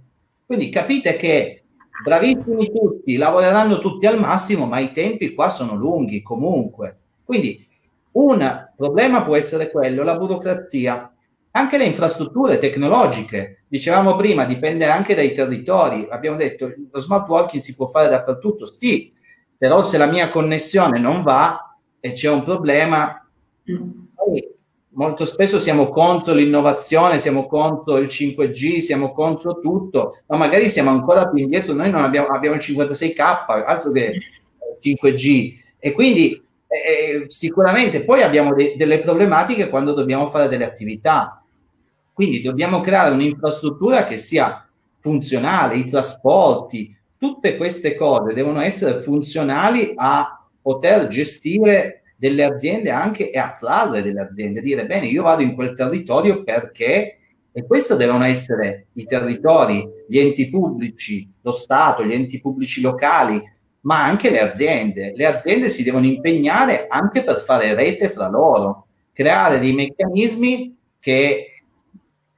Quindi 0.46 0.70
capite 0.70 1.16
che 1.16 1.64
bravissimi 2.02 2.70
tutti, 2.70 3.16
lavoreranno 3.16 3.78
tutti 3.78 4.06
al 4.06 4.18
massimo, 4.18 4.66
ma 4.66 4.78
i 4.78 4.92
tempi 4.92 5.34
qua 5.34 5.48
sono 5.48 5.74
lunghi 5.74 6.22
comunque. 6.22 6.96
Quindi 7.24 7.66
un 8.12 8.68
problema 8.76 9.22
può 9.22 9.36
essere 9.36 9.70
quello, 9.70 10.02
la 10.04 10.16
burocrazia. 10.16 11.13
Anche 11.56 11.78
le 11.78 11.84
infrastrutture 11.84 12.58
tecnologiche, 12.58 13.62
dicevamo 13.68 14.16
prima, 14.16 14.44
dipende 14.44 14.86
anche 14.86 15.14
dai 15.14 15.32
territori. 15.32 16.04
Abbiamo 16.10 16.36
detto 16.36 16.72
lo 16.90 16.98
smart 16.98 17.28
working 17.28 17.62
si 17.62 17.76
può 17.76 17.86
fare 17.86 18.08
dappertutto, 18.08 18.66
sì, 18.66 19.12
però 19.56 19.80
se 19.84 19.96
la 19.96 20.06
mia 20.06 20.30
connessione 20.30 20.98
non 20.98 21.22
va 21.22 21.76
e 22.00 22.12
c'è 22.12 22.28
un 22.28 22.42
problema, 22.42 23.24
molto 24.94 25.24
spesso 25.24 25.60
siamo 25.60 25.90
contro 25.90 26.34
l'innovazione, 26.34 27.20
siamo 27.20 27.46
contro 27.46 27.98
il 27.98 28.06
5G, 28.06 28.80
siamo 28.80 29.12
contro 29.12 29.60
tutto, 29.60 30.22
ma 30.26 30.36
magari 30.36 30.68
siamo 30.68 30.90
ancora 30.90 31.28
più 31.28 31.40
indietro, 31.40 31.72
noi 31.72 31.88
non 31.88 32.02
abbiamo, 32.02 32.26
abbiamo 32.28 32.56
il 32.56 32.62
56K, 32.62 33.64
altro 33.64 33.92
che 33.92 34.18
5G, 34.82 35.54
e 35.78 35.92
quindi 35.92 36.42
eh, 36.66 37.26
sicuramente 37.28 38.02
poi 38.02 38.22
abbiamo 38.22 38.54
de- 38.54 38.74
delle 38.76 38.98
problematiche 38.98 39.68
quando 39.68 39.92
dobbiamo 39.92 40.28
fare 40.28 40.48
delle 40.48 40.64
attività, 40.64 41.43
quindi 42.14 42.40
dobbiamo 42.40 42.80
creare 42.80 43.12
un'infrastruttura 43.12 44.04
che 44.04 44.16
sia 44.16 44.66
funzionale, 45.00 45.76
i 45.76 45.86
trasporti, 45.86 46.96
tutte 47.18 47.56
queste 47.56 47.94
cose 47.94 48.32
devono 48.32 48.60
essere 48.60 49.00
funzionali 49.00 49.92
a 49.96 50.46
poter 50.62 51.08
gestire 51.08 52.04
delle 52.16 52.44
aziende 52.44 52.90
anche 52.90 53.30
e 53.30 53.38
attrarre 53.38 54.00
delle 54.00 54.22
aziende, 54.22 54.62
dire 54.62 54.86
bene 54.86 55.06
io 55.06 55.24
vado 55.24 55.42
in 55.42 55.54
quel 55.54 55.74
territorio 55.74 56.42
perché 56.42 57.18
e 57.56 57.66
questo 57.66 57.94
devono 57.94 58.24
essere 58.24 58.86
i 58.94 59.04
territori, 59.04 59.88
gli 60.08 60.18
enti 60.18 60.48
pubblici, 60.48 61.30
lo 61.40 61.52
Stato, 61.52 62.04
gli 62.04 62.12
enti 62.12 62.40
pubblici 62.40 62.80
locali, 62.80 63.40
ma 63.82 64.02
anche 64.02 64.28
le 64.30 64.40
aziende. 64.40 65.12
Le 65.14 65.24
aziende 65.24 65.68
si 65.68 65.84
devono 65.84 66.06
impegnare 66.06 66.86
anche 66.88 67.22
per 67.22 67.38
fare 67.38 67.74
rete 67.74 68.08
fra 68.08 68.28
loro, 68.28 68.86
creare 69.12 69.60
dei 69.60 69.72
meccanismi 69.72 70.76
che 70.98 71.53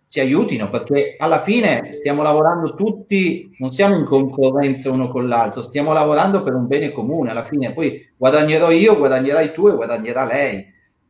ci 0.09 0.21
aiutino 0.21 0.69
perché 0.69 1.17
alla 1.19 1.41
fine 1.41 1.93
stiamo 1.93 2.23
lavorando 2.23 2.75
tutti, 2.75 3.55
non 3.59 3.73
siamo 3.73 3.97
in 3.97 4.05
concorrenza 4.05 4.91
uno 4.91 5.09
con 5.09 5.29
l'altro, 5.29 5.63
stiamo 5.63 5.93
lavorando 5.93 6.43
per 6.43 6.55
un 6.55 6.67
bene 6.67 6.93
comune, 6.93 7.31
alla 7.31 7.43
fine 7.43 7.73
poi 7.73 8.13
guadagnerò 8.17 8.71
io, 8.71 8.97
guadagnerai 8.97 9.53
tu 9.53 9.69
e 9.69 9.75
guadagnerà 9.75 10.25
lei, 10.25 10.65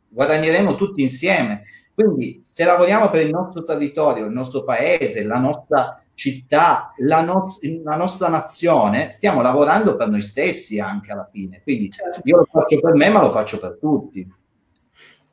guadagneremo 0.08 0.74
tutti 0.74 1.02
insieme. 1.02 1.64
Quindi 1.94 2.42
se 2.46 2.64
lavoriamo 2.64 3.08
per 3.10 3.24
il 3.24 3.30
nostro 3.30 3.64
territorio, 3.64 4.26
il 4.26 4.32
nostro 4.32 4.64
paese, 4.64 5.24
la 5.24 5.38
nostra 5.38 6.02
città, 6.12 6.92
la, 6.98 7.22
no- 7.22 7.56
la 7.84 7.96
nostra 7.96 8.28
nazione, 8.28 9.10
stiamo 9.10 9.40
lavorando 9.40 9.96
per 9.96 10.08
noi 10.08 10.22
stessi 10.22 10.80
anche 10.80 11.12
alla 11.12 11.28
fine. 11.30 11.60
Quindi 11.62 11.90
io 12.24 12.36
lo 12.36 12.48
faccio 12.50 12.80
per 12.80 12.94
me, 12.94 13.08
ma 13.08 13.20
lo 13.20 13.30
faccio 13.30 13.58
per 13.58 13.78
tutti. 13.78 14.26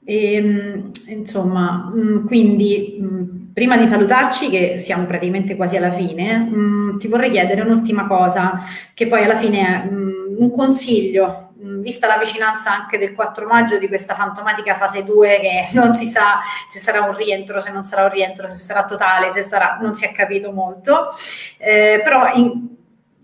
E, 0.06 0.34
ehm, 0.36 0.92
insomma, 1.08 1.92
mm, 1.96 2.26
quindi 2.26 2.98
mm, 3.02 3.54
prima 3.54 3.78
di 3.78 3.86
salutarci, 3.86 4.50
che 4.50 4.78
siamo 4.80 5.06
praticamente 5.06 5.56
quasi 5.56 5.78
alla 5.78 5.92
fine, 5.92 6.38
mm, 6.40 6.98
ti 6.98 7.08
vorrei 7.08 7.32
chiedere 7.32 7.62
un'ultima 7.62 8.08
cosa, 8.08 8.60
che 8.94 9.08
poi 9.08 9.24
alla 9.24 9.38
fine 9.38 9.60
è 9.60 9.88
un 9.88 10.52
consiglio, 10.52 11.54
vista 11.84 12.08
la 12.08 12.18
vicinanza 12.18 12.74
anche 12.74 12.98
del 12.98 13.14
4 13.14 13.46
maggio 13.46 13.78
di 13.78 13.88
questa 13.88 14.16
fantomatica 14.16 14.76
fase 14.76 15.04
2 15.04 15.40
che 15.40 15.68
non 15.78 15.94
si 15.94 16.08
sa 16.08 16.40
se 16.68 16.80
sarà 16.80 17.04
un 17.04 17.16
rientro, 17.16 17.62
se 17.62 17.72
non 17.72 17.84
sarà 17.84 18.04
un 18.04 18.12
rientro, 18.12 18.50
se 18.50 18.58
sarà 18.58 18.86
totale, 18.86 19.32
se 19.32 19.42
sarà, 19.42 19.78
non 19.82 19.96
si 19.96 20.06
è 20.06 20.12
capito 20.12 20.52
molto, 20.52 21.10
eh, 21.58 22.02
però 22.04 22.34
in, 22.34 22.82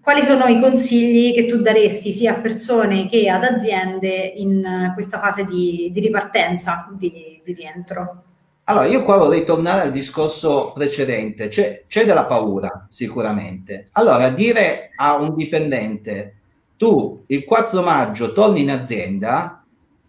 quali 0.10 0.24
sono 0.24 0.48
i 0.48 0.60
consigli 0.60 1.36
che 1.36 1.46
tu 1.46 1.62
daresti 1.62 2.12
sia 2.12 2.32
a 2.32 2.40
persone 2.40 3.08
che 3.08 3.30
ad 3.30 3.44
aziende 3.44 4.10
in 4.38 4.90
questa 4.96 5.20
fase 5.20 5.46
di, 5.46 5.92
di 5.94 6.00
ripartenza, 6.00 6.90
di, 6.98 7.40
di, 7.44 7.54
rientro? 7.54 8.24
Allora, 8.64 8.88
io 8.88 9.04
qua 9.04 9.18
vorrei 9.18 9.44
tornare 9.44 9.82
al 9.82 9.92
discorso 9.92 10.72
precedente. 10.74 11.50
C'è, 11.50 11.84
c'è 11.86 12.06
della 12.06 12.26
paura, 12.26 12.88
sicuramente. 12.90 13.90
Allora, 13.92 14.30
dire 14.30 14.90
a 14.96 15.16
un 15.18 15.36
dipendente, 15.36 16.38
tu 16.76 17.26
il 17.28 17.46
4 17.46 17.84
maggio 17.84 18.32
torni 18.32 18.62
in 18.62 18.72
azienda, 18.72 19.64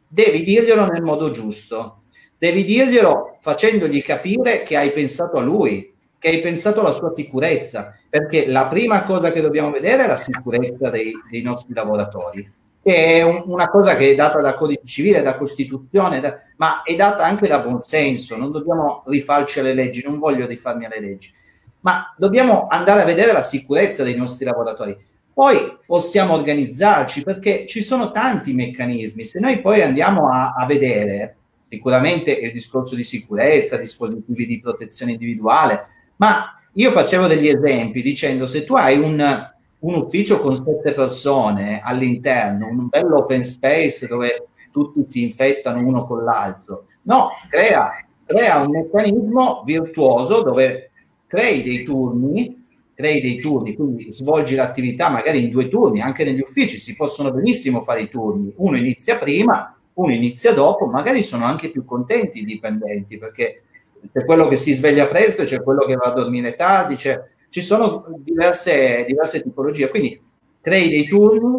devi 0.08 0.42
dirglielo 0.42 0.86
nel 0.86 1.02
modo 1.02 1.30
giusto. 1.30 2.04
Devi 2.38 2.64
dirglielo 2.64 3.36
facendogli 3.42 4.00
capire 4.00 4.62
che 4.62 4.78
hai 4.78 4.92
pensato 4.92 5.36
a 5.36 5.42
lui, 5.42 5.92
che 6.20 6.28
hai 6.28 6.40
pensato 6.42 6.80
alla 6.80 6.92
sua 6.92 7.14
sicurezza, 7.14 7.96
perché 8.08 8.46
la 8.46 8.66
prima 8.66 9.02
cosa 9.04 9.32
che 9.32 9.40
dobbiamo 9.40 9.70
vedere 9.70 10.04
è 10.04 10.06
la 10.06 10.16
sicurezza 10.16 10.90
dei, 10.90 11.14
dei 11.30 11.40
nostri 11.40 11.72
lavoratori, 11.72 12.48
che 12.82 12.94
è 12.94 13.22
un, 13.22 13.42
una 13.46 13.70
cosa 13.70 13.96
che 13.96 14.10
è 14.10 14.14
data 14.14 14.38
da 14.38 14.52
codice 14.52 14.84
civile, 14.84 15.22
da 15.22 15.36
Costituzione, 15.36 16.20
da, 16.20 16.36
ma 16.58 16.82
è 16.82 16.94
data 16.94 17.24
anche 17.24 17.48
da 17.48 17.60
buonsenso, 17.60 18.36
non 18.36 18.52
dobbiamo 18.52 19.02
rifarci 19.06 19.60
alle 19.60 19.72
leggi, 19.72 20.02
non 20.04 20.18
voglio 20.18 20.46
rifarmi 20.46 20.84
alle 20.84 21.00
leggi, 21.00 21.32
ma 21.80 22.14
dobbiamo 22.18 22.66
andare 22.68 23.00
a 23.00 23.06
vedere 23.06 23.32
la 23.32 23.42
sicurezza 23.42 24.02
dei 24.02 24.14
nostri 24.14 24.44
lavoratori. 24.44 24.94
Poi 25.32 25.78
possiamo 25.86 26.34
organizzarci 26.34 27.22
perché 27.22 27.64
ci 27.64 27.80
sono 27.80 28.10
tanti 28.10 28.52
meccanismi. 28.52 29.24
Se 29.24 29.40
noi 29.40 29.62
poi 29.62 29.80
andiamo 29.80 30.28
a, 30.28 30.52
a 30.52 30.66
vedere, 30.66 31.36
sicuramente 31.62 32.30
il 32.30 32.52
discorso 32.52 32.94
di 32.94 33.04
sicurezza, 33.04 33.78
dispositivi 33.78 34.44
di 34.44 34.60
protezione 34.60 35.12
individuale, 35.12 35.86
ma 36.20 36.60
io 36.74 36.90
facevo 36.90 37.26
degli 37.26 37.48
esempi 37.48 38.02
dicendo 38.02 38.46
se 38.46 38.64
tu 38.64 38.74
hai 38.76 38.98
un, 38.98 39.50
un 39.78 39.94
ufficio 39.94 40.38
con 40.38 40.54
sette 40.54 40.92
persone 40.92 41.80
all'interno, 41.82 42.68
un 42.68 42.88
bello 42.88 43.18
open 43.18 43.42
space 43.42 44.06
dove 44.06 44.48
tutti 44.70 45.04
si 45.08 45.22
infettano 45.22 45.80
uno 45.80 46.06
con 46.06 46.22
l'altro, 46.22 46.84
no, 47.02 47.30
crea, 47.48 48.06
crea 48.24 48.58
un 48.58 48.70
meccanismo 48.70 49.62
virtuoso 49.64 50.42
dove 50.42 50.90
crei 51.26 51.62
dei 51.62 51.82
turni 51.82 52.58
crei 53.00 53.22
dei 53.22 53.40
turni, 53.40 53.74
quindi 53.74 54.12
svolgi 54.12 54.54
l'attività 54.54 55.08
magari 55.08 55.42
in 55.42 55.50
due 55.50 55.68
turni, 55.68 56.02
anche 56.02 56.22
negli 56.22 56.40
uffici 56.40 56.76
si 56.76 56.94
possono 56.96 57.32
benissimo 57.32 57.80
fare 57.80 58.02
i 58.02 58.10
turni, 58.10 58.52
uno 58.56 58.76
inizia 58.76 59.16
prima, 59.16 59.74
uno 59.94 60.12
inizia 60.12 60.52
dopo, 60.52 60.84
magari 60.84 61.22
sono 61.22 61.46
anche 61.46 61.70
più 61.70 61.86
contenti 61.86 62.40
i 62.40 62.44
dipendenti 62.44 63.16
perché 63.16 63.62
c'è 64.12 64.24
quello 64.24 64.48
che 64.48 64.56
si 64.56 64.72
sveglia 64.72 65.06
presto, 65.06 65.44
c'è 65.44 65.62
quello 65.62 65.84
che 65.84 65.94
va 65.94 66.06
a 66.06 66.12
dormire 66.12 66.54
tardi, 66.54 66.94
c'è, 66.94 67.22
ci 67.48 67.60
sono 67.60 68.04
diverse, 68.18 69.04
diverse 69.06 69.42
tipologie, 69.42 69.88
quindi 69.88 70.20
crei 70.60 70.88
dei 70.88 71.06
turni, 71.06 71.58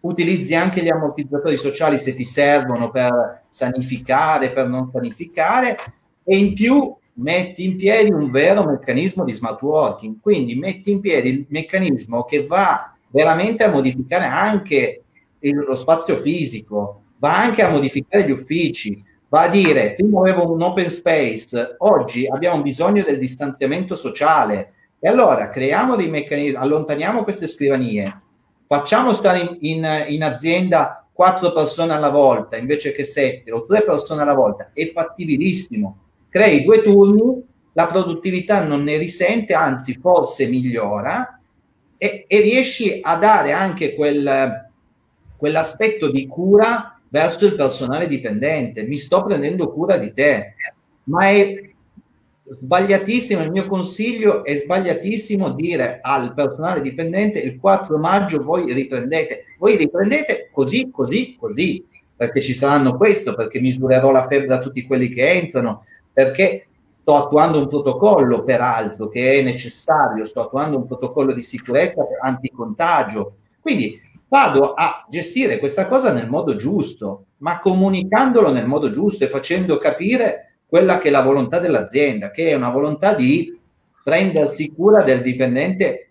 utilizzi 0.00 0.54
anche 0.54 0.82
gli 0.82 0.88
ammortizzatori 0.88 1.56
sociali 1.56 1.98
se 1.98 2.14
ti 2.14 2.24
servono 2.24 2.90
per 2.90 3.44
sanificare, 3.48 4.52
per 4.52 4.68
non 4.68 4.90
sanificare 4.92 5.76
e 6.22 6.36
in 6.36 6.54
più 6.54 6.94
metti 7.14 7.64
in 7.64 7.76
piedi 7.76 8.10
un 8.10 8.30
vero 8.30 8.64
meccanismo 8.64 9.24
di 9.24 9.32
smart 9.32 9.60
working, 9.62 10.16
quindi 10.20 10.56
metti 10.56 10.90
in 10.90 11.00
piedi 11.00 11.28
il 11.28 11.46
meccanismo 11.48 12.24
che 12.24 12.46
va 12.46 12.94
veramente 13.08 13.64
a 13.64 13.70
modificare 13.70 14.24
anche 14.24 15.02
il, 15.38 15.56
lo 15.56 15.76
spazio 15.76 16.16
fisico, 16.16 17.02
va 17.18 17.38
anche 17.38 17.62
a 17.62 17.70
modificare 17.70 18.26
gli 18.26 18.32
uffici, 18.32 19.02
va 19.34 19.42
a 19.42 19.48
dire, 19.48 19.94
prima 19.94 20.20
avevo 20.20 20.52
un 20.52 20.62
open 20.62 20.88
space, 20.88 21.74
oggi 21.78 22.24
abbiamo 22.24 22.62
bisogno 22.62 23.02
del 23.02 23.18
distanziamento 23.18 23.96
sociale. 23.96 24.74
E 25.00 25.08
allora 25.08 25.48
creiamo 25.48 25.96
dei 25.96 26.08
meccanismi, 26.08 26.56
allontaniamo 26.56 27.24
queste 27.24 27.48
scrivanie, 27.48 28.20
facciamo 28.68 29.12
stare 29.12 29.40
in, 29.40 29.56
in, 29.58 30.04
in 30.06 30.22
azienda 30.22 31.04
quattro 31.12 31.52
persone 31.52 31.92
alla 31.92 32.10
volta 32.10 32.56
invece 32.56 32.92
che 32.92 33.02
sette 33.02 33.50
o 33.50 33.62
tre 33.62 33.82
persone 33.82 34.22
alla 34.22 34.34
volta, 34.34 34.70
è 34.72 34.86
fattibilissimo. 34.92 35.98
Crei 36.28 36.62
due 36.62 36.80
turni, 36.80 37.44
la 37.72 37.86
produttività 37.86 38.62
non 38.64 38.84
ne 38.84 38.98
risente, 38.98 39.52
anzi 39.52 39.94
forse 39.94 40.46
migliora 40.46 41.40
e, 41.98 42.24
e 42.28 42.40
riesci 42.40 43.00
a 43.02 43.16
dare 43.16 43.50
anche 43.50 43.94
quel, 43.96 44.70
quell'aspetto 45.36 46.08
di 46.08 46.24
cura 46.28 46.93
verso 47.14 47.46
il 47.46 47.54
personale 47.54 48.08
dipendente. 48.08 48.82
Mi 48.82 48.96
sto 48.96 49.22
prendendo 49.22 49.72
cura 49.72 49.98
di 49.98 50.12
te, 50.12 50.56
ma 51.04 51.28
è 51.28 51.70
sbagliatissimo, 52.48 53.40
il 53.40 53.52
mio 53.52 53.68
consiglio 53.68 54.44
è 54.44 54.56
sbagliatissimo 54.56 55.50
dire 55.50 56.00
al 56.02 56.34
personale 56.34 56.80
dipendente 56.80 57.38
il 57.38 57.60
4 57.60 57.98
maggio 57.98 58.42
voi 58.42 58.72
riprendete, 58.72 59.44
voi 59.58 59.76
riprendete 59.76 60.50
così, 60.52 60.90
così, 60.90 61.36
così, 61.38 61.86
perché 62.16 62.40
ci 62.40 62.52
saranno 62.52 62.96
questo, 62.96 63.36
perché 63.36 63.60
misurerò 63.60 64.10
la 64.10 64.26
febbre 64.26 64.48
da 64.48 64.58
tutti 64.58 64.84
quelli 64.84 65.08
che 65.08 65.30
entrano, 65.30 65.84
perché 66.12 66.66
sto 67.00 67.14
attuando 67.14 67.60
un 67.60 67.68
protocollo, 67.68 68.42
peraltro, 68.42 69.06
che 69.06 69.34
è 69.34 69.42
necessario, 69.42 70.24
sto 70.24 70.46
attuando 70.46 70.78
un 70.78 70.86
protocollo 70.86 71.32
di 71.32 71.42
sicurezza 71.42 72.04
anticontagio. 72.20 73.36
Quindi 73.60 74.02
vado 74.28 74.74
a 74.74 75.06
gestire 75.08 75.58
questa 75.58 75.86
cosa 75.86 76.12
nel 76.12 76.28
modo 76.28 76.56
giusto, 76.56 77.26
ma 77.38 77.58
comunicandolo 77.58 78.50
nel 78.50 78.66
modo 78.66 78.90
giusto 78.90 79.24
e 79.24 79.28
facendo 79.28 79.78
capire 79.78 80.58
quella 80.66 80.98
che 80.98 81.08
è 81.08 81.10
la 81.10 81.22
volontà 81.22 81.58
dell'azienda, 81.58 82.30
che 82.30 82.48
è 82.48 82.54
una 82.54 82.70
volontà 82.70 83.14
di 83.14 83.56
prendersi 84.02 84.72
cura 84.74 85.02
del 85.02 85.22
dipendente 85.22 86.08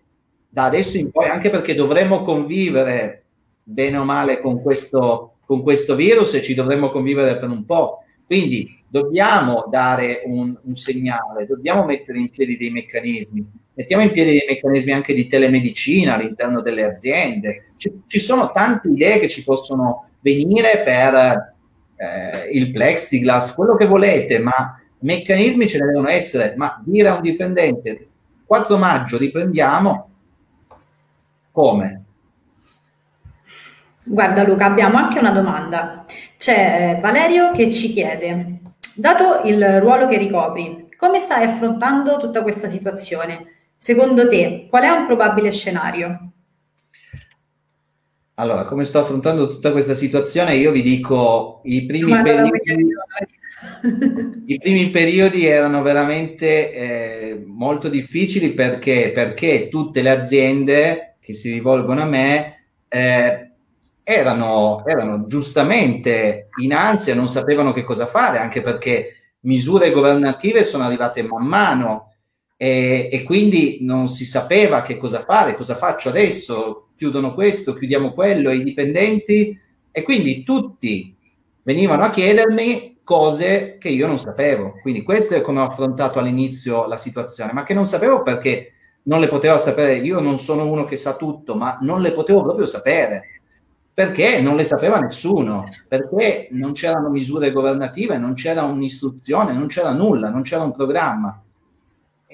da 0.48 0.64
adesso 0.64 0.96
in 0.96 1.10
poi, 1.10 1.28
anche 1.28 1.50
perché 1.50 1.74
dovremmo 1.74 2.22
convivere 2.22 3.24
bene 3.62 3.98
o 3.98 4.04
male 4.04 4.40
con 4.40 4.62
questo, 4.62 5.34
con 5.44 5.62
questo 5.62 5.94
virus 5.94 6.34
e 6.34 6.42
ci 6.42 6.54
dovremmo 6.54 6.90
convivere 6.90 7.38
per 7.38 7.50
un 7.50 7.64
po'. 7.64 8.04
Quindi 8.24 8.82
dobbiamo 8.88 9.66
dare 9.68 10.22
un, 10.24 10.56
un, 10.62 10.74
segnale, 10.76 11.46
dobbiamo 11.46 11.84
mettere 11.84 12.18
in 12.18 12.30
piedi 12.30 12.56
dei 12.56 12.70
meccanismi. 12.70 13.46
Mettiamo 13.74 14.02
in 14.02 14.12
piedi 14.12 14.30
dei 14.30 14.46
meccanismi 14.48 14.92
anche 14.92 15.14
di 15.14 15.26
telemedicina 15.26 16.14
all'interno 16.14 16.60
delle 16.60 16.84
aziende. 16.84 17.72
Ci, 17.76 18.02
ci 18.06 18.20
sono 18.20 18.52
tante 18.52 18.88
idee 18.88 19.18
che 19.18 19.28
ci 19.28 19.42
possono 19.42 20.10
venire 20.20 20.82
per 20.84 21.54
eh, 21.96 22.48
il 22.52 22.70
plexiglass, 22.70 23.54
quello 23.54 23.76
che 23.76 23.86
volete, 23.86 24.38
ma 24.38 24.80
meccanismi 25.00 25.66
ce 25.66 25.78
ne 25.78 25.86
devono 25.86 26.08
essere. 26.08 26.54
Ma 26.56 26.80
dire 26.84 27.08
a 27.08 27.16
un 27.16 27.22
dipendente 27.22 28.08
4 28.46 28.76
maggio 28.78 29.18
riprendiamo 29.18 30.10
come? 31.50 32.02
Guarda 34.04 34.44
Luca, 34.44 34.66
abbiamo 34.66 34.98
anche 34.98 35.18
una 35.18 35.32
domanda. 35.32 36.04
C'è 36.36 36.98
Valerio 37.00 37.52
che 37.52 37.70
ci 37.72 37.90
chiede, 37.90 38.60
Dato 38.96 39.40
il 39.42 39.80
ruolo 39.80 40.06
che 40.06 40.18
ricopri, 40.18 40.88
come 40.96 41.18
stai 41.18 41.44
affrontando 41.44 42.16
tutta 42.16 42.42
questa 42.42 42.68
situazione? 42.68 43.53
Secondo 43.84 44.26
te, 44.28 44.64
qual 44.70 44.84
è 44.84 44.88
un 44.88 45.04
probabile 45.04 45.52
scenario? 45.52 46.30
Allora, 48.36 48.64
come 48.64 48.84
sto 48.84 49.00
affrontando 49.00 49.46
tutta 49.46 49.72
questa 49.72 49.94
situazione? 49.94 50.54
Io 50.54 50.70
vi 50.70 50.80
dico, 50.80 51.60
i 51.64 51.84
primi, 51.84 52.22
periodi, 52.22 52.60
i 54.46 54.58
primi 54.58 54.88
periodi 54.88 55.44
erano 55.44 55.82
veramente 55.82 56.72
eh, 56.72 57.44
molto 57.46 57.90
difficili 57.90 58.54
perché, 58.54 59.10
perché 59.12 59.68
tutte 59.68 60.00
le 60.00 60.08
aziende 60.08 61.16
che 61.20 61.34
si 61.34 61.52
rivolgono 61.52 62.00
a 62.00 62.06
me 62.06 62.68
eh, 62.88 63.50
erano, 64.02 64.82
erano 64.86 65.26
giustamente 65.26 66.48
in 66.62 66.72
ansia, 66.72 67.14
non 67.14 67.28
sapevano 67.28 67.74
che 67.74 67.82
cosa 67.82 68.06
fare, 68.06 68.38
anche 68.38 68.62
perché 68.62 69.34
misure 69.40 69.90
governative 69.90 70.64
sono 70.64 70.84
arrivate 70.84 71.22
man 71.22 71.44
mano 71.44 72.13
e, 72.64 73.10
e, 73.12 73.22
quindi 73.24 73.80
non 73.82 74.08
si 74.08 74.24
sapeva 74.24 74.80
che 74.80 74.96
cosa 74.96 75.20
fare, 75.20 75.54
cosa 75.54 75.74
faccio 75.74 76.08
adesso, 76.08 76.86
chiudono 76.96 77.34
questo, 77.34 77.74
chiudiamo 77.74 78.14
quello, 78.14 78.50
i 78.52 78.62
dipendenti 78.62 79.60
e 79.90 80.02
quindi 80.02 80.42
tutti 80.44 81.14
venivano 81.62 82.04
a 82.04 82.08
chiedermi 82.08 83.00
cose 83.04 83.76
che 83.78 83.90
io 83.90 84.06
non 84.06 84.18
sapevo. 84.18 84.78
Quindi 84.80 85.02
questo 85.02 85.34
è 85.34 85.42
come 85.42 85.60
ho 85.60 85.66
affrontato 85.66 86.18
all'inizio 86.18 86.86
la 86.86 86.96
situazione, 86.96 87.52
ma 87.52 87.64
che 87.64 87.74
non 87.74 87.84
sapevo 87.84 88.22
perché 88.22 88.72
non 89.02 89.20
le 89.20 89.28
potevo 89.28 89.58
sapere. 89.58 89.96
Io 89.98 90.20
non 90.20 90.38
sono 90.38 90.66
uno 90.66 90.84
che 90.84 90.96
sa 90.96 91.16
tutto, 91.16 91.56
ma 91.56 91.76
non 91.82 92.00
le 92.00 92.12
potevo 92.12 92.42
proprio 92.42 92.64
sapere 92.64 93.40
perché 93.92 94.40
non 94.40 94.56
le 94.56 94.64
sapeva 94.64 94.98
nessuno, 94.98 95.64
perché 95.86 96.48
non 96.52 96.72
c'erano 96.72 97.10
misure 97.10 97.52
governative, 97.52 98.16
non 98.16 98.32
c'era 98.32 98.62
un'istruzione, 98.62 99.52
non 99.52 99.66
c'era 99.66 99.92
nulla, 99.92 100.30
non 100.30 100.40
c'era 100.40 100.62
un 100.62 100.72
programma. 100.72 101.43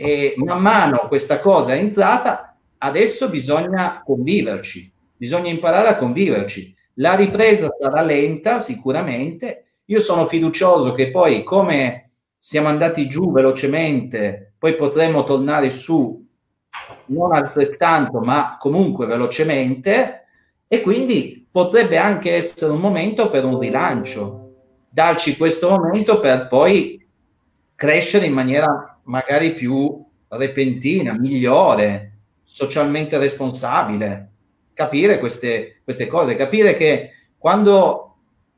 E 0.03 0.33
man 0.39 0.63
mano 0.63 1.09
questa 1.09 1.41
cosa 1.41 1.75
è 1.75 1.77
entrata, 1.77 2.57
adesso 2.79 3.29
bisogna 3.29 4.01
conviverci, 4.03 4.91
bisogna 5.15 5.51
imparare 5.51 5.89
a 5.89 5.97
conviverci. 5.97 6.75
La 6.95 7.15
ripresa 7.15 7.69
sarà 7.79 8.01
lenta 8.01 8.61
sicuramente, 8.61 9.65
io 9.85 10.01
sono 10.01 10.25
fiducioso 10.25 10.93
che 10.93 11.11
poi 11.11 11.43
come 11.43 12.13
siamo 12.39 12.69
andati 12.69 13.07
giù 13.09 13.31
velocemente, 13.31 14.55
poi 14.59 14.75
potremo 14.75 15.23
tornare 15.23 15.69
su 15.69 16.27
non 17.09 17.35
altrettanto, 17.35 18.21
ma 18.21 18.57
comunque 18.59 19.05
velocemente 19.05 20.25
e 20.67 20.81
quindi 20.81 21.47
potrebbe 21.51 21.99
anche 21.99 22.37
essere 22.37 22.73
un 22.73 22.81
momento 22.81 23.29
per 23.29 23.45
un 23.45 23.59
rilancio, 23.59 24.53
darci 24.89 25.37
questo 25.37 25.69
momento 25.69 26.21
per 26.21 26.47
poi 26.47 27.07
crescere 27.75 28.25
in 28.25 28.33
maniera 28.33 28.90
magari 29.05 29.55
più 29.55 30.05
repentina, 30.29 31.17
migliore, 31.19 32.19
socialmente 32.45 33.19
responsabile, 33.19 34.31
capire 34.73 35.19
queste, 35.19 35.81
queste 35.85 36.07
cose, 36.07 36.35
capire 36.35 36.75
che 36.75 37.11
quando 37.37 38.17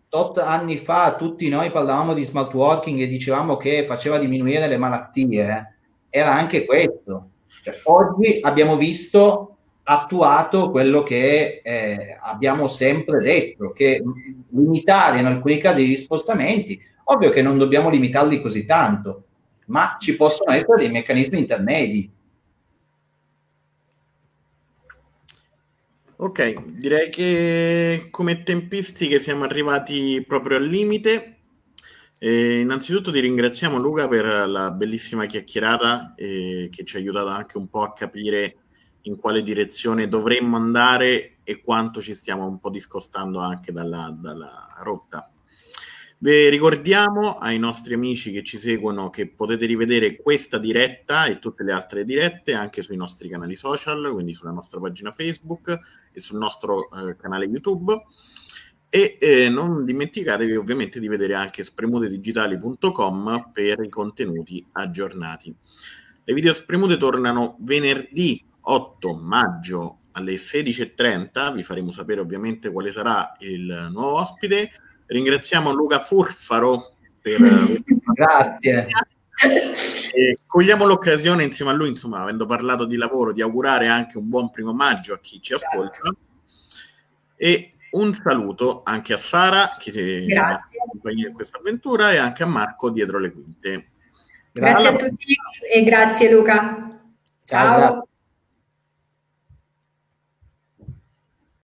tot 0.08 0.38
anni 0.38 0.76
fa 0.76 1.14
tutti 1.16 1.48
noi 1.48 1.70
parlavamo 1.70 2.14
di 2.14 2.22
smart 2.22 2.52
working 2.52 3.00
e 3.00 3.06
dicevamo 3.06 3.56
che 3.56 3.84
faceva 3.86 4.18
diminuire 4.18 4.66
le 4.66 4.76
malattie, 4.76 5.76
era 6.10 6.34
anche 6.34 6.64
questo. 6.64 7.28
Cioè, 7.62 7.74
oggi 7.84 8.38
abbiamo 8.42 8.76
visto 8.76 9.56
attuato 9.84 10.70
quello 10.70 11.02
che 11.02 11.60
eh, 11.64 12.18
abbiamo 12.20 12.66
sempre 12.66 13.20
detto, 13.20 13.72
che 13.72 14.02
limitare 14.50 15.18
in 15.18 15.26
alcuni 15.26 15.58
casi 15.58 15.86
gli 15.86 15.96
spostamenti, 15.96 16.80
ovvio 17.04 17.30
che 17.30 17.42
non 17.42 17.58
dobbiamo 17.58 17.88
limitarli 17.88 18.40
così 18.40 18.64
tanto, 18.64 19.24
ma 19.72 19.96
ci 19.98 20.14
possono 20.16 20.52
essere 20.52 20.76
dei 20.76 20.90
meccanismi 20.90 21.38
intermedi. 21.38 22.10
Ok, 26.16 26.66
direi 26.76 27.08
che 27.08 28.08
come 28.10 28.42
tempistiche 28.42 29.18
siamo 29.18 29.44
arrivati 29.44 30.22
proprio 30.26 30.58
al 30.58 30.66
limite. 30.66 31.38
E 32.18 32.60
innanzitutto 32.60 33.10
ti 33.10 33.18
ringraziamo 33.18 33.78
Luca 33.78 34.06
per 34.06 34.46
la 34.46 34.70
bellissima 34.70 35.26
chiacchierata 35.26 36.14
eh, 36.16 36.68
che 36.70 36.84
ci 36.84 36.96
ha 36.96 37.00
aiutato 37.00 37.28
anche 37.28 37.56
un 37.56 37.68
po' 37.68 37.82
a 37.82 37.94
capire 37.94 38.56
in 39.02 39.16
quale 39.16 39.42
direzione 39.42 40.06
dovremmo 40.06 40.54
andare 40.56 41.38
e 41.42 41.60
quanto 41.60 42.00
ci 42.00 42.14
stiamo 42.14 42.46
un 42.46 42.60
po' 42.60 42.70
discostando 42.70 43.40
anche 43.40 43.72
dalla, 43.72 44.14
dalla 44.16 44.68
rotta. 44.82 45.31
Vi 46.22 46.48
ricordiamo 46.50 47.32
ai 47.38 47.58
nostri 47.58 47.94
amici 47.94 48.30
che 48.30 48.44
ci 48.44 48.56
seguono 48.56 49.10
che 49.10 49.26
potete 49.26 49.66
rivedere 49.66 50.14
questa 50.14 50.58
diretta 50.58 51.24
e 51.24 51.40
tutte 51.40 51.64
le 51.64 51.72
altre 51.72 52.04
dirette 52.04 52.54
anche 52.54 52.80
sui 52.80 52.94
nostri 52.94 53.28
canali 53.28 53.56
social, 53.56 54.08
quindi 54.12 54.32
sulla 54.32 54.52
nostra 54.52 54.78
pagina 54.78 55.10
Facebook 55.10 55.76
e 56.12 56.20
sul 56.20 56.38
nostro 56.38 56.88
eh, 56.92 57.16
canale 57.16 57.46
YouTube. 57.46 58.04
E 58.88 59.18
eh, 59.20 59.48
non 59.48 59.84
dimenticatevi 59.84 60.54
ovviamente 60.54 61.00
di 61.00 61.08
vedere 61.08 61.34
anche 61.34 61.64
spremutedigitali.com 61.64 63.50
per 63.52 63.80
i 63.80 63.88
contenuti 63.88 64.64
aggiornati. 64.70 65.52
Le 66.22 66.34
video 66.34 66.52
spremute 66.52 66.98
tornano 66.98 67.56
venerdì 67.62 68.40
8 68.60 69.14
maggio 69.16 69.98
alle 70.12 70.34
16.30, 70.34 71.52
vi 71.52 71.64
faremo 71.64 71.90
sapere 71.90 72.20
ovviamente 72.20 72.70
quale 72.70 72.92
sarà 72.92 73.34
il 73.40 73.88
nuovo 73.90 74.18
ospite. 74.20 74.70
Ringraziamo 75.06 75.72
Luca 75.72 76.00
Furfaro 76.00 76.96
per... 77.20 77.40
Grazie. 78.14 78.88
E 80.14 80.38
cogliamo 80.46 80.84
l'occasione 80.86 81.42
insieme 81.42 81.72
a 81.72 81.74
lui, 81.74 81.88
insomma, 81.88 82.20
avendo 82.20 82.46
parlato 82.46 82.84
di 82.84 82.96
lavoro, 82.96 83.32
di 83.32 83.42
augurare 83.42 83.88
anche 83.88 84.18
un 84.18 84.28
buon 84.28 84.50
primo 84.50 84.72
maggio 84.72 85.14
a 85.14 85.18
chi 85.20 85.40
ci 85.40 85.54
ascolta. 85.54 86.00
E 87.36 87.72
un 87.92 88.14
saluto 88.14 88.82
anche 88.84 89.12
a 89.12 89.16
Sara 89.16 89.76
che 89.78 89.90
ci 89.90 90.32
accompagna 90.34 91.26
in 91.26 91.32
questa 91.32 91.58
avventura 91.58 92.12
e 92.12 92.18
anche 92.18 92.42
a 92.42 92.46
Marco 92.46 92.90
dietro 92.90 93.18
le 93.18 93.32
quinte. 93.32 93.86
Grazie 94.52 94.88
Alla... 94.88 94.98
a 94.98 95.08
tutti 95.08 95.36
e 95.72 95.82
grazie 95.82 96.30
Luca. 96.30 97.00
Ciao. 97.44 97.78
Ciao. 97.78 98.06